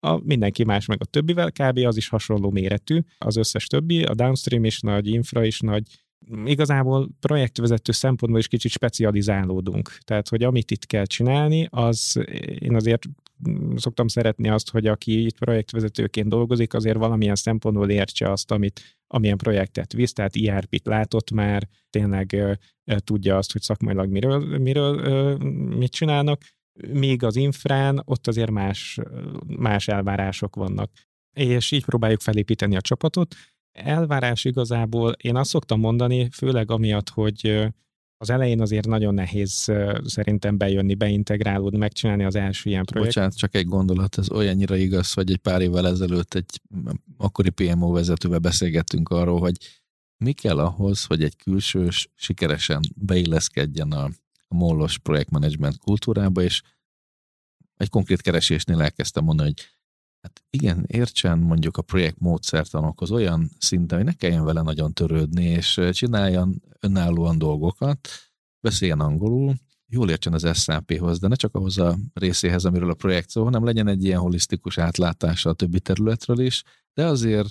A, 0.00 0.20
mindenki 0.24 0.64
más 0.64 0.86
meg 0.86 0.98
a 1.00 1.04
többivel, 1.04 1.52
kb. 1.52 1.78
az 1.78 1.96
is 1.96 2.08
hasonló 2.08 2.50
méretű, 2.50 3.00
az 3.18 3.36
összes 3.36 3.66
többi, 3.66 4.02
a 4.02 4.14
downstream 4.14 4.64
is 4.64 4.80
nagy, 4.80 5.08
infra 5.08 5.44
is 5.44 5.60
nagy, 5.60 6.03
igazából 6.44 7.08
projektvezető 7.20 7.92
szempontból 7.92 8.40
is 8.40 8.48
kicsit 8.48 8.70
specializálódunk. 8.70 9.98
Tehát, 10.04 10.28
hogy 10.28 10.42
amit 10.42 10.70
itt 10.70 10.86
kell 10.86 11.04
csinálni, 11.04 11.66
az 11.70 12.20
én 12.58 12.74
azért 12.74 13.02
szoktam 13.76 14.08
szeretni 14.08 14.48
azt, 14.48 14.70
hogy 14.70 14.86
aki 14.86 15.24
itt 15.24 15.38
projektvezetőként 15.38 16.28
dolgozik, 16.28 16.74
azért 16.74 16.96
valamilyen 16.96 17.34
szempontból 17.34 17.90
értse 17.90 18.30
azt, 18.30 18.50
amit, 18.50 18.98
amilyen 19.06 19.36
projektet 19.36 19.92
visz, 19.92 20.12
tehát 20.12 20.36
IRP-t 20.36 20.86
látott 20.86 21.30
már, 21.30 21.68
tényleg 21.90 22.58
tudja 22.98 23.36
azt, 23.36 23.52
hogy 23.52 23.62
szakmailag 23.62 24.10
miről, 24.10 24.58
miről 24.58 25.36
mit 25.76 25.92
csinálnak, 25.92 26.42
még 26.92 27.22
az 27.22 27.36
infrán 27.36 28.02
ott 28.04 28.26
azért 28.26 28.50
más, 28.50 28.98
más 29.46 29.88
elvárások 29.88 30.56
vannak. 30.56 30.92
És 31.32 31.70
így 31.70 31.84
próbáljuk 31.84 32.20
felépíteni 32.20 32.76
a 32.76 32.80
csapatot, 32.80 33.34
elvárás 33.74 34.44
igazából 34.44 35.12
én 35.12 35.36
azt 35.36 35.50
szoktam 35.50 35.80
mondani, 35.80 36.28
főleg 36.30 36.70
amiatt, 36.70 37.08
hogy 37.08 37.72
az 38.16 38.30
elején 38.30 38.60
azért 38.60 38.86
nagyon 38.86 39.14
nehéz 39.14 39.72
szerintem 40.04 40.56
bejönni, 40.56 40.94
beintegrálódni, 40.94 41.78
megcsinálni 41.78 42.24
az 42.24 42.34
első 42.34 42.70
ilyen 42.70 42.84
projektet. 42.84 43.14
Bocsánat, 43.14 43.36
csak 43.36 43.54
egy 43.54 43.66
gondolat, 43.66 44.18
ez 44.18 44.30
olyannyira 44.30 44.76
igaz, 44.76 45.12
hogy 45.12 45.30
egy 45.30 45.38
pár 45.38 45.60
évvel 45.60 45.86
ezelőtt 45.86 46.34
egy 46.34 46.60
akkori 47.16 47.50
PMO 47.50 47.92
vezetővel 47.92 48.38
beszélgettünk 48.38 49.08
arról, 49.08 49.40
hogy 49.40 49.56
mi 50.16 50.32
kell 50.32 50.58
ahhoz, 50.58 51.04
hogy 51.04 51.22
egy 51.22 51.36
külsős 51.36 52.08
sikeresen 52.14 52.80
beilleszkedjen 52.96 53.92
a, 53.92 54.04
a 54.48 54.54
mollos 54.54 54.98
projektmenedzsment 54.98 55.78
kultúrába, 55.78 56.42
és 56.42 56.62
egy 57.76 57.88
konkrét 57.88 58.20
keresésnél 58.20 58.82
elkezdtem 58.82 59.24
mondani, 59.24 59.48
hogy 59.48 59.66
hát 60.24 60.42
igen, 60.50 60.84
értsen 60.86 61.38
mondjuk 61.38 61.76
a 61.76 61.82
projekt 61.82 62.18
módszertanokhoz 62.18 63.10
olyan 63.10 63.50
szinten, 63.58 63.98
hogy 63.98 64.06
ne 64.06 64.12
kelljen 64.12 64.44
vele 64.44 64.62
nagyon 64.62 64.92
törődni, 64.92 65.44
és 65.44 65.80
csináljan 65.90 66.62
önállóan 66.80 67.38
dolgokat, 67.38 68.08
beszéljen 68.60 69.00
angolul, 69.00 69.54
jól 69.86 70.10
értsen 70.10 70.32
az 70.32 70.62
SAP-hoz, 70.62 71.18
de 71.18 71.28
ne 71.28 71.34
csak 71.34 71.54
ahhoz 71.54 71.78
a 71.78 71.98
részéhez, 72.12 72.64
amiről 72.64 72.90
a 72.90 72.94
projekt 72.94 73.30
szó, 73.30 73.44
hanem 73.44 73.64
legyen 73.64 73.88
egy 73.88 74.04
ilyen 74.04 74.20
holisztikus 74.20 74.78
átlátása 74.78 75.50
a 75.50 75.54
többi 75.54 75.80
területről 75.80 76.40
is, 76.40 76.62
de 76.94 77.06
azért 77.06 77.48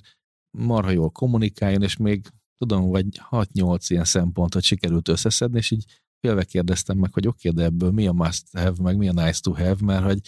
marha 0.57 0.91
jól 0.91 1.09
kommunikáljon, 1.09 1.81
és 1.81 1.97
még 1.97 2.27
tudom, 2.57 2.89
vagy 2.89 3.05
6-8 3.29 3.85
ilyen 3.87 4.05
szempontot 4.05 4.63
sikerült 4.63 5.07
összeszedni, 5.07 5.57
és 5.57 5.71
így 5.71 5.85
félve 6.19 6.43
kérdeztem 6.43 6.97
meg, 6.97 7.13
hogy 7.13 7.27
oké, 7.27 7.49
okay, 7.49 7.61
de 7.61 7.67
ebből 7.67 7.91
mi 7.91 8.07
a 8.07 8.11
must 8.11 8.57
have, 8.57 8.73
meg 8.81 8.97
mi 8.97 9.07
a 9.07 9.11
nice 9.11 9.39
to 9.41 9.51
have, 9.51 9.77
mert 9.79 10.03
hogy 10.03 10.19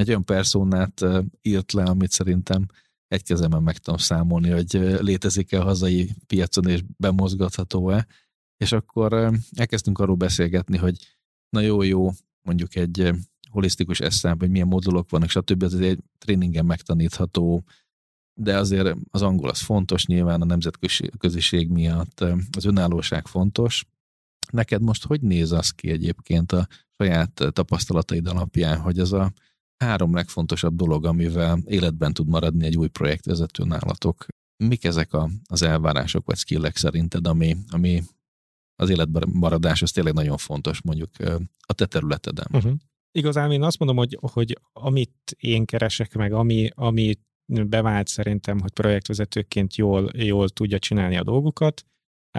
egy 0.00 0.08
olyan 0.08 0.24
perszónát 0.24 1.04
írt 1.42 1.72
le, 1.72 1.82
amit 1.82 2.10
szerintem 2.10 2.66
egy 3.08 3.22
kezemben 3.22 3.62
meg 3.62 3.78
tudom 3.78 3.98
számolni, 3.98 4.50
hogy 4.50 4.72
létezik-e 5.00 5.60
a 5.60 5.64
hazai 5.64 6.10
piacon 6.26 6.66
és 6.68 6.82
bemozgatható-e. 6.96 8.06
És 8.56 8.72
akkor 8.72 9.32
elkezdtünk 9.54 9.98
arról 9.98 10.16
beszélgetni, 10.16 10.76
hogy 10.76 11.16
na 11.48 11.60
jó, 11.60 11.82
jó, 11.82 12.10
mondjuk 12.42 12.74
egy 12.74 13.10
holisztikus 13.50 14.00
eszám, 14.00 14.38
hogy 14.38 14.50
milyen 14.50 14.66
modulok 14.66 15.10
vannak, 15.10 15.30
stb. 15.30 15.62
Ez 15.62 15.72
egy 15.72 15.98
tréningen 16.18 16.64
megtanítható, 16.64 17.64
de 18.40 18.58
azért 18.58 18.96
az 19.10 19.22
angol 19.22 19.48
az 19.48 19.60
fontos, 19.60 20.06
nyilván 20.06 20.40
a 20.40 20.44
nemzetköziség 20.44 21.68
miatt 21.68 22.20
az 22.56 22.64
önállóság 22.64 23.26
fontos. 23.26 23.84
Neked 24.52 24.82
most 24.82 25.04
hogy 25.06 25.20
néz 25.20 25.52
az 25.52 25.70
ki 25.70 25.90
egyébként 25.90 26.52
a 26.52 26.66
saját 26.98 27.44
tapasztalataid 27.52 28.26
alapján, 28.26 28.80
hogy 28.80 28.98
ez 28.98 29.12
a 29.12 29.32
három 29.78 30.14
legfontosabb 30.14 30.76
dolog, 30.76 31.04
amivel 31.04 31.58
életben 31.64 32.12
tud 32.12 32.28
maradni 32.28 32.64
egy 32.66 32.76
új 32.76 32.88
projektvezető 32.88 33.64
nálatok. 33.64 34.26
Mik 34.64 34.84
ezek 34.84 35.12
a, 35.12 35.28
az 35.48 35.62
elvárások 35.62 36.26
vagy 36.26 36.36
skillek 36.36 36.76
szerinted, 36.76 37.26
ami, 37.26 37.56
ami 37.70 38.02
az 38.74 38.90
életben 38.90 39.28
maradás, 39.32 39.82
az 39.82 39.92
tényleg 39.92 40.14
nagyon 40.14 40.36
fontos 40.36 40.82
mondjuk 40.82 41.10
a 41.66 41.72
te 41.72 41.86
területeden? 41.86 42.46
Uh-huh. 42.52 42.72
Igazán 43.18 43.52
én 43.52 43.62
azt 43.62 43.78
mondom, 43.78 43.96
hogy, 43.96 44.18
hogy 44.20 44.58
amit 44.72 45.36
én 45.36 45.64
keresek 45.64 46.14
meg, 46.14 46.32
ami, 46.32 46.70
ami 46.74 47.18
bevált 47.46 48.08
szerintem, 48.08 48.60
hogy 48.60 48.70
projektvezetőként 48.70 49.76
jól, 49.76 50.10
jól 50.14 50.48
tudja 50.48 50.78
csinálni 50.78 51.16
a 51.16 51.22
dolgokat, 51.22 51.84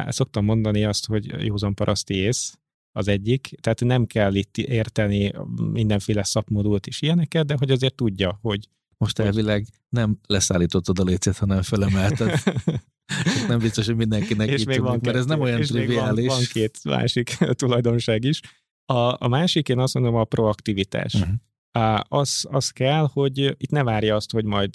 szoktam 0.07 0.45
mondani 0.45 0.85
azt, 0.85 1.05
hogy 1.05 1.45
józan 1.45 1.73
paraszti 1.73 2.13
ész, 2.13 2.59
az 2.91 3.07
egyik, 3.07 3.55
tehát 3.61 3.79
nem 3.79 4.05
kell 4.05 4.35
itt 4.35 4.57
érteni 4.57 5.33
mindenféle 5.71 6.23
szakmodult 6.23 6.87
és 6.87 7.01
ilyeneket, 7.01 7.45
de 7.45 7.55
hogy 7.57 7.71
azért 7.71 7.95
tudja, 7.95 8.39
hogy... 8.41 8.67
Most 8.97 9.19
elvileg 9.19 9.65
nem 9.89 10.19
leszállítottad 10.27 10.99
a 10.99 11.03
lécet, 11.03 11.37
hanem 11.37 11.61
felemelted. 11.61 12.43
nem 13.47 13.59
biztos, 13.59 13.85
hogy 13.85 13.95
mindenkinek 13.95 14.49
és 14.49 14.63
még 14.63 14.81
van 14.81 14.99
mert 15.01 15.17
ez 15.17 15.25
nem 15.25 15.39
olyan 15.39 15.61
triviális. 15.61 16.27
Van, 16.27 16.35
van 16.35 16.45
két 16.51 16.83
másik 16.83 17.37
tulajdonság 17.59 18.23
is. 18.23 18.41
A, 18.85 19.23
a 19.23 19.27
másik, 19.27 19.69
én 19.69 19.79
azt 19.79 19.93
mondom, 19.93 20.15
a 20.15 20.23
proaktivitás. 20.23 21.13
Uh-huh. 21.13 21.99
Az, 22.07 22.47
az 22.49 22.69
kell, 22.69 23.09
hogy 23.13 23.37
itt 23.37 23.69
ne 23.69 23.83
várja 23.83 24.15
azt, 24.15 24.31
hogy 24.31 24.45
majd 24.45 24.69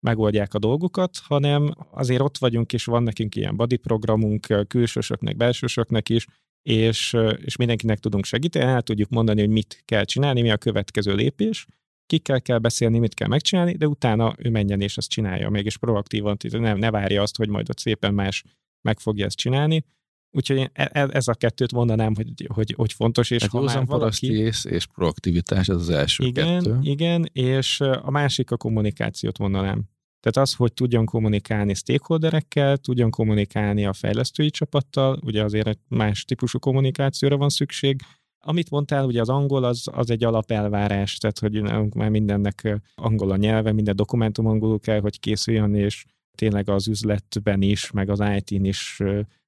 megoldják 0.00 0.54
a 0.54 0.58
dolgokat, 0.58 1.18
hanem 1.22 1.74
azért 1.90 2.20
ott 2.20 2.38
vagyunk, 2.38 2.72
és 2.72 2.84
van 2.84 3.02
nekünk 3.02 3.34
ilyen 3.34 3.56
body 3.56 3.76
programunk, 3.76 4.66
külsősöknek, 4.68 5.36
belsősöknek 5.36 6.08
is, 6.08 6.26
és, 6.62 7.16
és 7.36 7.56
mindenkinek 7.56 7.98
tudunk 7.98 8.24
segíteni, 8.24 8.64
el 8.64 8.82
tudjuk 8.82 9.08
mondani, 9.08 9.40
hogy 9.40 9.50
mit 9.50 9.82
kell 9.84 10.04
csinálni, 10.04 10.42
mi 10.42 10.50
a 10.50 10.56
következő 10.56 11.14
lépés, 11.14 11.66
kikkel 12.06 12.42
kell 12.42 12.58
beszélni, 12.58 12.98
mit 12.98 13.14
kell 13.14 13.28
megcsinálni, 13.28 13.76
de 13.76 13.86
utána 13.86 14.34
ő 14.38 14.50
menjen 14.50 14.80
és 14.80 14.96
azt 14.96 15.08
csinálja, 15.08 15.50
mégis 15.50 15.78
proaktívan, 15.78 16.36
nem, 16.50 16.78
ne 16.78 16.90
várja 16.90 17.22
azt, 17.22 17.36
hogy 17.36 17.48
majd 17.48 17.68
ott 17.68 17.78
szépen 17.78 18.14
más 18.14 18.44
meg 18.80 19.00
fogja 19.00 19.24
ezt 19.26 19.36
csinálni. 19.36 19.84
Úgyhogy 20.30 20.56
én 20.56 20.68
e, 20.72 20.90
e, 20.92 21.08
ez 21.12 21.28
a 21.28 21.34
kettőt 21.34 21.72
mondanám, 21.72 22.14
hogy, 22.14 22.46
hogy, 22.54 22.72
hogy 22.76 22.92
fontos, 22.92 23.30
és 23.30 23.42
hát 23.42 23.50
ha 23.50 23.60
már 23.60 23.86
valaki... 23.86 24.26
és 24.62 24.86
proaktivitás, 24.94 25.68
ez 25.68 25.76
az 25.76 25.90
első 25.90 26.24
igen, 26.24 26.62
kettő. 26.62 26.78
Igen, 26.82 27.28
és 27.32 27.80
a 27.80 28.10
másik 28.10 28.50
a 28.50 28.56
kommunikációt 28.56 29.38
mondanám. 29.38 29.82
Tehát 30.22 30.48
az, 30.48 30.54
hogy 30.54 30.72
tudjon 30.72 31.04
kommunikálni 31.04 31.74
stakeholderekkel, 31.74 32.76
tudjon 32.76 33.10
kommunikálni 33.10 33.86
a 33.86 33.92
fejlesztői 33.92 34.50
csapattal, 34.50 35.18
ugye 35.24 35.44
azért 35.44 35.66
egy 35.66 35.78
más 35.88 36.24
típusú 36.24 36.58
kommunikációra 36.58 37.36
van 37.36 37.48
szükség. 37.48 38.00
Amit 38.44 38.70
mondtál, 38.70 39.04
ugye 39.04 39.20
az 39.20 39.28
angol 39.28 39.64
az, 39.64 39.88
az 39.92 40.10
egy 40.10 40.24
alapelvárás, 40.24 41.16
tehát 41.16 41.38
hogy 41.38 41.62
már 41.94 42.08
mindennek 42.08 42.80
angol 42.94 43.30
a 43.30 43.36
nyelve, 43.36 43.72
minden 43.72 43.96
dokumentum 43.96 44.46
angolul 44.46 44.80
kell, 44.80 45.00
hogy 45.00 45.20
készüljön, 45.20 45.74
és 45.74 46.04
tényleg 46.34 46.68
az 46.68 46.88
üzletben 46.88 47.62
is, 47.62 47.90
meg 47.90 48.10
az 48.10 48.22
IT-n 48.36 48.64
is 48.64 49.02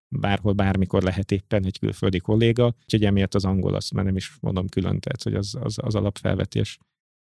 bárhol, 0.08 0.52
bármikor 0.52 1.02
lehet 1.02 1.32
éppen 1.32 1.64
egy 1.64 1.78
külföldi 1.78 2.18
kolléga, 2.18 2.74
úgyhogy 2.82 3.04
emiatt 3.04 3.34
az 3.34 3.44
angol 3.44 3.74
azt 3.74 3.92
már 3.92 4.04
nem 4.04 4.16
is 4.16 4.36
mondom 4.40 4.68
külön, 4.68 5.00
tehát 5.00 5.22
hogy 5.22 5.34
az, 5.34 5.56
az, 5.60 5.78
az 5.82 5.94
alapfelvetés. 5.94 6.78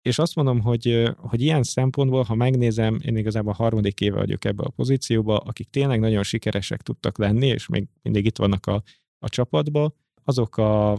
És 0.07 0.19
azt 0.19 0.35
mondom, 0.35 0.61
hogy, 0.61 1.11
hogy 1.17 1.43
ilyen 1.43 1.63
szempontból, 1.63 2.23
ha 2.23 2.35
megnézem, 2.35 2.99
én 3.03 3.17
igazából 3.17 3.53
a 3.53 3.57
harmadik 3.57 4.01
éve 4.01 4.17
vagyok 4.17 4.45
ebbe 4.45 4.63
a 4.63 4.71
pozícióba, 4.77 5.37
akik 5.37 5.71
tényleg 5.71 6.01
nagyon 6.01 6.23
sikeresek 6.23 6.83
tudtak 6.83 7.19
lenni, 7.19 7.47
és 7.47 7.67
még 7.67 7.87
mindig 8.03 8.25
itt 8.25 8.37
vannak 8.37 8.67
a, 8.67 8.83
a 9.19 9.29
csapatba, 9.29 9.95
azok 10.25 10.57
a 10.57 10.99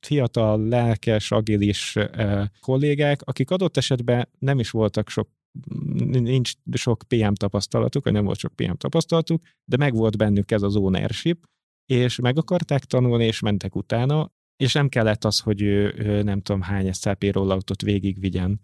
fiatal, 0.00 0.68
lelkes, 0.68 1.30
agilis 1.30 1.96
eh, 1.96 2.46
kollégák, 2.60 3.22
akik 3.22 3.50
adott 3.50 3.76
esetben 3.76 4.28
nem 4.38 4.58
is 4.58 4.70
voltak 4.70 5.08
sok 5.08 5.28
nincs 6.08 6.52
sok 6.72 7.02
PM 7.08 7.32
tapasztalatuk, 7.32 8.04
vagy 8.04 8.12
nem 8.12 8.24
volt 8.24 8.38
sok 8.38 8.52
PM 8.56 8.72
tapasztalatuk, 8.72 9.42
de 9.64 9.76
meg 9.76 9.94
volt 9.94 10.16
bennük 10.16 10.50
ez 10.50 10.62
az 10.62 10.76
ownership, 10.76 11.44
és 11.86 12.18
meg 12.18 12.38
akarták 12.38 12.84
tanulni, 12.84 13.24
és 13.24 13.40
mentek 13.40 13.74
utána, 13.74 14.32
és 14.58 14.72
nem 14.72 14.88
kellett 14.88 15.24
az, 15.24 15.40
hogy 15.40 15.62
ő, 15.62 15.94
ő 15.98 16.22
nem 16.22 16.40
tudom 16.40 16.60
hány 16.60 16.92
SAP 16.92 17.24
rolloutot 17.24 17.82
végigvigyen. 17.82 18.60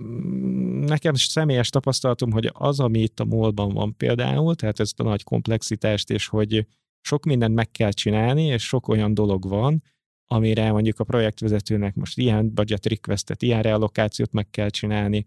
Mm, 0.00 0.84
nekem 0.84 1.14
személyes 1.14 1.70
tapasztalatom, 1.70 2.30
hogy 2.30 2.50
az, 2.52 2.80
ami 2.80 3.00
itt 3.00 3.20
a 3.20 3.24
molban 3.24 3.72
van 3.72 3.96
például, 3.96 4.54
tehát 4.54 4.80
ezt 4.80 5.00
a 5.00 5.02
nagy 5.02 5.22
komplexitást, 5.22 6.10
és 6.10 6.26
hogy 6.26 6.66
sok 7.00 7.24
mindent 7.24 7.54
meg 7.54 7.70
kell 7.70 7.90
csinálni, 7.90 8.44
és 8.44 8.66
sok 8.66 8.88
olyan 8.88 9.14
dolog 9.14 9.48
van, 9.48 9.82
amire 10.26 10.72
mondjuk 10.72 11.00
a 11.00 11.04
projektvezetőnek 11.04 11.94
most 11.94 12.18
ilyen 12.18 12.54
budget 12.54 12.86
requestet, 12.86 13.42
ilyen 13.42 13.62
reallokációt 13.62 14.32
meg 14.32 14.50
kell 14.50 14.68
csinálni, 14.68 15.26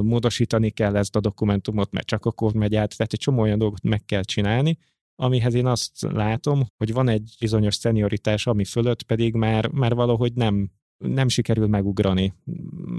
módosítani 0.00 0.70
kell 0.70 0.96
ezt 0.96 1.16
a 1.16 1.20
dokumentumot, 1.20 1.92
mert 1.92 2.06
csak 2.06 2.24
akkor 2.24 2.52
megy 2.52 2.74
át, 2.74 2.96
tehát 2.96 3.12
egy 3.12 3.18
csomó 3.18 3.40
olyan 3.40 3.58
dolgot 3.58 3.82
meg 3.82 4.04
kell 4.04 4.22
csinálni, 4.22 4.78
amihez 5.20 5.54
én 5.54 5.66
azt 5.66 6.00
látom, 6.00 6.66
hogy 6.76 6.92
van 6.92 7.08
egy 7.08 7.36
bizonyos 7.40 7.74
szenioritás, 7.74 8.46
ami 8.46 8.64
fölött 8.64 9.02
pedig 9.02 9.34
már, 9.34 9.68
már 9.68 9.94
valahogy 9.94 10.32
nem, 10.32 10.70
nem 10.98 11.28
sikerül 11.28 11.66
megugrani. 11.66 12.34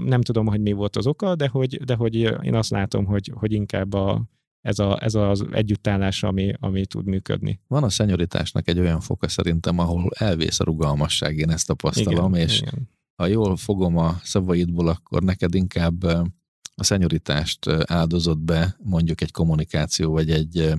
Nem 0.04 0.20
tudom, 0.20 0.46
hogy 0.46 0.60
mi 0.60 0.72
volt 0.72 0.96
az 0.96 1.06
oka, 1.06 1.34
de 1.34 1.48
hogy, 1.48 1.84
de 1.84 1.94
hogy 1.94 2.14
én 2.42 2.54
azt 2.54 2.70
látom, 2.70 3.04
hogy, 3.04 3.32
hogy 3.34 3.52
inkább 3.52 3.92
a, 3.92 4.22
ez, 4.60 4.78
a, 4.78 5.02
ez 5.02 5.14
az 5.14 5.46
együttállás, 5.50 6.22
ami, 6.22 6.52
ami 6.60 6.86
tud 6.86 7.06
működni. 7.06 7.60
Van 7.66 7.82
a 7.82 7.90
szenyoritásnak 7.90 8.68
egy 8.68 8.78
olyan 8.78 9.00
foka 9.00 9.28
szerintem, 9.28 9.78
ahol 9.78 10.10
elvész 10.14 10.60
a 10.60 10.64
rugalmasság, 10.64 11.36
én 11.36 11.50
ezt 11.50 11.66
tapasztalom, 11.66 12.34
igen, 12.34 12.46
és 12.46 12.60
igen. 12.60 12.88
ha 13.16 13.26
jól 13.26 13.56
fogom 13.56 13.96
a 13.96 14.16
szavaidból, 14.22 14.88
akkor 14.88 15.22
neked 15.22 15.54
inkább 15.54 16.02
a 16.74 16.84
szenyoritást 16.84 17.68
áldozott 17.84 18.38
be 18.38 18.76
mondjuk 18.82 19.20
egy 19.20 19.32
kommunikáció, 19.32 20.12
vagy 20.12 20.30
egy, 20.30 20.74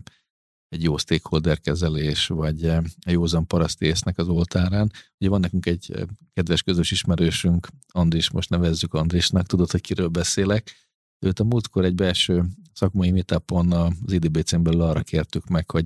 egy 0.71 0.83
jó 0.83 0.97
stakeholder 0.97 1.59
kezelés, 1.59 2.27
vagy 2.27 2.65
a 2.65 2.81
józan 3.05 3.47
parasztésznek 3.47 4.17
az 4.17 4.27
oltárán. 4.27 4.91
Ugye 5.19 5.29
van 5.29 5.39
nekünk 5.39 5.65
egy 5.65 6.05
kedves 6.33 6.63
közös 6.63 6.91
ismerősünk, 6.91 7.67
Andris, 7.87 8.29
most 8.29 8.49
nevezzük 8.49 8.93
Andrisnak, 8.93 9.45
tudod, 9.45 9.71
hogy 9.71 9.81
kiről 9.81 10.07
beszélek. 10.07 10.89
Őt 11.19 11.39
a 11.39 11.43
múltkor 11.43 11.85
egy 11.85 11.95
belső 11.95 12.45
szakmai 12.73 13.11
meetupon 13.11 13.71
az 13.71 14.11
IDBC-n 14.11 14.61
belül 14.61 14.81
arra 14.81 15.01
kértük 15.01 15.47
meg, 15.47 15.71
hogy 15.71 15.85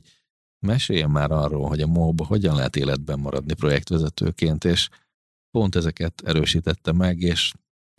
meséljen 0.60 1.10
már 1.10 1.32
arról, 1.32 1.68
hogy 1.68 1.82
a 1.82 1.88
MOB 1.88 2.26
hogyan 2.26 2.56
lehet 2.56 2.76
életben 2.76 3.20
maradni 3.20 3.54
projektvezetőként, 3.54 4.64
és 4.64 4.90
pont 5.52 5.76
ezeket 5.76 6.22
erősítette 6.26 6.92
meg, 6.92 7.20
és 7.20 7.54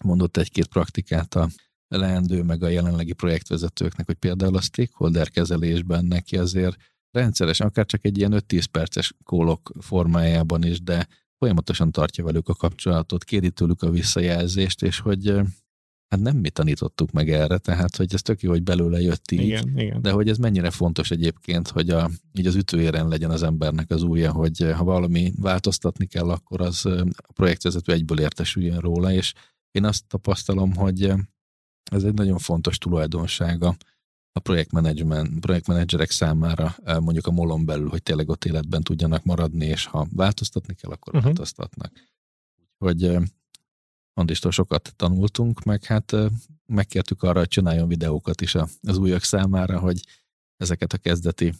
mondott 0.04 0.36
egy-két 0.36 0.66
praktikát 0.66 1.34
a 1.34 1.48
leendő, 1.88 2.42
meg 2.42 2.62
a 2.62 2.68
jelenlegi 2.68 3.12
projektvezetőknek, 3.12 4.06
hogy 4.06 4.14
például 4.14 4.56
a 4.56 4.60
stakeholder 4.60 5.30
kezelésben 5.30 6.04
neki 6.04 6.36
azért 6.36 6.76
rendszeresen, 7.10 7.66
akár 7.66 7.86
csak 7.86 8.04
egy 8.04 8.18
ilyen 8.18 8.42
5-10 8.48 8.64
perces 8.70 9.14
kólok 9.24 9.72
formájában 9.80 10.64
is, 10.64 10.82
de 10.82 11.08
folyamatosan 11.38 11.92
tartja 11.92 12.24
velük 12.24 12.48
a 12.48 12.54
kapcsolatot, 12.54 13.24
kéri 13.24 13.50
tőlük 13.50 13.82
a 13.82 13.90
visszajelzést, 13.90 14.82
és 14.82 14.98
hogy 14.98 15.34
hát 16.08 16.20
nem 16.20 16.36
mi 16.36 16.50
tanítottuk 16.50 17.10
meg 17.10 17.30
erre, 17.30 17.58
tehát 17.58 17.96
hogy 17.96 18.14
ez 18.14 18.22
tök 18.22 18.40
jó, 18.40 18.50
hogy 18.50 18.62
belőle 18.62 19.00
jött 19.00 19.30
így, 19.30 19.40
igen, 19.40 19.78
igen. 19.78 20.02
de 20.02 20.10
hogy 20.10 20.28
ez 20.28 20.38
mennyire 20.38 20.70
fontos 20.70 21.10
egyébként, 21.10 21.68
hogy 21.68 21.90
a, 21.90 22.10
így 22.32 22.46
az 22.46 22.54
ütőéren 22.54 23.08
legyen 23.08 23.30
az 23.30 23.42
embernek 23.42 23.90
az 23.90 24.02
újja, 24.02 24.32
hogy 24.32 24.72
ha 24.76 24.84
valami 24.84 25.32
változtatni 25.36 26.06
kell, 26.06 26.30
akkor 26.30 26.60
az 26.60 26.86
a 26.86 27.32
projektvezető 27.32 27.92
egyből 27.92 28.20
értesüljön 28.20 28.78
róla, 28.78 29.12
és 29.12 29.32
én 29.70 29.84
azt 29.84 30.06
tapasztalom, 30.06 30.74
hogy 30.74 31.12
ez 31.90 32.04
egy 32.04 32.14
nagyon 32.14 32.38
fontos 32.38 32.78
tulajdonsága 32.78 33.76
a 34.32 34.40
projektmenedzsment, 34.40 35.40
projektmenedzserek 35.40 36.10
számára 36.10 36.76
mondjuk 36.84 37.26
a 37.26 37.30
molon 37.30 37.64
belül, 37.64 37.88
hogy 37.88 38.02
tényleg 38.02 38.28
ott 38.28 38.44
életben 38.44 38.82
tudjanak 38.82 39.24
maradni, 39.24 39.66
és 39.66 39.86
ha 39.86 40.06
változtatni 40.10 40.74
kell, 40.74 40.90
akkor 40.90 41.14
uh-huh. 41.14 41.24
változtatnak. 41.24 41.92
Úgyhogy 42.78 43.18
Andistól 44.14 44.50
sokat 44.50 44.92
tanultunk, 44.96 45.62
meg 45.62 45.84
hát 45.84 46.16
megkértük 46.66 47.22
arra, 47.22 47.38
hogy 47.38 47.48
csináljon 47.48 47.88
videókat 47.88 48.40
is 48.40 48.54
az 48.82 48.96
újak 48.96 49.22
számára, 49.22 49.78
hogy 49.78 50.00
ezeket 50.56 50.92
a 50.92 50.98
kezdeti 50.98 51.54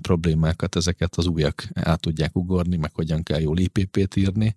problémákat, 0.00 0.76
ezeket 0.76 1.16
az 1.16 1.26
újak 1.26 1.68
át 1.74 2.00
tudják 2.00 2.36
ugorni, 2.36 2.76
meg 2.76 2.94
hogyan 2.94 3.22
kell 3.22 3.40
jól 3.40 3.58
IPP-t 3.58 4.16
írni, 4.16 4.56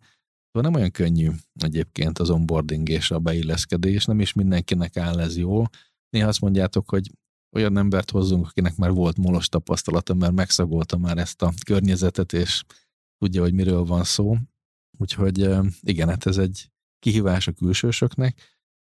Szóval 0.56 0.70
nem 0.70 0.80
olyan 0.80 0.92
könnyű 0.92 1.30
egyébként 1.54 2.20
az 2.20 2.30
onboarding 2.30 2.90
és 2.90 3.12
a 3.12 3.20
beilleszkedés, 3.20 4.06
nem 4.06 4.20
is 4.20 4.34
mindenkinek 4.34 4.98
áll 4.98 5.20
ez 5.20 5.38
jól. 5.38 5.70
Néha 6.10 6.28
azt 6.28 6.42
mondjátok, 6.42 6.90
hogy 6.90 7.12
olyan 7.52 7.78
embert 7.78 8.12
hozzunk, 8.12 8.48
akinek 8.48 8.76
már 8.76 8.92
volt 8.92 9.18
molos 9.18 9.50
tapasztalata, 9.50 10.14
mert 10.14 10.34
megszagolta 10.34 10.98
már 10.98 11.18
ezt 11.18 11.42
a 11.42 11.54
környezetet, 11.66 12.34
és 12.34 12.64
tudja, 13.18 13.42
hogy 13.42 13.54
miről 13.54 13.84
van 13.84 14.04
szó. 14.04 14.36
Úgyhogy 14.98 15.50
igen, 15.82 16.10
hát 16.10 16.26
ez 16.26 16.38
egy 16.38 16.72
kihívás 17.00 17.48
a 17.48 17.52
külsősöknek. 17.52 18.42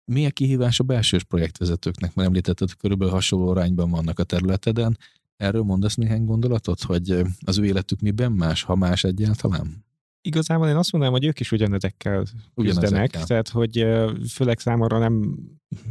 Mi 0.04 0.26
a 0.26 0.30
kihívás 0.30 0.80
a 0.80 0.84
belsős 0.84 1.24
projektvezetőknek? 1.24 2.14
Mert 2.14 2.28
említetted, 2.28 2.68
hogy 2.68 2.78
körülbelül 2.78 3.14
hasonló 3.14 3.48
arányban 3.48 3.90
vannak 3.90 4.18
a 4.18 4.24
területeden. 4.24 4.98
Erről 5.36 5.62
mondasz 5.62 5.94
néhány 5.94 6.24
gondolatot, 6.24 6.82
hogy 6.82 7.22
az 7.44 7.58
ő 7.58 7.64
életük 7.64 8.00
miben 8.00 8.32
más, 8.32 8.62
ha 8.62 8.74
más 8.74 9.04
egyáltalán? 9.04 9.85
Igazából 10.26 10.68
én 10.68 10.76
azt 10.76 10.92
mondanám, 10.92 11.18
hogy 11.18 11.26
ők 11.26 11.40
is 11.40 11.52
ugyanezekkel 11.52 12.24
küzdenek, 12.54 13.10
tehát 13.10 13.48
hogy 13.48 13.86
főleg 14.28 14.58
számomra 14.58 14.98
nem 14.98 15.38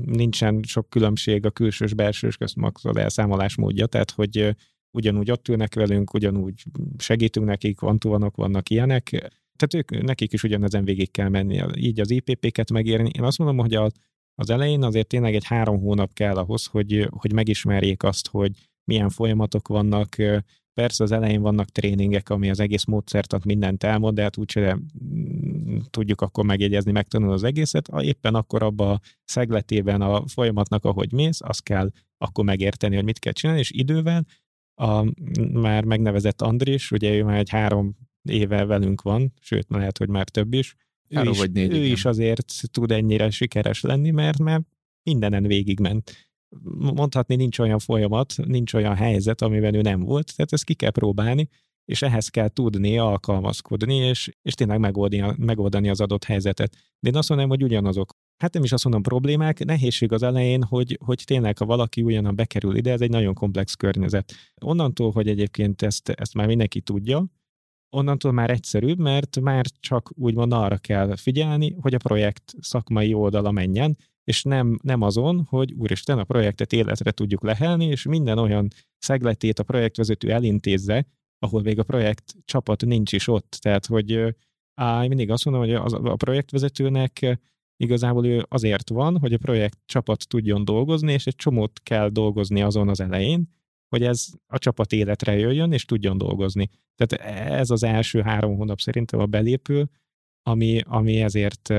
nincsen 0.06 0.64
sok 0.68 0.90
különbség 0.90 1.46
a 1.46 1.52
külsős 1.52 1.94
belsős 1.94 2.38
közt 2.38 2.56
max 2.56 2.86
az 2.86 2.96
elszámolás 2.98 3.56
módja, 3.56 3.86
tehát 3.86 4.12
hogy 4.12 4.56
ugyanúgy 4.92 5.32
ott 5.32 5.48
ülnek 5.48 5.76
velünk, 5.76 6.14
ugyanúgy 6.14 6.64
segítünk 6.98 7.46
nekik, 7.46 7.80
vantuvanok 7.80 8.36
vannak 8.36 8.70
ilyenek, 8.70 9.10
tehát 9.56 9.74
ők, 9.74 10.04
nekik 10.04 10.34
is 10.34 10.44
ugyanezen 10.44 10.86
végig 10.86 11.12
kell 11.12 11.30
menni, 11.30 11.64
így 11.76 12.00
az 12.00 12.10
IPP-ket 12.12 12.72
megérni. 12.72 13.10
Én 13.18 13.24
azt 13.24 13.38
mondom, 13.38 13.58
hogy 13.58 13.76
az 14.36 14.50
elején 14.50 14.84
azért 14.84 15.08
tényleg 15.08 15.36
egy 15.36 15.46
három 15.46 15.80
hónap 15.80 16.14
kell 16.14 16.36
ahhoz, 16.36 16.66
hogy, 16.66 17.08
hogy 17.10 17.34
megismerjék 17.34 18.04
azt, 18.04 18.28
hogy 18.28 18.52
milyen 18.84 19.10
folyamatok 19.10 19.68
vannak, 19.68 20.16
Persze 20.76 21.04
az 21.04 21.12
elején 21.12 21.42
vannak 21.42 21.70
tréningek, 21.70 22.30
ami 22.30 22.50
az 22.50 22.60
egész 22.60 22.84
módszertant 22.84 23.46
mindent 23.46 23.84
elmond, 23.84 24.16
de 24.16 24.22
hát 24.22 24.38
úgyse 24.38 24.80
mm, 25.04 25.78
tudjuk 25.90 26.22
akkor 26.22 26.46
megjegyezni, 26.46 26.92
megtanul 26.92 27.32
az 27.32 27.44
egészet. 27.44 27.90
Éppen 28.00 28.36
akkor 28.36 28.64
abba 28.64 28.92
a 28.92 29.02
szegletében 29.24 30.02
a 30.02 30.28
folyamatnak, 30.28 30.86
ahogy 30.86 31.12
mész, 31.12 31.42
azt 31.42 31.64
kell 31.64 31.92
akkor 32.18 32.44
megérteni, 32.44 32.96
hogy 32.96 33.04
mit 33.04 33.20
kell 33.20 33.34
csinálni, 33.34 33.62
és 33.62 33.72
idővel 33.72 34.26
a 34.76 35.04
már 35.52 35.84
megnevezett 35.84 36.42
Andris, 36.42 36.92
ugye 36.92 37.16
ő 37.16 37.24
már 37.24 37.38
egy 37.38 37.50
három 37.50 37.96
éve 38.22 38.66
velünk 38.66 39.02
van, 39.02 39.34
sőt, 39.42 39.66
lehet, 39.70 39.98
hogy 39.98 40.10
már 40.10 40.30
több 40.30 40.54
is. 40.54 40.76
Ő, 41.10 41.30
is, 41.30 41.38
vagy 41.38 41.52
négy, 41.52 41.74
ő 41.74 41.84
is 41.84 42.06
azért 42.06 42.54
tud 42.72 42.92
ennyire 42.92 43.30
sikeres 43.30 43.82
lenni, 43.82 44.12
mert 44.12 44.40
mert 44.40 44.64
mindenen 45.04 45.44
végigment 45.44 46.12
mondhatni 46.80 47.36
nincs 47.36 47.60
olyan 47.60 47.80
folyamat, 47.80 48.34
nincs 48.46 48.74
olyan 48.74 48.96
helyzet, 48.96 49.42
amiben 49.42 49.74
ő 49.74 49.82
nem 49.82 50.00
volt, 50.00 50.36
tehát 50.36 50.54
ezt 50.54 50.64
ki 50.64 50.74
kell 50.74 50.92
próbálni, 50.92 51.50
és 51.86 52.02
ehhez 52.02 52.28
kell 52.28 52.48
tudni 52.48 52.98
alkalmazkodni, 52.98 53.96
és, 53.96 54.32
és 54.42 54.54
tényleg 54.54 54.80
megoldani, 54.80 55.34
megoldani 55.38 55.90
az 55.90 56.02
adott 56.02 56.24
helyzetet. 56.24 56.76
De 57.00 57.10
én 57.10 57.16
azt 57.16 57.30
mondom, 57.30 57.50
hogy 57.50 57.64
ugyanazok. 57.64 58.14
Hát 58.38 58.54
nem 58.54 58.64
is 58.64 58.72
azt 58.72 58.84
mondom 58.84 59.02
problémák, 59.02 59.66
nehézség 59.66 60.12
az 60.12 60.24
elején, 60.24 60.64
hogy, 60.64 60.98
hogy 61.06 61.24
tényleg, 61.26 61.58
ha 61.58 61.66
valaki 61.66 62.02
ugyanan 62.02 62.36
bekerül 62.36 62.76
ide, 62.76 62.92
ez 62.92 63.02
egy 63.02 63.10
nagyon 63.10 63.34
komplex 63.34 63.74
környezet. 63.74 64.34
Onnantól, 64.62 65.12
hogy 65.12 65.28
egyébként 65.28 65.82
ezt, 65.82 66.10
ezt 66.10 66.34
már 66.34 66.48
mindenki 66.48 66.82
tudja, 66.82 67.26
onnantól 67.90 68.32
már 68.32 68.50
egyszerűbb, 68.50 69.00
mert 69.00 69.40
már 69.40 69.66
csak 69.80 70.12
úgymond 70.16 70.54
arra 70.54 70.78
kell 70.78 71.16
figyelni, 71.16 71.76
hogy 71.80 71.94
a 71.94 71.98
projekt 71.98 72.54
szakmai 72.60 73.14
oldala 73.14 73.52
menjen, 73.52 73.98
és 74.26 74.44
nem, 74.44 74.80
nem 74.84 75.02
azon, 75.02 75.46
hogy 75.50 75.74
úristen, 75.74 76.20
a 76.20 76.24
projektet 76.24 76.74
életre 76.74 77.12
tudjuk 77.12 77.44
lehelni, 77.44 77.86
és 77.86 78.04
minden 78.04 78.38
olyan 78.38 78.68
szegletét 78.98 79.60
a 79.60 79.64
projektvezető 79.64 80.32
elintézze, 80.32 81.08
ahol 81.40 81.62
még 81.62 81.80
a 81.80 81.84
projekt 81.84 82.36
csapat 82.46 82.86
nincs 82.86 83.14
is 83.14 83.28
ott. 83.28 83.58
Tehát, 83.62 83.86
hogy 83.86 84.36
á, 84.82 85.08
mindig 85.08 85.32
azt 85.32 85.46
mondom, 85.46 85.64
hogy 85.64 85.74
az, 85.74 85.94
a 85.94 86.16
projektvezetőnek 86.16 87.40
igazából 87.78 88.26
ő 88.26 88.46
azért 88.50 88.90
van, 88.90 89.20
hogy 89.20 89.34
a 89.34 89.38
projekt 89.38 89.78
csapat 89.86 90.28
tudjon 90.28 90.66
dolgozni, 90.66 91.14
és 91.14 91.26
egy 91.26 91.36
csomót 91.36 91.80
kell 91.84 92.10
dolgozni 92.10 92.62
azon 92.62 92.90
az 92.90 93.00
elején, 93.00 93.54
hogy 93.90 94.04
ez 94.04 94.28
a 94.48 94.58
csapat 94.58 94.92
életre 94.92 95.38
jöjjön, 95.38 95.72
és 95.72 95.86
tudjon 95.86 96.18
dolgozni. 96.18 96.70
Tehát 96.96 97.26
ez 97.50 97.70
az 97.70 97.84
első 97.84 98.22
három 98.22 98.56
hónap 98.56 98.80
szerintem 98.80 99.20
a 99.20 99.26
belépő, 99.26 99.90
ami, 100.48 100.82
ami 100.84 101.22
ezért... 101.22 101.70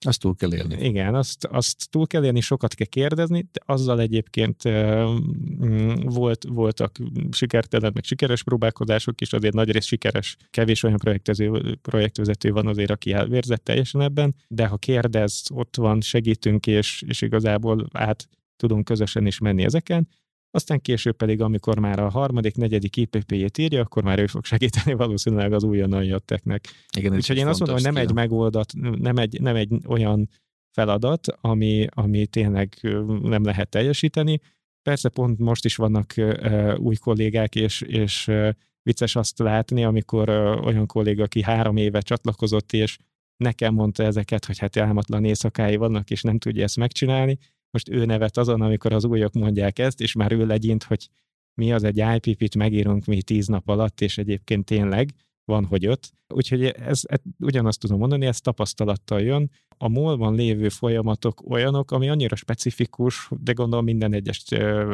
Azt 0.00 0.20
túl 0.20 0.34
kell 0.36 0.54
élni. 0.54 0.84
Igen, 0.84 1.14
azt, 1.14 1.44
azt 1.44 1.90
túl 1.90 2.06
kell 2.06 2.24
élni, 2.24 2.40
sokat 2.40 2.74
kell 2.74 2.86
kérdezni, 2.86 3.48
de 3.52 3.60
azzal 3.66 4.00
egyébként 4.00 4.68
mm, 4.68 5.94
volt, 6.04 6.44
voltak 6.48 6.96
sikertelen, 7.30 7.90
meg 7.94 8.04
sikeres 8.04 8.42
próbálkozások 8.42 9.20
is, 9.20 9.32
azért 9.32 9.54
nagyrészt 9.54 9.86
sikeres, 9.86 10.36
kevés 10.50 10.82
olyan 10.82 10.98
projektvezető, 10.98 11.78
projektvezető 11.82 12.50
van 12.50 12.66
azért, 12.66 12.90
aki 12.90 13.12
elvérzett 13.12 13.64
teljesen 13.64 14.00
ebben, 14.00 14.34
de 14.48 14.66
ha 14.66 14.76
kérdez, 14.76 15.42
ott 15.54 15.76
van, 15.76 16.00
segítünk, 16.00 16.66
és, 16.66 17.02
és 17.06 17.22
igazából 17.22 17.86
át 17.92 18.28
tudunk 18.56 18.84
közösen 18.84 19.26
is 19.26 19.38
menni 19.38 19.64
ezeken, 19.64 20.08
aztán 20.54 20.80
később 20.80 21.16
pedig, 21.16 21.40
amikor 21.40 21.78
már 21.78 21.98
a 21.98 22.08
harmadik, 22.08 22.56
negyedik 22.56 22.96
IPP-jét 22.96 23.58
írja, 23.58 23.80
akkor 23.80 24.02
már 24.02 24.18
ő 24.18 24.26
fog 24.26 24.44
segíteni 24.44 24.94
valószínűleg 24.94 25.52
az 25.52 25.64
újonnan 25.64 26.04
jötteknek. 26.04 26.68
Igen, 26.96 27.14
Úgyhogy 27.14 27.36
én 27.36 27.46
azt 27.46 27.58
mondom, 27.58 27.76
hogy 27.76 27.92
nem 27.92 27.96
egy 27.96 28.12
megoldat, 28.12 28.72
nem 28.98 29.16
egy, 29.16 29.40
nem 29.40 29.56
egy 29.56 29.68
olyan 29.86 30.28
feladat, 30.70 31.26
ami, 31.40 31.86
ami 31.90 32.26
tényleg 32.26 32.78
nem 33.22 33.44
lehet 33.44 33.68
teljesíteni. 33.68 34.40
Persze 34.82 35.08
pont 35.08 35.38
most 35.38 35.64
is 35.64 35.76
vannak 35.76 36.12
uh, 36.16 36.74
új 36.78 36.94
kollégák, 36.94 37.54
és, 37.54 37.80
és 37.80 38.28
uh, 38.28 38.48
vicces 38.82 39.16
azt 39.16 39.38
látni, 39.38 39.84
amikor 39.84 40.28
uh, 40.28 40.66
olyan 40.66 40.86
kolléga, 40.86 41.22
aki 41.22 41.42
három 41.42 41.76
éve 41.76 42.00
csatlakozott, 42.00 42.72
és 42.72 42.98
nekem 43.36 43.74
mondta 43.74 44.02
ezeket, 44.02 44.44
hogy 44.44 44.58
hát 44.58 44.76
álmatlan 44.76 45.24
éjszakái 45.24 45.76
vannak, 45.76 46.10
és 46.10 46.22
nem 46.22 46.38
tudja 46.38 46.62
ezt 46.62 46.76
megcsinálni, 46.76 47.38
most 47.72 47.88
ő 47.88 48.04
nevet 48.04 48.36
azon, 48.36 48.60
amikor 48.60 48.92
az 48.92 49.04
újak 49.04 49.32
mondják 49.32 49.78
ezt, 49.78 50.00
és 50.00 50.12
már 50.12 50.32
ő 50.32 50.46
legyint, 50.46 50.82
hogy 50.82 51.08
mi 51.54 51.72
az 51.72 51.84
egy 51.84 52.04
IPP-t 52.14 52.54
megírunk 52.54 53.04
mi 53.04 53.22
tíz 53.22 53.46
nap 53.46 53.68
alatt, 53.68 54.00
és 54.00 54.18
egyébként 54.18 54.64
tényleg 54.64 55.10
van, 55.44 55.64
hogy 55.64 55.86
öt. 55.86 56.12
Úgyhogy 56.34 56.64
ez, 56.64 57.00
ez, 57.02 57.20
ugyanazt 57.38 57.80
tudom 57.80 57.98
mondani, 57.98 58.26
ez 58.26 58.40
tapasztalattal 58.40 59.20
jön. 59.20 59.50
A 59.76 59.88
molban 59.88 60.34
lévő 60.34 60.68
folyamatok 60.68 61.50
olyanok, 61.50 61.90
ami 61.90 62.08
annyira 62.08 62.36
specifikus, 62.36 63.28
de 63.30 63.52
gondolom 63.52 63.84
minden 63.84 64.12
egyes 64.12 64.44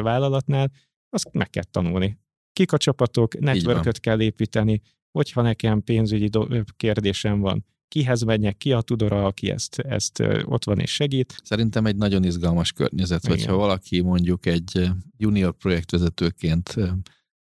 vállalatnál, 0.03 0.71
azt 1.09 1.33
meg 1.33 1.51
kell 1.51 1.65
tanulni. 1.65 2.19
Kik 2.53 2.73
a 2.73 2.77
csapatok, 2.77 3.39
networköt 3.39 4.01
kell 4.01 4.21
építeni, 4.21 4.81
hogyha 5.11 5.43
nekem 5.43 5.83
pénzügyi 5.83 6.27
do- 6.27 6.65
kérdésem 6.77 7.41
van, 7.41 7.65
kihez 7.89 8.23
menjek, 8.23 8.57
ki 8.57 8.73
a 8.73 8.81
tudora, 8.81 9.27
aki 9.27 9.51
ezt, 9.51 9.79
ezt 9.79 10.23
ott 10.45 10.65
van 10.65 10.79
és 10.79 10.95
segít. 10.95 11.41
Szerintem 11.45 11.87
egy 11.87 11.97
nagyon 11.97 12.25
izgalmas 12.25 12.73
környezet, 12.73 13.25
Igen. 13.25 13.37
hogyha 13.37 13.57
valaki 13.57 14.01
mondjuk 14.01 14.47
egy 14.47 14.91
junior 15.17 15.57
projektvezetőként 15.57 16.77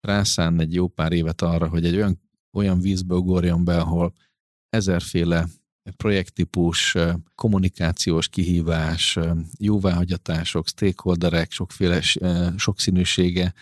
rászán 0.01 0.61
egy 0.61 0.74
jó 0.74 0.89
pár 0.89 1.12
évet 1.12 1.43
arra, 1.43 1.68
hogy 1.68 1.84
egy 1.84 1.95
olyan, 1.95 2.20
olyan 2.53 2.80
vízbe 2.80 3.14
ugorjon 3.14 3.64
be, 3.64 3.80
ahol 3.80 4.14
ezerféle 4.68 5.49
projekttípus, 5.97 6.97
kommunikációs 7.34 8.28
kihívás, 8.28 9.18
jóváhagyatások, 9.59 10.68
stakeholderek, 10.68 11.51
sokféle 11.51 12.01
sokszínűsége, 12.57 13.53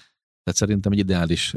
tehát 0.42 0.58
szerintem 0.58 0.92
egy 0.92 0.98
ideális 0.98 1.54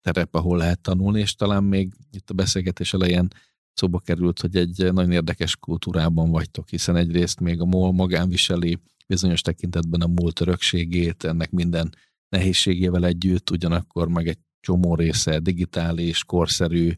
terep, 0.00 0.34
ahol 0.34 0.56
lehet 0.56 0.80
tanulni, 0.80 1.20
és 1.20 1.34
talán 1.34 1.64
még 1.64 1.92
itt 2.10 2.30
a 2.30 2.34
beszélgetés 2.34 2.92
elején 2.92 3.28
szóba 3.72 3.98
került, 3.98 4.40
hogy 4.40 4.56
egy 4.56 4.92
nagyon 4.92 5.12
érdekes 5.12 5.56
kultúrában 5.56 6.30
vagytok, 6.30 6.68
hiszen 6.68 6.96
egyrészt 6.96 7.40
még 7.40 7.60
a 7.60 7.64
MOL 7.64 7.92
magán 7.92 8.28
viseli 8.28 8.78
bizonyos 9.06 9.40
tekintetben 9.40 10.00
a 10.00 10.06
múlt 10.06 10.40
örökségét, 10.40 11.24
ennek 11.24 11.50
minden 11.50 11.94
nehézségével 12.28 13.06
együtt, 13.06 13.50
ugyanakkor 13.50 14.08
meg 14.08 14.28
egy 14.28 14.38
csomó 14.60 14.94
része 14.94 15.38
digitális, 15.38 16.24
korszerű. 16.24 16.92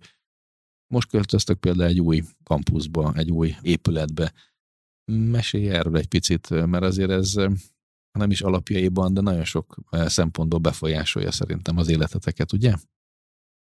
Most 0.93 1.09
költöztök 1.09 1.59
például 1.59 1.89
egy 1.89 2.01
új 2.01 2.23
kampuszba, 2.43 3.13
egy 3.17 3.31
új 3.31 3.55
épületbe. 3.63 4.33
Mesélj 5.13 5.69
erről 5.69 5.97
egy 5.97 6.09
picit, 6.09 6.67
mert 6.67 6.85
azért 6.85 7.11
ez 7.11 7.35
nem 8.19 8.31
is 8.31 8.41
alapjaiban, 8.41 9.15
de 9.15 9.21
nagyon 9.21 9.45
sok 9.45 9.77
szempontból 9.91 10.59
befolyásolja 10.59 11.31
szerintem 11.31 11.77
az 11.77 11.89
életeteket, 11.89 12.53
ugye? 12.53 12.75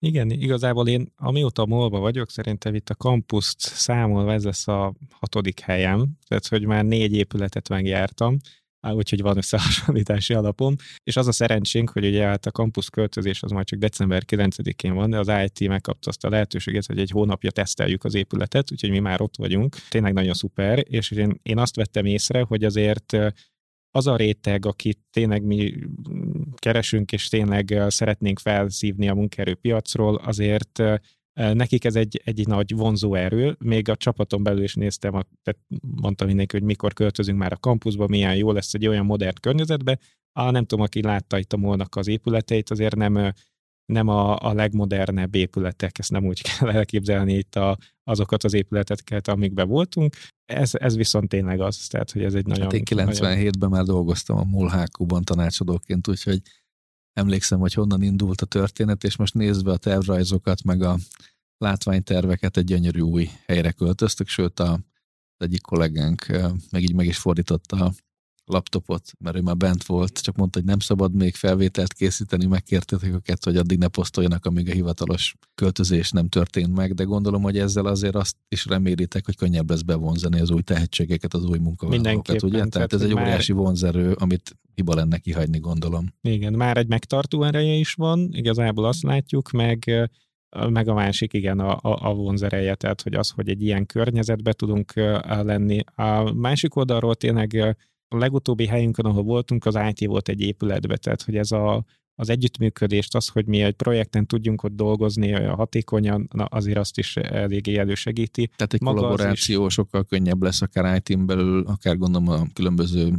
Igen, 0.04 0.30
igazából 0.30 0.88
én 0.88 1.14
amióta 1.16 1.66
molba 1.66 2.00
vagyok, 2.00 2.30
szerintem 2.30 2.76
itt 2.76 2.90
a 2.90 2.96
kampuszt 2.96 3.60
számolva 3.60 4.34
ez 4.34 4.44
lesz 4.44 4.68
a 4.68 4.94
hatodik 5.10 5.60
helyem, 5.60 6.18
tehát 6.28 6.48
hogy 6.48 6.66
már 6.66 6.86
négy 6.86 7.14
épületet 7.14 7.70
megjártam, 7.70 8.38
úgyhogy 8.90 9.22
van 9.22 9.38
összehasonlítási 9.38 10.34
alapom, 10.34 10.76
és 11.04 11.16
az 11.16 11.28
a 11.28 11.32
szerencsénk, 11.32 11.90
hogy 11.90 12.06
ugye 12.06 12.26
hát 12.26 12.46
a 12.46 12.52
kampusz 12.52 12.88
költözés 12.88 13.44
az 13.44 13.52
majd 13.52 13.66
csak 13.66 13.80
december 13.80 14.24
9-én 14.28 14.94
van, 14.94 15.10
de 15.10 15.20
az 15.20 15.32
IT 15.44 15.68
megkapta 15.68 16.10
azt 16.10 16.26
a 16.26 16.30
lehetőséget, 16.30 16.86
hogy 16.86 17.00
egy 17.00 17.12
hónapja 17.12 17.52
teszteljük 17.52 18.04
az 18.04 18.14
épületet, 18.14 18.72
úgyhogy 18.72 18.90
mi 18.90 19.00
már 19.00 19.22
ott 19.22 19.38
vagyunk. 19.38 19.76
Tényleg 19.90 20.14
nagyon 20.14 20.34
szuper, 20.34 20.84
és 20.88 21.12
én, 21.12 21.40
én 21.44 21.58
azt 21.58 21.76
vettem 21.76 22.06
észre, 22.06 22.42
hogy 22.42 22.64
azért 22.64 23.18
az 23.92 24.08
a 24.08 24.16
réteg, 24.16 24.66
akit 24.66 25.00
tényleg 25.10 25.44
mi 25.44 25.74
keresünk, 26.56 27.12
és 27.12 27.28
tényleg 27.28 27.84
szeretnénk 27.88 28.40
felszívni 28.40 29.10
a 29.10 29.14
munkaerőpiacról, 29.14 30.16
azért 30.16 30.84
nekik 31.34 31.86
ez 31.86 31.96
egy, 31.96 32.22
egy 32.24 32.48
nagy 32.48 32.76
vonzó 32.76 33.16
erő. 33.16 33.56
Még 33.60 33.90
a 33.90 33.96
csapaton 33.96 34.44
belül 34.44 34.64
is 34.64 34.76
néztem, 34.76 35.12
tehát 35.12 35.60
mondtam 36.02 36.28
mindenki, 36.28 36.58
hogy 36.58 36.66
mikor 36.66 36.94
költözünk 36.94 37.38
már 37.38 37.52
a 37.52 37.58
kampuszba, 37.58 38.08
milyen 38.08 38.36
jó 38.36 38.52
lesz 38.52 38.74
egy 38.74 38.88
olyan 38.88 39.06
modern 39.06 39.36
környezetbe. 39.42 40.00
A, 40.32 40.52
nem 40.52 40.66
tudom, 40.66 40.84
aki 40.86 41.02
látta 41.02 41.40
itt 41.40 41.54
a 41.54 41.58
molnak 41.58 41.96
az 41.96 42.08
épületeit, 42.08 42.70
azért 42.70 42.96
nem 42.96 43.34
nem 43.92 44.08
a, 44.08 44.38
a 44.38 44.54
legmodernebb 44.54 45.36
épületek, 45.36 46.00
ezt 46.00 46.12
nem 46.12 46.26
úgy 46.26 46.42
kell 46.48 46.70
elképzelni 46.70 47.34
itt 47.34 47.56
a, 47.56 47.78
azokat 48.12 48.44
az 48.44 48.54
épületeket, 48.54 49.28
amikben 49.28 49.68
voltunk. 49.68 50.16
Ez, 50.46 50.72
ez 50.74 50.96
viszont 50.96 51.30
tényleg 51.30 51.60
az, 51.60 51.88
tehát 51.88 52.12
hogy 52.12 52.24
ez 52.24 52.34
egy 52.34 52.46
nagyon... 52.46 52.64
Hát 52.64 52.74
én 52.74 52.84
97-ben 52.86 53.52
nagyon... 53.60 53.70
már 53.70 53.84
dolgoztam 53.84 54.38
a 54.38 54.44
Mulhákúban 54.44 55.24
tanácsadóként, 55.24 56.08
úgyhogy 56.08 56.42
emlékszem, 57.14 57.60
hogy 57.60 57.74
honnan 57.74 58.02
indult 58.02 58.42
a 58.42 58.46
történet, 58.46 59.04
és 59.04 59.16
most 59.16 59.34
nézve 59.34 59.72
a 59.72 59.78
tervrajzokat, 59.78 60.64
meg 60.64 60.82
a 60.82 60.98
látványterveket, 61.58 62.58
egy 62.58 62.64
gyönyörű 62.64 63.00
új 63.00 63.30
helyre 63.46 63.72
költöztök, 63.72 64.28
sőt 64.28 64.60
a 64.60 64.80
egyik 65.38 65.62
kollégánk 65.62 66.26
meg 66.72 66.82
így 66.82 66.94
meg 66.94 67.06
is 67.06 67.18
fordította 67.18 67.94
laptopot, 68.52 69.12
mert 69.20 69.36
ő 69.36 69.42
már 69.42 69.58
bent 69.58 69.84
volt, 69.84 70.22
csak 70.22 70.36
mondta, 70.36 70.60
hogy 70.60 70.68
nem 70.68 70.80
szabad 70.80 71.14
még 71.14 71.36
felvételt 71.36 71.94
készíteni, 71.94 72.46
megkértetek 72.46 73.14
őket, 73.14 73.44
hogy 73.44 73.58
addig 73.58 73.78
ne 73.78 73.88
posztoljanak, 73.88 74.46
amíg 74.46 74.70
a 74.70 74.74
hivatalos 74.74 75.36
költözés 75.56 76.12
nem 76.12 76.28
történt 76.28 76.76
meg, 76.76 76.94
de 76.94 77.04
gondolom, 77.04 77.42
hogy 77.42 77.58
ezzel 77.58 77.86
azért 77.86 78.16
azt 78.16 78.36
is 78.50 78.66
remélitek, 78.66 79.26
hogy 79.26 79.36
könnyebb 79.36 79.70
lesz 79.70 79.82
bevonzani 79.82 80.40
az 80.40 80.52
új 80.52 80.62
tehetségeket, 80.62 81.34
az 81.34 81.46
új 81.46 81.58
munkavállalókat, 81.58 82.44
ugye? 82.44 82.66
Tehát 82.66 82.94
ez 82.94 83.02
egy 83.02 83.14
már... 83.14 83.24
óriási 83.24 83.52
vonzerő, 83.52 84.12
amit 84.12 84.58
hiba 84.76 84.96
lenne 84.96 85.18
kihagyni, 85.18 85.60
gondolom. 85.60 86.14
Igen, 86.22 86.54
már 86.54 86.78
egy 86.78 86.88
megtartó 86.88 87.44
ereje 87.44 87.74
is 87.74 87.94
van, 87.94 88.30
igazából 88.32 88.86
azt 88.86 89.04
látjuk, 89.04 89.52
meg 89.52 90.10
meg 90.70 90.88
a 90.88 90.94
másik, 90.94 91.34
igen, 91.34 91.60
a, 91.60 91.72
a, 91.72 92.10
a 92.10 92.14
vonzereje, 92.14 92.76
tehát 92.76 93.02
hogy 93.02 93.14
az, 93.14 93.30
hogy 93.30 93.50
egy 93.50 93.62
ilyen 93.62 93.86
környezetbe 93.86 94.54
tudunk 94.54 94.94
lenni. 95.26 95.80
A 95.96 96.34
másik 96.34 96.76
oldalról 96.76 97.16
tényleg 97.16 97.78
a 98.14 98.18
legutóbbi 98.18 98.66
helyünkön, 98.66 99.06
ahol 99.06 99.24
voltunk, 99.24 99.66
az 99.66 99.80
IT 99.90 100.08
volt 100.08 100.30
egy 100.30 100.42
épületbe, 100.42 100.98
tehát 100.98 101.22
hogy 101.22 101.36
ez 101.36 101.52
a, 101.52 101.86
az 102.16 102.30
együttműködést, 102.30 103.16
az, 103.16 103.28
hogy 103.28 103.46
mi 103.46 103.62
egy 103.62 103.74
projekten 103.74 104.26
tudjunk 104.26 104.64
ott 104.64 104.76
dolgozni 104.76 105.32
hatékonyan, 105.32 106.28
na 106.34 106.44
azért 106.44 106.78
azt 106.78 106.98
is 106.98 107.16
eléggé 107.16 107.78
elősegíti. 107.78 108.50
Tehát 108.56 108.74
egy 108.74 108.82
Maga 108.82 109.00
kollaboráció 109.00 109.66
is... 109.66 109.74
sokkal 109.74 110.04
könnyebb 110.04 110.42
lesz 110.42 110.62
akár 110.62 110.96
IT-n 110.96 111.26
belül, 111.26 111.64
akár 111.68 111.98
gondolom 111.98 112.28
a 112.28 112.48
különböző 112.54 113.14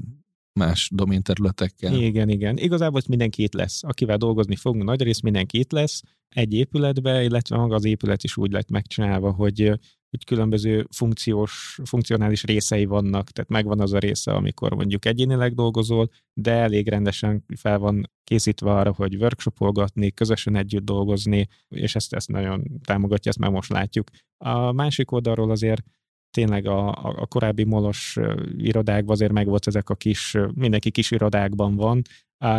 más 0.53 0.90
doménterületekkel. 0.95 1.95
Igen, 1.95 2.28
igen. 2.28 2.57
Igazából 2.57 3.01
mindenki 3.09 3.43
itt 3.43 3.55
lesz. 3.55 3.84
Akivel 3.84 4.16
dolgozni 4.16 4.57
fogunk, 4.57 4.84
nagy 4.84 5.03
rész 5.03 5.20
mindenki 5.20 5.59
itt 5.59 5.72
lesz 5.72 6.03
egy 6.28 6.53
épületbe, 6.53 7.22
illetve 7.22 7.57
maga 7.57 7.74
az 7.74 7.84
épület 7.84 8.22
is 8.22 8.36
úgy 8.36 8.53
lett 8.53 8.70
megcsinálva, 8.70 9.30
hogy 9.30 9.78
hogy 10.12 10.24
különböző 10.24 10.86
funkciós, 10.90 11.80
funkcionális 11.84 12.44
részei 12.44 12.84
vannak, 12.84 13.30
tehát 13.30 13.50
megvan 13.50 13.80
az 13.80 13.92
a 13.92 13.98
része, 13.98 14.32
amikor 14.32 14.74
mondjuk 14.74 15.04
egyénileg 15.04 15.54
dolgozol, 15.54 16.10
de 16.32 16.52
elég 16.52 16.88
rendesen 16.88 17.44
fel 17.56 17.78
van 17.78 18.10
készítve 18.24 18.70
arra, 18.70 18.92
hogy 18.92 19.16
workshopolgatni, 19.16 20.10
közösen 20.10 20.56
együtt 20.56 20.84
dolgozni, 20.84 21.48
és 21.68 21.94
ezt, 21.94 22.14
ezt 22.14 22.28
nagyon 22.28 22.80
támogatja, 22.84 23.30
ezt 23.30 23.38
már 23.38 23.50
most 23.50 23.70
látjuk. 23.70 24.10
A 24.36 24.72
másik 24.72 25.10
oldalról 25.10 25.50
azért 25.50 25.82
tényleg 26.30 26.66
a, 26.66 26.88
a 27.20 27.26
korábbi 27.26 27.64
molos 27.64 28.18
irodákban 28.56 29.14
azért 29.14 29.32
meg 29.32 29.46
volt 29.46 29.66
ezek 29.66 29.90
a 29.90 29.94
kis, 29.94 30.36
mindenki 30.54 30.90
kis 30.90 31.10
irodákban 31.10 31.76
van, 31.76 32.02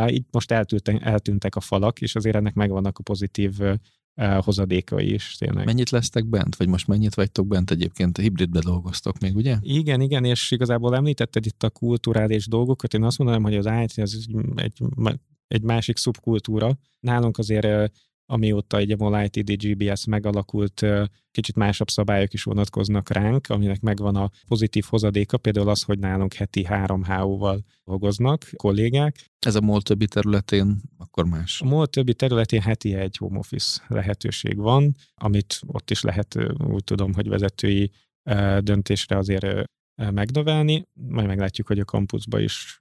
így 0.08 0.26
most 0.32 0.52
eltűntek, 0.52 1.02
eltűntek 1.02 1.56
a 1.56 1.60
falak, 1.60 2.02
és 2.02 2.16
azért 2.16 2.36
ennek 2.36 2.54
megvannak 2.54 2.98
a 2.98 3.04
pozitív 3.04 3.60
hozadékai 4.16 5.14
is 5.14 5.36
tényleg. 5.38 5.66
Mennyit 5.66 5.90
lesztek 5.90 6.26
bent, 6.26 6.56
vagy 6.56 6.68
most 6.68 6.88
mennyit 6.88 7.16
vagytok 7.16 7.48
bent 7.48 7.72
egyébként? 7.72 8.18
Hibridbe 8.18 8.60
dolgoztok 8.60 9.20
még, 9.20 9.36
ugye? 9.36 9.58
Igen, 9.62 10.02
igen, 10.02 10.26
és 10.26 10.52
igazából 10.52 10.96
említetted 10.96 11.46
itt 11.46 11.64
a 11.64 11.70
kulturális 11.70 12.48
dolgokat. 12.48 12.94
Én 12.94 13.04
azt 13.04 13.18
mondanám, 13.18 13.44
hogy 13.44 13.56
az 13.56 13.66
IT 13.66 13.98
az 13.98 14.28
egy 14.56 14.82
egy 15.48 15.62
másik 15.62 15.98
szubkultúra. 15.98 16.78
Nálunk 17.00 17.38
azért 17.38 17.92
amióta 18.34 18.78
egy 18.78 18.96
a 19.00 19.24
ITD 19.24 19.52
GBS 19.52 20.06
megalakult, 20.06 20.86
kicsit 21.32 21.56
másabb 21.56 21.90
szabályok 21.90 22.34
is 22.34 22.44
vonatkoznak 22.44 23.10
ránk, 23.10 23.50
aminek 23.50 23.82
megvan 23.82 24.16
a 24.16 24.30
pozitív 24.48 24.86
hozadéka, 24.90 25.38
például 25.38 25.70
az, 25.70 25.82
hogy 25.82 26.00
nálunk 26.00 26.34
heti 26.34 26.64
3 26.64 27.04
HO-val 27.04 27.66
dolgoznak 27.84 28.50
kollégák. 28.56 29.16
Ez 29.40 29.56
a 29.56 29.62
MOL 29.62 29.82
többi 29.82 30.08
területén 30.08 30.82
akkor 30.98 31.26
más? 31.26 31.62
A 31.62 31.66
MOL 31.66 31.88
többi 31.88 32.14
területén 32.14 32.62
heti 32.62 32.94
egy 32.94 33.18
home 33.18 33.38
office 33.38 33.82
lehetőség 33.88 34.58
van, 34.58 34.96
amit 35.16 35.60
ott 35.68 35.92
is 35.92 36.02
lehet, 36.02 36.38
úgy 36.68 36.84
tudom, 36.84 37.14
hogy 37.14 37.28
vezetői 37.28 37.92
döntésre 38.60 39.18
azért 39.18 39.66
megnövelni, 39.96 40.88
majd 40.94 41.28
meglátjuk, 41.28 41.68
hogy 41.68 41.80
a 41.80 41.86
kampuszba 41.86 42.40
is 42.40 42.78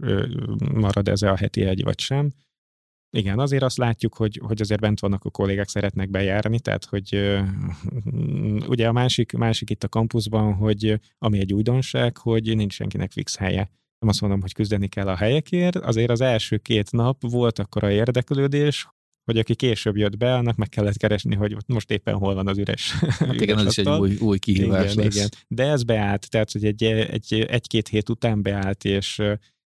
marad 0.74 1.08
ez 1.08 1.22
a 1.22 1.36
heti 1.36 1.62
egy 1.62 1.82
vagy 1.82 2.00
sem. 2.00 2.32
Igen, 3.16 3.38
azért 3.38 3.62
azt 3.62 3.76
látjuk, 3.76 4.14
hogy, 4.14 4.40
hogy 4.42 4.60
azért 4.60 4.80
bent 4.80 5.00
vannak 5.00 5.24
a 5.24 5.30
kollégák, 5.30 5.68
szeretnek 5.68 6.10
bejárni, 6.10 6.60
tehát 6.60 6.84
hogy 6.84 7.38
ugye 8.72 8.88
a 8.88 8.92
másik, 8.92 9.32
másik 9.32 9.70
itt 9.70 9.84
a 9.84 9.88
kampuszban, 9.88 10.54
hogy 10.54 11.00
ami 11.18 11.38
egy 11.38 11.52
újdonság, 11.52 12.16
hogy 12.16 12.56
nincs 12.56 12.72
senkinek 12.72 13.10
fix 13.10 13.36
helye. 13.36 13.70
Nem 13.98 14.08
azt 14.08 14.20
mondom, 14.20 14.40
hogy 14.40 14.52
küzdeni 14.52 14.88
kell 14.88 15.08
a 15.08 15.16
helyekért, 15.16 15.76
azért 15.76 16.10
az 16.10 16.20
első 16.20 16.56
két 16.56 16.92
nap 16.92 17.30
volt 17.30 17.58
akkor 17.58 17.84
a 17.84 17.90
érdeklődés, 17.90 18.88
hogy 19.24 19.38
aki 19.38 19.54
később 19.54 19.96
jött 19.96 20.16
be, 20.16 20.34
annak 20.34 20.56
meg 20.56 20.68
kellett 20.68 20.96
keresni, 20.96 21.34
hogy 21.34 21.56
most 21.66 21.90
éppen 21.90 22.14
hol 22.14 22.34
van 22.34 22.48
az 22.48 22.58
üres. 22.58 22.92
Hát 22.92 23.40
igen, 23.40 23.58
az 23.58 23.66
is 23.66 23.78
egy 23.78 23.88
új, 23.88 24.16
új 24.16 24.38
kihívás 24.38 24.92
igen, 24.92 25.04
lesz. 25.04 25.14
Igen. 25.14 25.28
De 25.48 25.64
ez 25.64 25.82
beállt, 25.82 26.30
tehát 26.30 26.52
hogy 26.52 26.64
egy, 26.64 26.82
egy, 26.84 27.46
egy-két 27.48 27.88
hét 27.88 28.08
után 28.08 28.42
beállt, 28.42 28.84
és 28.84 29.22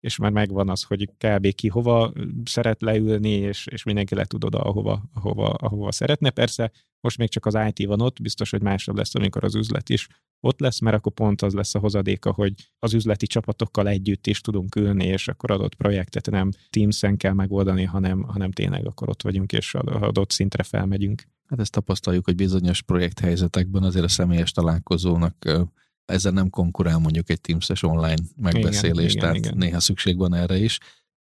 és 0.06 0.16
már 0.16 0.30
megvan 0.30 0.68
az, 0.68 0.82
hogy 0.82 1.08
kb. 1.18 1.54
ki 1.54 1.68
hova 1.68 2.12
szeret 2.44 2.82
leülni, 2.82 3.30
és, 3.30 3.66
és 3.66 3.82
mindenki 3.82 4.14
le 4.14 4.24
tud 4.24 4.44
oda, 4.44 4.58
ahova, 4.58 5.02
ahova, 5.14 5.48
ahova 5.48 5.92
szeretne. 5.92 6.30
Persze 6.30 6.72
most 7.00 7.18
még 7.18 7.28
csak 7.28 7.46
az 7.46 7.58
IT 7.68 7.86
van 7.86 8.00
ott, 8.00 8.22
biztos, 8.22 8.50
hogy 8.50 8.62
másabb 8.62 8.96
lesz, 8.96 9.14
amikor 9.14 9.44
az 9.44 9.54
üzlet 9.54 9.88
is 9.88 10.08
ott 10.40 10.60
lesz, 10.60 10.80
mert 10.80 10.96
akkor 10.96 11.12
pont 11.12 11.42
az 11.42 11.54
lesz 11.54 11.74
a 11.74 11.78
hozadéka, 11.78 12.32
hogy 12.32 12.52
az 12.78 12.94
üzleti 12.94 13.26
csapatokkal 13.26 13.88
együtt 13.88 14.26
is 14.26 14.40
tudunk 14.40 14.76
ülni, 14.76 15.06
és 15.06 15.28
akkor 15.28 15.50
adott 15.50 15.74
projektet 15.74 16.30
nem 16.30 16.50
Teams-en 16.70 17.16
kell 17.16 17.32
megoldani, 17.32 17.84
hanem, 17.84 18.22
hanem 18.22 18.50
tényleg 18.50 18.86
akkor 18.86 19.08
ott 19.08 19.22
vagyunk, 19.22 19.52
és 19.52 19.74
adott 19.74 20.30
szintre 20.30 20.62
felmegyünk. 20.62 21.22
Hát 21.46 21.60
ezt 21.60 21.72
tapasztaljuk, 21.72 22.24
hogy 22.24 22.34
bizonyos 22.34 22.82
projekthelyzetekben 22.82 23.82
azért 23.82 24.04
a 24.04 24.08
személyes 24.08 24.52
találkozónak 24.52 25.66
ezzel 26.06 26.32
nem 26.32 26.50
konkurál 26.50 26.98
mondjuk 26.98 27.30
egy 27.30 27.40
Teams-es 27.40 27.82
online 27.82 28.22
megbeszélés, 28.36 29.10
igen, 29.10 29.20
tehát 29.20 29.36
igen, 29.36 29.56
néha 29.56 29.80
szükség 29.80 30.16
van 30.16 30.34
erre 30.34 30.56
is. 30.56 30.78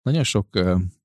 Nagyon 0.02 0.24
sok 0.24 0.46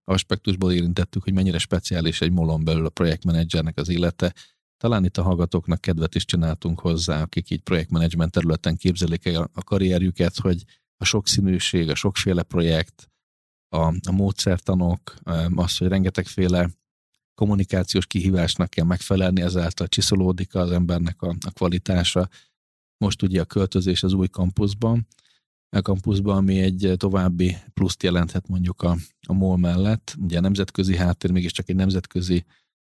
aspektusból 0.03 0.71
érintettük, 0.71 1.23
hogy 1.23 1.33
mennyire 1.33 1.57
speciális 1.57 2.21
egy 2.21 2.31
molon 2.31 2.63
belül 2.63 2.85
a 2.85 2.89
projektmenedzsernek 2.89 3.77
az 3.77 3.89
élete. 3.89 4.33
Talán 4.77 5.05
itt 5.05 5.17
a 5.17 5.23
hallgatóknak 5.23 5.81
kedvet 5.81 6.15
is 6.15 6.25
csináltunk 6.25 6.79
hozzá, 6.79 7.21
akik 7.21 7.49
így 7.49 7.61
projektmenedzsment 7.61 8.31
területen 8.31 8.77
képzelik 8.77 9.25
el 9.25 9.49
a 9.53 9.63
karrierjüket, 9.63 10.39
hogy 10.39 10.63
a 10.97 11.05
sokszínűség, 11.05 11.89
a 11.89 11.95
sokféle 11.95 12.43
projekt, 12.43 13.09
a, 13.69 13.85
a 14.07 14.11
módszertanok, 14.11 15.13
az, 15.55 15.77
hogy 15.77 15.87
rengetegféle 15.87 16.69
kommunikációs 17.35 18.07
kihívásnak 18.07 18.69
kell 18.69 18.85
megfelelni, 18.85 19.41
ezáltal 19.41 19.87
csiszolódik 19.87 20.55
az 20.55 20.71
embernek 20.71 21.21
a, 21.21 21.35
a 21.45 21.51
kvalitása, 21.51 22.29
most 23.05 23.21
ugye 23.21 23.41
a 23.41 23.45
költözés 23.45 24.03
az 24.03 24.13
új 24.13 24.27
kampuszban, 24.27 25.07
a 25.69 25.81
kampuszban, 25.81 26.37
ami 26.37 26.59
egy 26.59 26.93
további 26.97 27.57
pluszt 27.73 28.03
jelenthet 28.03 28.47
mondjuk 28.47 28.81
a, 28.81 28.97
a 29.27 29.33
MOL 29.33 29.57
mellett. 29.57 30.15
Ugye 30.21 30.37
a 30.37 30.41
nemzetközi 30.41 30.95
háttér, 30.95 31.31
mégiscsak 31.31 31.69
egy 31.69 31.75
nemzetközi 31.75 32.45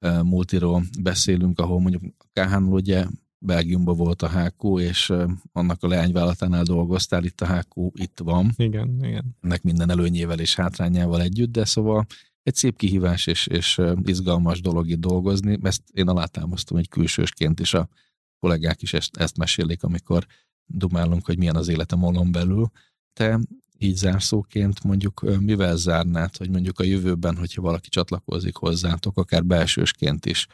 uh, 0.00 0.22
multiról 0.22 0.82
beszélünk, 1.00 1.58
ahol 1.58 1.80
mondjuk 1.80 2.02
kh 2.32 2.68
ugye 2.68 3.06
Belgiumban 3.38 3.96
volt 3.96 4.22
a 4.22 4.28
HQ, 4.28 4.78
és 4.78 5.08
uh, 5.08 5.30
annak 5.52 5.82
a 5.82 5.88
leányvállalatánál 5.88 6.62
dolgoztál, 6.62 7.24
itt 7.24 7.40
a 7.40 7.56
HQ 7.56 7.90
itt 7.94 8.20
van. 8.24 8.52
Igen, 8.56 9.04
igen. 9.04 9.36
Ennek 9.40 9.62
minden 9.62 9.90
előnyével 9.90 10.40
és 10.40 10.54
hátrányával 10.54 11.22
együtt, 11.22 11.50
de 11.50 11.64
szóval 11.64 12.06
egy 12.42 12.54
szép 12.54 12.76
kihívás 12.76 13.26
és, 13.26 13.46
és 13.46 13.80
izgalmas 14.04 14.60
dolog 14.60 14.88
itt 14.88 15.00
dolgozni. 15.00 15.58
Ezt 15.62 15.82
én 15.92 16.08
alátámasztom 16.08 16.78
egy 16.78 16.88
külsősként 16.88 17.60
is 17.60 17.74
a 17.74 17.88
kollégák 18.40 18.82
is 18.82 18.92
ezt, 18.92 19.16
ezt 19.16 19.36
mesélik, 19.36 19.82
amikor 19.82 20.26
dumálunk, 20.66 21.26
hogy 21.26 21.38
milyen 21.38 21.56
az 21.56 21.68
élet 21.68 21.92
a 21.92 21.96
molon 21.96 22.32
belül. 22.32 22.70
Te 23.12 23.40
így 23.78 23.96
zárszóként 23.96 24.84
mondjuk 24.84 25.40
mivel 25.40 25.76
zárnád, 25.76 26.36
hogy 26.36 26.50
mondjuk 26.50 26.78
a 26.80 26.84
jövőben, 26.84 27.36
hogyha 27.36 27.62
valaki 27.62 27.88
csatlakozik 27.88 28.56
hozzátok, 28.56 29.18
akár 29.18 29.44
belsősként 29.44 30.26
is, 30.26 30.46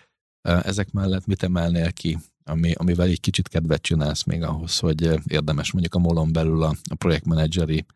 ezek 0.43 0.93
mellett 0.93 1.27
mit 1.27 1.43
emelnél 1.43 1.93
ki, 1.93 2.19
ami, 2.45 2.73
amivel 2.73 3.07
egy 3.07 3.21
kicsit 3.21 3.49
kedvet 3.49 3.83
csinálsz 3.83 4.25
még 4.25 4.43
ahhoz, 4.43 4.79
hogy 4.79 5.03
érdemes 5.27 5.73
mondjuk 5.73 5.95
a 5.95 5.99
molon 5.99 6.33
belül 6.33 6.63
a, 6.63 6.77
a 6.91 6.95
projektmenedzseri 6.95 7.87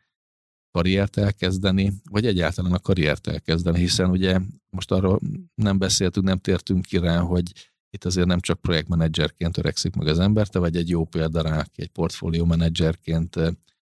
karriert 0.71 1.17
elkezdeni, 1.17 1.93
vagy 2.11 2.27
egyáltalán 2.27 2.73
a 2.73 2.79
karriert 2.79 3.27
elkezdeni, 3.27 3.79
hiszen 3.79 4.11
ugye 4.11 4.41
most 4.71 4.91
arról 4.91 5.21
nem 5.55 5.79
beszéltünk, 5.79 6.27
nem 6.27 6.39
tértünk 6.39 6.85
ki 6.85 6.99
rá, 6.99 7.19
hogy 7.19 7.53
itt 7.91 8.05
azért 8.05 8.27
nem 8.27 8.41
csak 8.41 8.61
projektmenedzserként 8.61 9.53
törekszik 9.53 9.95
meg 9.95 10.07
az 10.07 10.19
ember, 10.19 10.49
te 10.49 10.59
vagy 10.59 10.77
egy 10.77 10.89
jó 10.89 11.05
példa 11.05 11.43
rá, 11.43 11.59
aki 11.59 11.83
egy 11.83 11.91
portfólió 11.91 12.45
menedzserként 12.45 13.37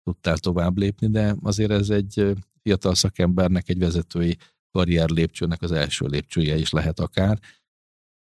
tudtál 0.04 0.38
tovább 0.38 0.78
lépni, 0.78 1.08
de 1.10 1.36
azért 1.42 1.70
ez 1.70 1.90
egy 1.90 2.32
fiatal 2.62 2.94
szakembernek, 2.94 3.68
egy 3.68 3.78
vezetői 3.78 4.36
karrier 4.70 5.08
lépcsőnek 5.08 5.62
az 5.62 5.72
első 5.72 6.06
lépcsője 6.06 6.56
is 6.56 6.70
lehet 6.70 7.00
akár. 7.00 7.38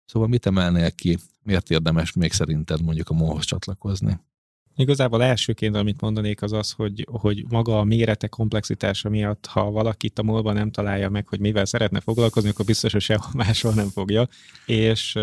Szóval 0.04 0.28
mit 0.28 0.46
emelnél 0.46 0.90
ki, 0.90 1.18
miért 1.42 1.70
érdemes 1.70 2.12
még 2.12 2.32
szerinted 2.32 2.82
mondjuk 2.82 3.08
a 3.08 3.14
MOL-hoz 3.14 3.44
csatlakozni? 3.44 4.18
Igazából 4.76 5.22
elsőként, 5.22 5.76
amit 5.76 6.00
mondanék, 6.00 6.42
az 6.42 6.52
az, 6.52 6.72
hogy, 6.72 7.06
hogy 7.10 7.44
maga 7.48 7.78
a 7.78 7.84
mérete 7.84 8.26
komplexitása 8.28 9.08
miatt, 9.08 9.46
ha 9.46 9.70
valaki 9.70 10.06
itt 10.06 10.18
a 10.18 10.22
molban 10.22 10.54
nem 10.54 10.70
találja 10.70 11.08
meg, 11.08 11.28
hogy 11.28 11.40
mivel 11.40 11.64
szeretne 11.64 12.00
foglalkozni, 12.00 12.48
akkor 12.48 12.64
biztos, 12.64 12.92
hogy 12.92 13.00
sehol 13.00 13.30
máshol 13.34 13.74
nem 13.74 13.88
fogja. 13.88 14.28
És 14.66 15.18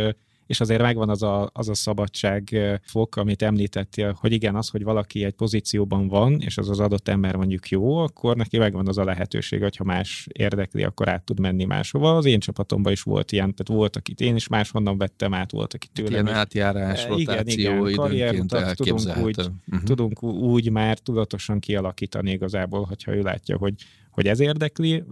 és 0.54 0.60
azért 0.60 0.82
megvan 0.82 1.10
az 1.10 1.24
a, 1.24 1.49
az 1.54 1.70
a 1.70 1.74
szabadság 1.74 2.56
fok, 2.86 3.16
amit 3.16 3.41
említettél, 3.41 4.18
hogy 4.20 4.32
igen, 4.32 4.56
az, 4.56 4.70
hogy 4.70 4.84
valaki 4.84 5.24
egy 5.24 5.34
pozícióban 5.34 6.08
van, 6.08 6.41
és 6.41 6.58
az 6.58 6.70
az 6.70 6.80
adott 6.80 7.08
ember 7.08 7.36
mondjuk 7.36 7.70
jó, 7.70 7.97
akkor 7.97 8.36
neki 8.36 8.58
megvan 8.58 8.88
az 8.88 8.97
a 8.97 9.04
lehetőség, 9.04 9.62
hogy 9.62 9.76
ha 9.76 9.84
más 9.84 10.28
érdekli, 10.32 10.84
akkor 10.84 11.10
át 11.10 11.24
tud 11.24 11.39
menni 11.39 11.64
máshova. 11.64 12.16
Az 12.18 12.26
én 12.26 12.39
csapatomban 12.39 12.91
is 12.91 13.01
volt 13.01 13.32
ilyen, 13.32 13.56
tehát 13.56 13.82
volt, 13.82 13.95
akit 13.95 14.22
én 14.22 14.36
is 14.36 14.47
máshonnan 14.47 14.97
vettem 14.97 15.34
át, 15.34 15.51
volt, 15.51 15.74
aki 15.74 15.88
tőlem. 15.93 16.12
Ilyen 16.12 16.28
átjárás, 16.28 17.08
rotáció, 17.08 17.18
igen, 17.18 17.47
igen, 17.47 17.95
karrierutat 17.95 18.76
tudunk 18.76 19.18
úgy, 19.18 19.38
uh-huh. 19.39 19.84
tudunk 19.84 20.24
úgy 20.24 20.72
már 20.72 20.97
tudatosan 20.97 21.60
kialakítani 21.60 22.32
igazából, 22.32 22.84
hogyha 22.84 23.16
ő 23.16 23.22
látja, 23.22 23.58
hogy 23.58 23.74
hogy 24.14 24.28
ez 24.28 24.39
érdekli, 24.39 25.03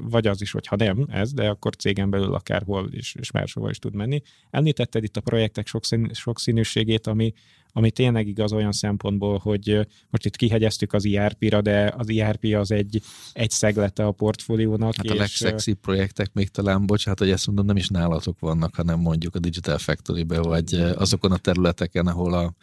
vagy 0.00 0.26
az 0.26 0.40
is, 0.42 0.50
hogy 0.50 0.66
ha 0.66 0.76
nem 0.76 1.06
ez, 1.10 1.32
de 1.32 1.48
akkor 1.48 1.76
cégen 1.76 2.10
belül 2.10 2.34
akárhol 2.34 2.88
is, 2.90 3.14
és 3.14 3.30
máshova 3.30 3.70
is 3.70 3.78
tud 3.78 3.94
menni. 3.94 4.22
Említetted 4.50 5.04
itt 5.04 5.16
a 5.16 5.20
projektek 5.20 5.66
sokszín, 5.66 6.10
sokszínűségét, 6.12 7.06
ami, 7.06 7.32
ami 7.72 7.90
tényleg 7.90 8.26
igaz 8.26 8.52
olyan 8.52 8.72
szempontból, 8.72 9.38
hogy 9.38 9.86
most 10.10 10.26
itt 10.26 10.36
kihegyeztük 10.36 10.92
az 10.92 11.04
IRP-ra, 11.04 11.60
de 11.60 11.94
az 11.96 12.08
IRP 12.08 12.54
az 12.54 12.70
egy, 12.70 13.02
egy 13.32 13.50
szeglete 13.50 14.06
a 14.06 14.12
portfóliónak. 14.12 14.96
Hát 14.96 15.10
a 15.10 15.14
legszexibb 15.14 15.78
projektek 15.78 16.32
még 16.32 16.48
talán, 16.48 16.86
bocsánat, 16.86 17.18
hogy 17.18 17.30
ezt 17.30 17.46
mondom, 17.46 17.66
nem 17.66 17.76
is 17.76 17.88
nálatok 17.88 18.38
vannak, 18.38 18.74
hanem 18.74 19.00
mondjuk 19.00 19.34
a 19.34 19.38
Digital 19.38 19.78
Factory-be, 19.78 20.40
vagy 20.40 20.74
azokon 20.74 21.32
a 21.32 21.36
területeken, 21.36 22.06
ahol 22.06 22.32
a 22.32 22.54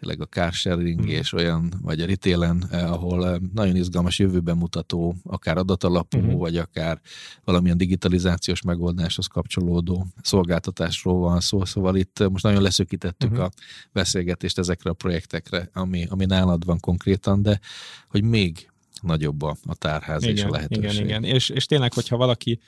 tényleg 0.00 0.20
a 0.20 0.26
car 0.26 0.52
sharing 0.52 1.00
mm. 1.00 1.08
és 1.08 1.32
olyan, 1.32 1.72
vagy 1.82 2.00
a 2.00 2.06
retailen, 2.06 2.64
eh, 2.70 2.92
ahol 2.92 3.28
eh, 3.28 3.36
nagyon 3.54 3.76
izgalmas 3.76 4.18
jövőben 4.18 4.56
mutató, 4.56 5.14
akár 5.24 5.56
adatalapú, 5.56 6.18
mm. 6.18 6.36
vagy 6.36 6.56
akár 6.56 7.00
valamilyen 7.44 7.76
digitalizációs 7.76 8.62
megoldáshoz 8.62 9.26
kapcsolódó 9.26 10.06
szolgáltatásról 10.22 11.18
van 11.18 11.40
szó, 11.40 11.64
szóval 11.64 11.96
itt 11.96 12.20
eh, 12.20 12.28
most 12.28 12.44
nagyon 12.44 12.62
leszökítettük 12.62 13.30
mm. 13.30 13.40
a 13.40 13.50
beszélgetést 13.92 14.58
ezekre 14.58 14.90
a 14.90 14.94
projektekre, 14.94 15.70
ami, 15.72 16.06
ami 16.08 16.24
nálad 16.24 16.64
van 16.64 16.80
konkrétan, 16.80 17.42
de 17.42 17.60
hogy 18.08 18.22
még 18.22 18.68
nagyobb 19.00 19.42
a, 19.42 19.56
a 19.66 19.74
tárház 19.74 20.22
igen, 20.22 20.34
és 20.34 20.42
a 20.42 20.50
lehetőség. 20.50 21.04
Igen, 21.04 21.04
igen. 21.04 21.24
És, 21.24 21.48
és 21.48 21.66
tényleg, 21.66 21.92
hogyha 21.92 22.16
valaki 22.16 22.60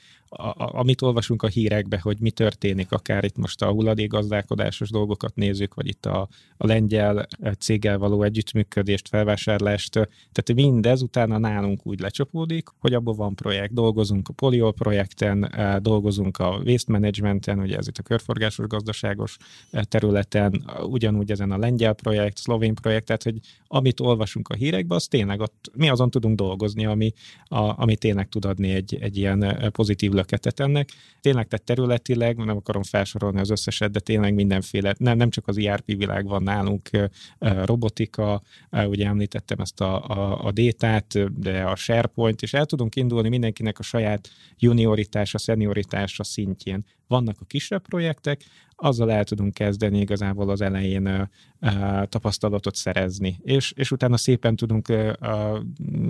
amit 0.57 1.01
olvasunk 1.01 1.43
a 1.43 1.47
hírekbe, 1.47 1.99
hogy 2.01 2.19
mi 2.19 2.31
történik, 2.31 2.91
akár 2.91 3.23
itt 3.23 3.37
most 3.37 3.61
a 3.61 3.71
hulladékgazdálkodásos 3.71 4.89
dolgokat 4.89 5.35
nézzük, 5.35 5.73
vagy 5.73 5.87
itt 5.87 6.05
a, 6.05 6.27
a 6.57 6.67
lengyel 6.67 7.27
céggel 7.59 7.97
való 7.97 8.23
együttműködést, 8.23 9.07
felvásárlást, 9.07 9.91
tehát 9.91 10.53
mindez 10.53 11.01
utána 11.01 11.37
nálunk 11.37 11.85
úgy 11.85 11.99
lecsapódik, 11.99 12.67
hogy 12.79 12.93
abban 12.93 13.15
van 13.15 13.35
projekt, 13.35 13.73
dolgozunk 13.73 14.29
a 14.29 14.33
Poliol 14.33 14.73
projekten, 14.73 15.51
dolgozunk 15.81 16.37
a 16.37 16.61
waste 16.65 16.91
managementen, 16.91 17.59
ugye 17.59 17.77
ez 17.77 17.87
itt 17.87 17.97
a 17.97 18.03
körforgásos 18.03 18.67
gazdaságos 18.67 19.37
területen, 19.81 20.65
ugyanúgy 20.81 21.31
ezen 21.31 21.51
a 21.51 21.57
lengyel 21.57 21.93
projekt, 21.93 22.37
szlovén 22.37 22.75
projekt, 22.75 23.05
tehát 23.05 23.23
hogy 23.23 23.39
amit 23.67 23.99
olvasunk 23.99 24.47
a 24.47 24.53
hírekbe, 24.53 24.95
az 24.95 25.07
tényleg 25.07 25.39
ott, 25.39 25.71
mi 25.75 25.89
azon 25.89 26.09
tudunk 26.09 26.35
dolgozni, 26.37 26.85
ami, 26.85 27.13
a, 27.43 27.81
ami 27.81 27.95
tényleg 27.95 28.29
tud 28.29 28.45
adni 28.45 28.71
egy, 28.71 28.97
egy 29.01 29.17
ilyen 29.17 29.69
pozitív 29.71 30.11
löketet 30.11 30.25
ennek. 30.55 30.89
Tényleg, 31.21 31.47
tehát 31.47 31.65
területileg, 31.65 32.37
nem 32.37 32.57
akarom 32.57 32.83
felsorolni 32.83 33.39
az 33.39 33.49
összeset, 33.49 33.91
de 33.91 33.99
tényleg 33.99 34.33
mindenféle, 34.33 34.95
nem, 34.97 35.17
nem 35.17 35.29
csak 35.29 35.47
az 35.47 35.57
ERP 35.57 35.85
világ 35.85 36.25
van 36.25 36.43
nálunk, 36.43 36.89
robotika, 37.39 38.41
ugye 38.71 39.07
említettem 39.07 39.59
ezt 39.59 39.81
a, 39.81 40.07
a, 40.07 40.45
a 40.45 40.51
détát, 40.51 41.39
de 41.39 41.63
a 41.63 41.75
SharePoint, 41.75 42.41
és 42.41 42.53
el 42.53 42.65
tudunk 42.65 42.95
indulni 42.95 43.29
mindenkinek 43.29 43.79
a 43.79 43.83
saját 43.83 44.29
junioritása, 44.57 45.37
szenioritása 45.37 46.23
szintjén. 46.23 46.85
Vannak 47.07 47.35
a 47.39 47.45
kisebb 47.45 47.87
projektek, 47.87 48.41
azzal 48.75 49.11
el 49.11 49.23
tudunk 49.23 49.53
kezdeni 49.53 49.99
igazából 49.99 50.49
az 50.49 50.61
elején 50.61 51.07
uh, 51.07 51.21
uh, 51.61 52.03
tapasztalatot 52.03 52.75
szerezni, 52.75 53.39
és, 53.43 53.73
és 53.75 53.91
utána 53.91 54.17
szépen 54.17 54.55
tudunk 54.55 54.89
uh, 54.89 55.13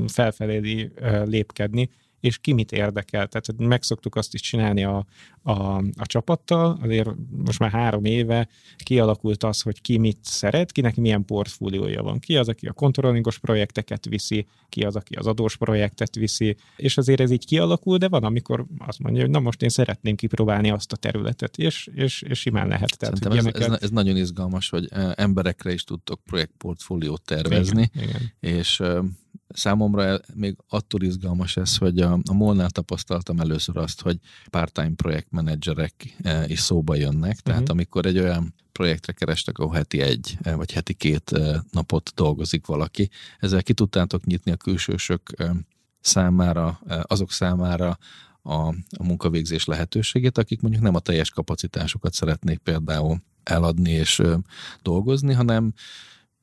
felfelé 0.08 0.92
lépkedni, 1.26 1.90
és 2.20 2.38
ki 2.38 2.54
mit 2.54 2.72
érdekel. 2.72 3.28
Tehát 3.28 3.58
megszoktuk 3.58 4.16
azt 4.16 4.34
is 4.34 4.42
csinálni 4.42 4.84
a, 4.84 5.06
a, 5.42 5.78
a 5.78 6.06
csapattal, 6.06 6.80
azért 6.82 7.10
most 7.46 7.60
már 7.60 7.72
három 7.72 8.06
éve 8.06 8.48
kialakult 8.78 9.44
az, 9.44 9.62
hogy 9.62 9.82
ki 9.82 9.98
mit 9.98 10.18
szeret, 10.22 10.72
kinek 10.72 10.96
milyen 10.96 11.26
portfóliója 11.26 12.04
van. 12.04 12.20
Ki 12.20 12.38
az, 12.38 12.48
aki 12.48 12.68
a 12.68 12.72
kontrollingos 12.72 13.40
projekteket 13.40 14.06
viszi, 14.06 14.48
ki 14.70 14.84
az, 14.84 14.96
aki 14.96 15.16
az 15.16 15.28
adós 15.28 15.58
projektet 15.58 16.16
viszi, 16.16 16.56
és 16.76 16.98
azért 16.98 17.20
ez 17.20 17.32
így 17.32 17.46
kialakul, 17.46 17.98
de 17.98 18.08
van, 18.08 18.24
amikor 18.24 18.66
azt 18.78 19.00
mondja, 19.00 19.22
hogy 19.22 19.32
na 19.32 19.40
most 19.40 19.62
én 19.62 19.70
szeretném 19.70 20.16
kipróbálni 20.16 20.70
azt 20.70 20.92
a 20.92 20.96
területet, 20.96 21.58
és, 21.58 21.90
és, 21.94 22.22
és 22.22 22.40
simán 22.40 22.68
lehet. 22.68 22.98
Tehát, 22.98 23.26
ez, 23.26 23.34
ilyeneket... 23.34 23.62
ez, 23.62 23.82
ez 23.82 23.90
nagyon 23.90 24.18
izgalmas, 24.18 24.70
hogy 24.70 24.88
emberekre 25.16 25.74
is 25.74 25.84
tudtok 25.84 26.24
projektportfóliót 26.24 27.22
tervezni, 27.22 27.90
igen, 27.94 28.08
igen. 28.08 28.34
és 28.40 28.84
Számomra 29.48 30.20
még 30.34 30.56
attól 30.70 31.02
izgalmas 31.02 31.58
ez, 31.58 31.78
hogy 31.78 32.00
a, 32.00 32.20
a 32.30 32.34
Molnál 32.34 32.70
tapasztaltam 32.70 33.40
először 33.40 33.78
azt, 33.78 34.02
hogy 34.02 34.20
part-time 34.50 34.96
projektmenedzserek 34.96 36.16
e, 36.22 36.46
is 36.48 36.60
szóba 36.60 36.96
jönnek, 36.96 37.40
tehát 37.40 37.62
uh-huh. 37.62 37.76
amikor 37.76 38.06
egy 38.06 38.20
olyan 38.20 38.54
projektre 38.72 39.14
kerestek, 39.14 39.58
ahol 39.58 39.74
heti 39.74 40.02
egy 40.02 40.38
e, 40.42 40.56
vagy 40.56 40.72
heti 40.72 40.94
két 40.94 41.32
e, 41.32 41.64
napot 41.72 42.12
dolgozik 42.16 42.66
valaki, 42.66 43.10
ezzel 43.40 43.64
ki 43.64 43.74
tudtátok 43.74 44.26
nyitni 44.26 44.52
a 44.52 44.58
külsősök 44.58 45.36
számára, 46.00 46.80
azok 47.02 47.32
számára 47.32 47.98
a, 48.42 48.68
a 48.74 49.04
munkavégzés 49.04 49.66
lehetőségét, 49.66 50.38
akik 50.38 50.62
mondjuk 50.62 50.84
nem 50.84 50.96
a 50.96 51.00
teljes 51.00 51.30
kapacitásukat 51.30 52.14
szeretnék 52.14 52.58
például 52.58 53.22
eladni 53.44 53.92
és 53.92 54.22
dolgozni, 54.82 55.34
hanem 55.34 55.74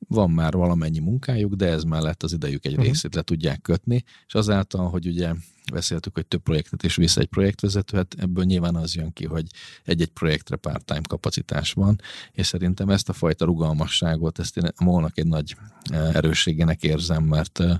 van 0.07 0.31
már 0.31 0.53
valamennyi 0.53 0.99
munkájuk, 0.99 1.53
de 1.53 1.67
ez 1.67 1.83
mellett 1.83 2.23
az 2.23 2.33
idejük 2.33 2.65
egy 2.65 2.71
uh-huh. 2.71 2.87
részét 2.87 3.15
le 3.15 3.21
tudják 3.21 3.61
kötni, 3.61 4.03
és 4.27 4.33
azáltal, 4.33 4.89
hogy 4.89 5.07
ugye 5.07 5.33
beszéltük, 5.73 6.13
hogy 6.13 6.25
több 6.25 6.41
projektet 6.41 6.83
is 6.83 6.95
visz 6.95 7.17
egy 7.17 7.27
projektvezető, 7.27 7.97
hát 7.97 8.15
ebből 8.17 8.43
nyilván 8.43 8.75
az 8.75 8.95
jön 8.95 9.13
ki, 9.13 9.25
hogy 9.25 9.45
egy-egy 9.83 10.11
projektre 10.11 10.55
part-time 10.55 11.01
kapacitás 11.07 11.73
van, 11.73 12.01
és 12.31 12.47
szerintem 12.47 12.89
ezt 12.89 13.09
a 13.09 13.13
fajta 13.13 13.45
rugalmasságot, 13.45 14.39
ezt 14.39 14.57
én 14.57 14.71
a 14.75 14.83
molnak 14.83 15.17
egy 15.17 15.27
nagy 15.27 15.55
eh, 15.91 16.15
erősségének 16.15 16.83
érzem, 16.83 17.23
mert 17.23 17.59
eh, 17.59 17.77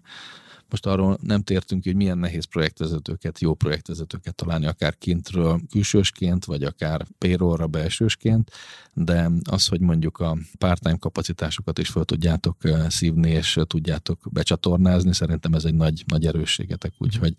most 0.70 0.86
arról 0.86 1.18
nem 1.22 1.41
tértünk 1.41 1.84
hogy 1.84 1.95
milyen 1.95 2.18
nehéz 2.18 2.45
projektvezetőket, 2.45 3.39
jó 3.39 3.53
projektvezetőket 3.53 4.36
találni, 4.36 4.66
akár 4.66 4.97
kintről 4.97 5.61
külsősként, 5.72 6.45
vagy 6.45 6.63
akár 6.63 7.05
payrollra 7.18 7.68
belsősként, 7.68 8.51
de 8.93 9.32
az, 9.43 9.68
hogy 9.68 9.80
mondjuk 9.80 10.18
a 10.18 10.38
part-time 10.57 10.97
kapacitásokat 10.97 11.80
is 11.80 11.89
fel 11.89 12.03
tudjátok 12.03 12.57
szívni, 12.88 13.30
és 13.30 13.59
tudjátok 13.68 14.20
becsatornázni, 14.32 15.13
szerintem 15.13 15.53
ez 15.53 15.66
egy 15.66 15.76
nagy, 15.76 16.03
nagy 16.07 16.26
erősségetek, 16.26 16.93
úgyhogy 16.97 17.34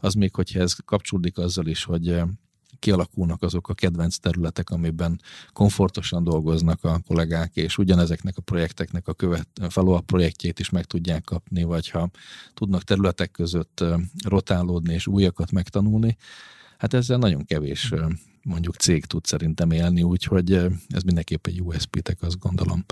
az 0.00 0.14
még, 0.14 0.34
hogyha 0.34 0.60
ez 0.60 0.72
kapcsolódik 0.72 1.38
azzal 1.38 1.66
is, 1.66 1.84
hogy 1.84 2.22
kialakulnak 2.78 3.42
azok 3.42 3.68
a 3.68 3.74
kedvenc 3.74 4.16
területek, 4.16 4.70
amiben 4.70 5.20
komfortosan 5.52 6.24
dolgoznak 6.24 6.84
a 6.84 7.00
kollégák, 7.06 7.56
és 7.56 7.78
ugyanezeknek 7.78 8.36
a 8.36 8.42
projekteknek 8.42 9.08
a 9.08 9.14
követ, 9.14 9.48
follow 9.68 10.00
projektjét 10.00 10.58
is 10.58 10.70
meg 10.70 10.84
tudják 10.84 11.24
kapni, 11.24 11.62
vagy 11.62 11.88
ha 11.88 12.10
tudnak 12.54 12.82
területek 12.82 13.30
között 13.30 13.84
rotálódni 14.24 14.94
és 14.94 15.06
újakat 15.06 15.52
megtanulni, 15.52 16.16
hát 16.78 16.94
ezzel 16.94 17.18
nagyon 17.18 17.44
kevés 17.44 17.92
mondjuk 18.42 18.74
cég 18.74 19.04
tud 19.04 19.24
szerintem 19.24 19.70
élni, 19.70 20.02
úgyhogy 20.02 20.52
ez 20.88 21.02
mindenképp 21.04 21.46
egy 21.46 21.62
USP-tek, 21.62 22.22
azt 22.22 22.38
gondolom. 22.38 22.84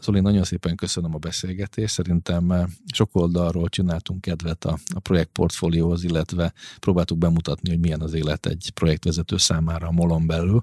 Zoli, 0.00 0.20
nagyon 0.20 0.44
szépen 0.44 0.76
köszönöm 0.76 1.14
a 1.14 1.18
beszélgetést. 1.18 1.94
Szerintem 1.94 2.68
sok 2.92 3.10
oldalról 3.12 3.68
csináltunk 3.68 4.20
kedvet 4.20 4.64
a, 4.64 4.78
a 4.94 5.00
projektportfólióhoz, 5.00 6.04
illetve 6.04 6.52
próbáltuk 6.80 7.18
bemutatni, 7.18 7.70
hogy 7.70 7.78
milyen 7.78 8.00
az 8.00 8.14
élet 8.14 8.46
egy 8.46 8.70
projektvezető 8.74 9.36
számára 9.36 9.86
a 9.86 9.92
molon 9.92 10.26
belül. 10.26 10.62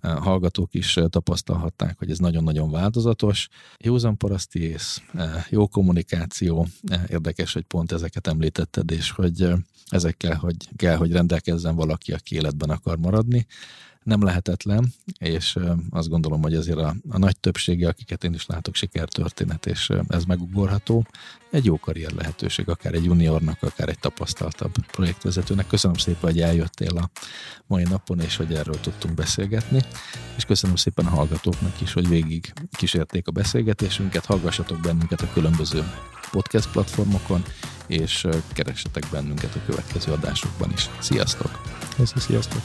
A 0.00 0.08
hallgatók 0.08 0.74
is 0.74 0.98
tapasztalhatták, 1.08 1.98
hogy 1.98 2.10
ez 2.10 2.18
nagyon-nagyon 2.18 2.70
változatos. 2.70 3.48
Józan 3.78 4.16
paraszti 4.16 4.60
ész, 4.60 5.02
jó 5.50 5.68
kommunikáció, 5.68 6.66
érdekes, 7.08 7.52
hogy 7.52 7.64
pont 7.64 7.92
ezeket 7.92 8.26
említetted, 8.26 8.90
és 8.90 9.10
hogy 9.10 9.48
ezekkel, 9.88 10.36
hogy 10.36 10.56
kell, 10.76 10.96
hogy 10.96 11.12
rendelkezzen 11.12 11.74
valaki, 11.74 12.12
aki 12.12 12.34
életben 12.34 12.70
akar 12.70 12.98
maradni 12.98 13.46
nem 14.06 14.22
lehetetlen, 14.22 14.92
és 15.18 15.58
azt 15.90 16.08
gondolom, 16.08 16.42
hogy 16.42 16.54
azért 16.54 16.78
a, 16.78 16.94
a 17.08 17.18
nagy 17.18 17.38
többsége, 17.40 17.88
akiket 17.88 18.24
én 18.24 18.34
is 18.34 18.46
látok, 18.46 18.74
sikertörténet, 18.74 19.66
és 19.66 19.90
ez 20.08 20.24
megugorható. 20.24 21.06
Egy 21.50 21.64
jó 21.64 21.78
karrier 21.78 22.12
lehetőség, 22.12 22.68
akár 22.68 22.94
egy 22.94 23.04
juniornak, 23.04 23.62
akár 23.62 23.88
egy 23.88 23.98
tapasztaltabb 23.98 24.74
projektvezetőnek. 24.86 25.66
Köszönöm 25.66 25.96
szépen, 25.96 26.30
hogy 26.30 26.40
eljöttél 26.40 26.96
a 26.96 27.10
mai 27.66 27.82
napon, 27.82 28.20
és 28.20 28.36
hogy 28.36 28.54
erről 28.54 28.80
tudtunk 28.80 29.14
beszélgetni, 29.14 29.80
és 30.36 30.44
köszönöm 30.44 30.76
szépen 30.76 31.06
a 31.06 31.10
hallgatóknak 31.10 31.80
is, 31.80 31.92
hogy 31.92 32.08
végig 32.08 32.52
kísérték 32.70 33.28
a 33.28 33.30
beszélgetésünket, 33.30 34.24
hallgassatok 34.24 34.80
bennünket 34.80 35.20
a 35.20 35.32
különböző 35.32 35.84
podcast 36.30 36.70
platformokon, 36.70 37.42
és 37.86 38.26
keressetek 38.52 39.06
bennünket 39.10 39.54
a 39.54 39.64
következő 39.66 40.12
adásokban 40.12 40.72
is. 40.72 40.90
Sziasztok! 41.00 41.60
Köszönöm, 41.96 42.24
sziasztok! 42.24 42.62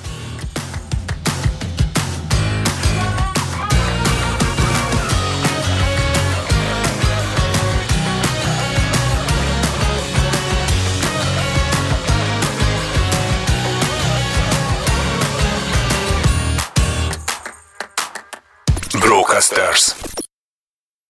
Stars. 19.42 20.30